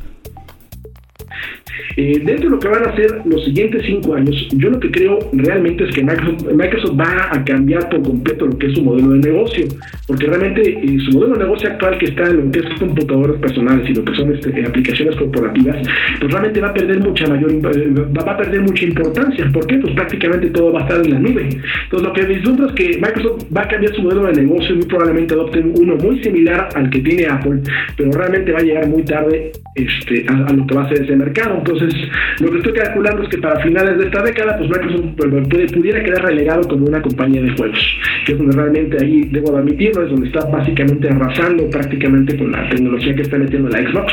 Eh, 1.96 2.20
dentro 2.24 2.50
de 2.50 2.56
lo 2.56 2.58
que 2.58 2.68
van 2.68 2.86
a 2.86 2.94
ser 2.94 3.22
los 3.24 3.44
siguientes 3.44 3.82
cinco 3.86 4.14
años, 4.14 4.48
yo 4.52 4.70
lo 4.70 4.78
que 4.80 4.90
creo 4.90 5.18
realmente 5.32 5.84
es 5.84 5.94
que 5.94 6.02
Microsoft, 6.02 6.98
va 6.98 7.30
a 7.32 7.44
cambiar 7.44 7.88
por 7.88 8.02
completo 8.02 8.46
lo 8.46 8.58
que 8.58 8.66
es 8.66 8.74
su 8.74 8.82
modelo 8.82 9.12
de 9.12 9.18
negocio, 9.30 9.66
porque 10.06 10.26
realmente 10.26 10.62
eh, 10.62 10.98
su 11.04 11.12
modelo 11.12 11.34
de 11.34 11.44
negocio 11.44 11.70
actual 11.70 11.98
que 11.98 12.06
está 12.06 12.24
en 12.28 12.36
lo 12.36 12.50
que 12.50 12.58
es 12.60 12.66
computadores 12.78 13.40
personales 13.40 13.88
y 13.88 13.94
lo 13.94 14.04
que 14.04 14.14
son 14.14 14.34
este, 14.34 14.66
aplicaciones 14.66 15.16
corporativas, 15.16 15.76
pues 16.20 16.30
realmente 16.30 16.60
va 16.60 16.68
a 16.68 16.74
perder 16.74 17.00
mucha 17.00 17.26
mayor 17.26 17.50
eh, 17.50 17.94
va, 18.16 18.32
a 18.32 18.36
perder 18.36 18.60
mucha 18.60 18.84
importancia. 18.84 19.50
¿Por 19.52 19.66
qué? 19.66 19.78
Pues 19.78 19.94
prácticamente 19.94 20.50
todo 20.50 20.72
va 20.72 20.80
a 20.80 20.82
estar 20.82 21.04
en 21.04 21.12
la 21.12 21.18
nube. 21.18 21.48
Entonces 21.84 22.08
lo 22.08 22.12
que 22.12 22.24
vislumbra 22.24 22.66
es 22.66 22.72
que 22.72 22.88
Microsoft 22.98 23.44
va 23.56 23.62
a 23.62 23.68
cambiar 23.68 23.94
su 23.94 24.02
modelo 24.02 24.24
de 24.24 24.42
negocio 24.42 24.74
y 24.74 24.78
muy 24.78 24.86
probablemente 24.86 25.34
adopte 25.34 25.60
uno 25.60 25.96
muy 25.96 26.22
similar 26.22 26.68
al 26.74 26.90
que 26.90 27.00
tiene 27.00 27.26
Apple, 27.26 27.60
pero 27.96 28.12
realmente 28.12 28.52
va 28.52 28.58
a 28.58 28.62
llegar 28.62 28.88
muy 28.88 29.02
tarde 29.02 29.52
este, 29.74 30.26
a, 30.28 30.46
a 30.46 30.52
lo 30.52 30.66
que 30.66 30.74
va 30.74 30.84
a 30.84 30.88
ser 30.88 31.02
ese 31.02 31.16
mercado. 31.16 31.62
Entonces, 31.66 32.08
lo 32.40 32.50
que 32.50 32.58
estoy 32.58 32.72
calculando 32.74 33.22
es 33.22 33.28
que 33.28 33.38
para 33.38 33.60
finales 33.60 33.98
de 33.98 34.04
esta 34.06 34.22
década, 34.22 34.56
pues 34.56 34.70
Microsoft 34.70 35.72
pudiera 35.74 36.02
quedar 36.02 36.24
relegado 36.24 36.68
como 36.68 36.86
una 36.86 37.02
compañía 37.02 37.42
de 37.42 37.50
juegos, 37.56 37.78
que 38.24 38.32
es 38.32 38.38
donde 38.38 38.56
realmente 38.56 38.96
ahí, 39.02 39.22
debo 39.32 39.56
admitirlo, 39.56 40.04
es 40.04 40.10
donde 40.10 40.28
está 40.28 40.44
básicamente 40.46 41.08
arrasando 41.08 41.68
prácticamente 41.70 42.36
con 42.36 42.52
la 42.52 42.68
tecnología 42.68 43.14
que 43.14 43.22
está 43.22 43.36
metiendo 43.36 43.68
la 43.68 43.78
Xbox. 43.78 44.12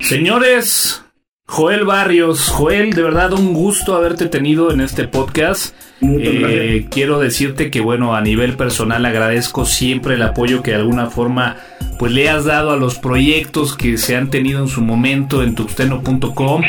Señores, 0.00 1.05
Joel 1.48 1.84
Barrios, 1.84 2.48
Joel, 2.48 2.92
de 2.92 3.02
verdad 3.02 3.32
un 3.32 3.54
gusto 3.54 3.94
haberte 3.94 4.26
tenido 4.26 4.72
en 4.72 4.80
este 4.80 5.06
podcast. 5.06 5.74
Eh, 6.02 6.88
quiero 6.90 7.20
decirte 7.20 7.70
que 7.70 7.80
bueno, 7.80 8.16
a 8.16 8.20
nivel 8.20 8.56
personal 8.56 9.06
agradezco 9.06 9.64
siempre 9.64 10.14
el 10.14 10.22
apoyo 10.22 10.62
que 10.62 10.72
de 10.72 10.78
alguna 10.78 11.06
forma 11.06 11.56
pues 11.98 12.12
le 12.12 12.28
has 12.28 12.44
dado 12.44 12.72
a 12.72 12.76
los 12.76 12.98
proyectos 12.98 13.76
que 13.76 13.96
se 13.96 14.16
han 14.16 14.28
tenido 14.28 14.60
en 14.60 14.68
su 14.68 14.82
momento 14.82 15.42
en 15.44 15.54
tuxteno.com. 15.54 16.62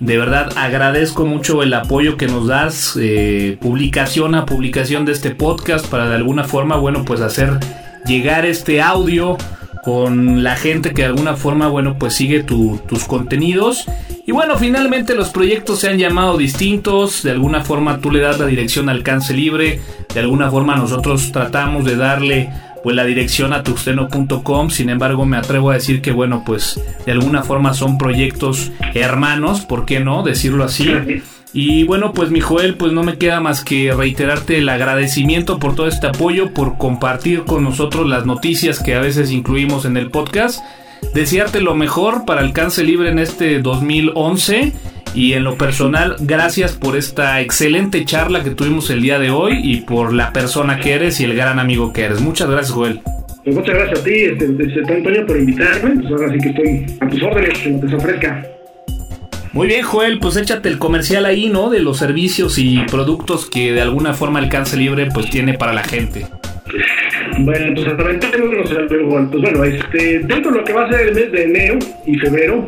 De 0.00 0.18
verdad 0.18 0.52
agradezco 0.56 1.24
mucho 1.24 1.62
el 1.62 1.72
apoyo 1.72 2.16
que 2.16 2.26
nos 2.26 2.48
das, 2.48 2.98
eh, 3.00 3.56
publicación 3.60 4.34
a 4.34 4.46
publicación 4.46 5.04
de 5.04 5.12
este 5.12 5.30
podcast 5.30 5.86
para 5.86 6.08
de 6.08 6.16
alguna 6.16 6.42
forma, 6.44 6.76
bueno, 6.76 7.04
pues 7.04 7.20
hacer 7.20 7.60
llegar 8.04 8.44
este 8.44 8.82
audio 8.82 9.38
con 9.84 10.42
la 10.42 10.56
gente 10.56 10.92
que 10.92 11.02
de 11.02 11.08
alguna 11.08 11.36
forma, 11.36 11.68
bueno, 11.68 11.96
pues 11.98 12.14
sigue 12.14 12.42
tus 12.42 13.04
contenidos. 13.06 13.86
Y 14.26 14.32
bueno, 14.32 14.56
finalmente 14.56 15.14
los 15.14 15.28
proyectos 15.28 15.80
se 15.80 15.90
han 15.90 15.98
llamado 15.98 16.38
distintos, 16.38 17.22
de 17.22 17.32
alguna 17.32 17.62
forma 17.62 17.98
tú 17.98 18.10
le 18.10 18.20
das 18.20 18.38
la 18.38 18.46
dirección 18.46 18.88
alcance 18.88 19.34
libre, 19.34 19.80
de 20.14 20.20
alguna 20.20 20.50
forma 20.50 20.76
nosotros 20.76 21.30
tratamos 21.30 21.84
de 21.84 21.96
darle 21.96 22.50
pues 22.82 22.96
la 22.96 23.04
dirección 23.04 23.52
a 23.52 23.62
tuxteno.com. 23.62 24.70
Sin 24.70 24.88
embargo, 24.88 25.26
me 25.26 25.36
atrevo 25.36 25.70
a 25.70 25.74
decir 25.74 26.00
que, 26.00 26.12
bueno, 26.12 26.42
pues 26.46 26.80
de 27.04 27.12
alguna 27.12 27.42
forma 27.42 27.74
son 27.74 27.98
proyectos 27.98 28.72
hermanos, 28.94 29.62
¿por 29.62 29.84
qué 29.84 30.00
no? 30.00 30.22
Decirlo 30.22 30.64
así. 30.64 30.90
Y 31.54 31.84
bueno, 31.84 32.12
pues 32.12 32.32
mi 32.32 32.40
Joel, 32.40 32.74
pues 32.74 32.92
no 32.92 33.04
me 33.04 33.16
queda 33.16 33.38
más 33.38 33.62
que 33.62 33.94
reiterarte 33.94 34.58
el 34.58 34.68
agradecimiento 34.68 35.60
por 35.60 35.76
todo 35.76 35.86
este 35.86 36.08
apoyo, 36.08 36.52
por 36.52 36.76
compartir 36.78 37.44
con 37.44 37.62
nosotros 37.62 38.08
las 38.08 38.26
noticias 38.26 38.82
que 38.82 38.96
a 38.96 39.00
veces 39.00 39.30
incluimos 39.30 39.84
en 39.84 39.96
el 39.96 40.10
podcast. 40.10 40.64
Desearte 41.14 41.60
lo 41.60 41.76
mejor 41.76 42.24
para 42.24 42.40
alcance 42.40 42.82
libre 42.82 43.10
en 43.10 43.20
este 43.20 43.60
2011 43.60 44.72
y 45.14 45.34
en 45.34 45.44
lo 45.44 45.56
personal, 45.56 46.16
gracias 46.18 46.72
por 46.72 46.96
esta 46.96 47.40
excelente 47.40 48.04
charla 48.04 48.42
que 48.42 48.50
tuvimos 48.50 48.90
el 48.90 49.00
día 49.00 49.20
de 49.20 49.30
hoy 49.30 49.60
y 49.62 49.82
por 49.82 50.12
la 50.12 50.32
persona 50.32 50.80
que 50.80 50.94
eres 50.94 51.20
y 51.20 51.24
el 51.24 51.36
gran 51.36 51.60
amigo 51.60 51.92
que 51.92 52.02
eres. 52.02 52.20
Muchas 52.20 52.50
gracias, 52.50 52.72
Joel. 52.72 53.00
Pues 53.44 53.54
muchas 53.54 53.76
gracias 53.76 54.00
a 54.00 54.02
ti, 54.02 54.10
este, 54.10 54.44
este, 54.44 55.22
por 55.22 55.36
invitarme. 55.36 56.00
Pues 56.00 56.06
ahora 56.10 56.32
sí 56.32 56.38
que 56.40 56.48
estoy 56.48 56.98
a 57.00 57.08
tus 57.08 57.22
órdenes, 57.22 57.58
que 57.58 57.70
te 57.70 57.94
ofrezca. 57.94 58.44
Muy 59.54 59.68
bien, 59.68 59.82
Joel, 59.82 60.18
pues 60.18 60.36
échate 60.36 60.68
el 60.68 60.80
comercial 60.80 61.24
ahí, 61.24 61.48
¿no? 61.48 61.70
De 61.70 61.78
los 61.78 61.98
servicios 61.98 62.58
y 62.58 62.80
productos 62.90 63.48
que 63.48 63.72
de 63.72 63.80
alguna 63.80 64.12
forma 64.12 64.40
Alcance 64.40 64.76
Libre 64.76 65.06
pues 65.14 65.30
tiene 65.30 65.54
para 65.54 65.72
la 65.72 65.84
gente. 65.84 66.26
Bueno, 67.38 67.72
pues 67.74 67.86
hasta 67.86 68.02
pues 68.02 69.40
bueno, 69.40 69.64
este, 69.64 70.18
dentro 70.18 70.50
de 70.50 70.58
lo 70.58 70.64
que 70.64 70.72
va 70.72 70.86
a 70.86 70.90
ser 70.90 71.08
el 71.08 71.14
mes 71.14 71.30
de 71.30 71.44
enero 71.44 71.78
y 72.04 72.16
febrero, 72.16 72.66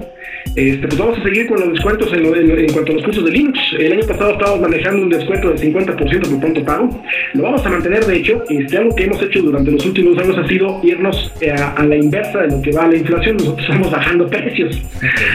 este, 0.55 0.86
pues 0.88 0.99
vamos 0.99 1.18
a 1.18 1.22
seguir 1.22 1.47
con 1.47 1.61
los 1.61 1.72
descuentos 1.72 2.12
en, 2.12 2.24
en, 2.24 2.72
cuanto 2.72 2.92
a 2.92 2.94
los 2.94 3.05
cursos 3.05 3.24
de 3.24 3.30
Linux. 3.30 3.59
El 3.78 3.92
año 3.92 4.07
pasado 4.07 4.32
estábamos 4.32 4.61
manejando 4.61 5.03
un 5.03 5.11
descuento 5.11 5.51
del 5.51 5.59
50% 5.59 6.28
por 6.28 6.40
pronto 6.40 6.64
pago. 6.64 7.03
Lo 7.34 7.42
vamos 7.42 7.66
a 7.66 7.70
mantener, 7.70 8.05
de 8.07 8.16
hecho. 8.16 8.42
Este, 8.49 8.76
algo 8.76 8.94
que 8.94 9.05
hemos 9.05 9.22
hecho 9.22 9.42
durante 9.42 9.70
los 9.70 9.84
últimos 9.84 10.18
años 10.18 10.38
ha 10.38 10.47
sido 10.47 10.80
irnos 10.82 11.32
eh, 11.40 11.51
a, 11.51 11.84
la 11.84 11.97
inversa 11.97 12.42
de 12.42 12.49
lo 12.49 12.62
que 12.62 12.72
va 12.72 12.86
la 12.86 12.97
inflación. 12.97 13.36
Nosotros 13.36 13.66
estamos 13.68 13.90
bajando 13.90 14.26
precios. 14.28 14.82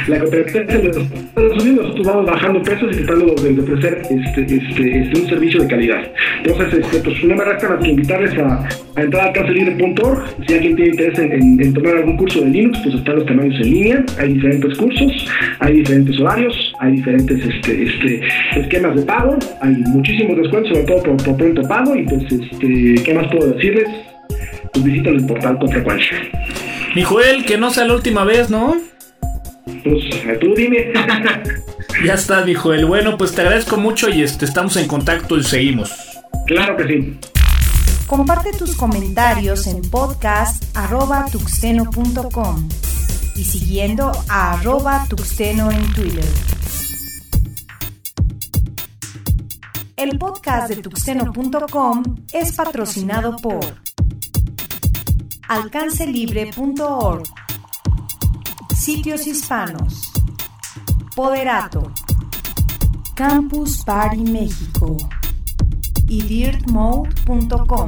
La 0.07 0.19
competencia 0.19 0.77
de 0.77 0.83
los 0.87 0.97
Estados 0.97 1.63
Unidos, 1.63 1.83
nosotros 1.83 2.07
vamos 2.07 2.25
bajando 2.25 2.61
precios 2.63 2.91
y 2.93 3.03
tratando 3.03 3.35
de, 3.35 3.61
ofrecer 3.61 4.01
este, 4.09 4.41
este, 4.41 5.01
este, 5.01 5.19
un 5.19 5.27
servicio 5.27 5.61
de 5.61 5.67
calidad. 5.67 6.11
Entonces, 6.43 6.79
este, 6.79 6.97
pues 6.99 7.23
no 7.23 7.35
me 7.35 7.45
resta 7.45 7.69
más 7.69 7.83
que 7.83 7.89
invitarles 7.89 8.37
a, 8.39 8.67
a 8.95 9.01
entrar 9.01 9.29
a 9.29 9.33
cancellibre.org. 9.33 10.23
Si 10.47 10.53
alguien 10.53 10.75
tiene 10.75 10.91
interés 10.91 11.19
en, 11.19 11.61
en 11.61 11.73
tomar 11.73 11.97
algún 11.97 12.17
curso 12.17 12.41
de 12.41 12.47
Linux, 12.47 12.79
pues 12.83 12.95
están 12.95 13.15
los 13.15 13.25
tamaños 13.25 13.55
en 13.61 13.71
línea. 13.71 14.05
Hay 14.19 14.33
diferentes 14.33 14.77
cursos 14.77 15.00
hay 15.59 15.73
diferentes 15.73 16.19
horarios, 16.19 16.73
hay 16.79 16.93
diferentes 16.93 17.39
este, 17.43 17.83
este, 17.83 18.21
esquemas 18.55 18.95
de 18.95 19.03
pago, 19.03 19.37
hay 19.61 19.71
muchísimos 19.71 20.37
descuentos, 20.37 20.71
sobre 20.71 20.83
todo 20.83 21.03
por, 21.03 21.37
pronto 21.37 21.61
pago, 21.63 21.93
y 21.95 22.03
pues, 22.03 22.23
este, 22.23 23.03
¿qué 23.03 23.13
más 23.13 23.27
puedo 23.27 23.51
decirles? 23.53 23.89
Pues 24.73 24.85
visita 24.85 25.09
el 25.09 25.25
portal 25.25 25.59
con 25.59 25.67
frecuencia. 25.69 26.17
Mi 26.95 27.01
Joel, 27.03 27.43
que 27.45 27.57
no 27.57 27.71
sea 27.71 27.83
la 27.85 27.95
última 27.95 28.23
vez, 28.23 28.49
¿no? 28.49 28.77
Pues 29.83 30.05
tú 30.39 30.53
dime. 30.55 30.93
ya 32.05 32.13
está, 32.13 32.45
mi 32.45 32.53
Joel. 32.53 32.85
Bueno, 32.85 33.17
pues 33.17 33.33
te 33.33 33.41
agradezco 33.41 33.75
mucho 33.77 34.09
y 34.09 34.21
este, 34.21 34.45
estamos 34.45 34.77
en 34.77 34.87
contacto 34.87 35.37
y 35.37 35.43
seguimos. 35.43 35.91
Claro 36.47 36.77
que 36.77 36.87
sí. 36.87 37.17
Comparte 38.07 38.51
tus 38.51 38.75
comentarios 38.75 39.67
en 39.67 39.81
podcast.tuxteno.com 39.89 42.69
y 43.41 43.43
siguiendo 43.43 44.11
a 44.29 44.53
arroba 44.53 45.03
tuxteno 45.09 45.71
en 45.71 45.93
Twitter. 45.93 46.23
El 49.97 50.19
podcast 50.19 50.69
de 50.69 50.75
tuxteno.com 50.83 52.03
es 52.31 52.55
patrocinado 52.55 53.35
por 53.37 53.81
alcancelibre.org, 55.47 57.23
Sitios 58.75 59.25
Hispanos, 59.25 60.11
Poderato, 61.15 61.91
Campus 63.15 63.83
Party 63.83 64.21
México 64.21 64.97
y 66.07 66.21
dirtmode.com. 66.21 67.87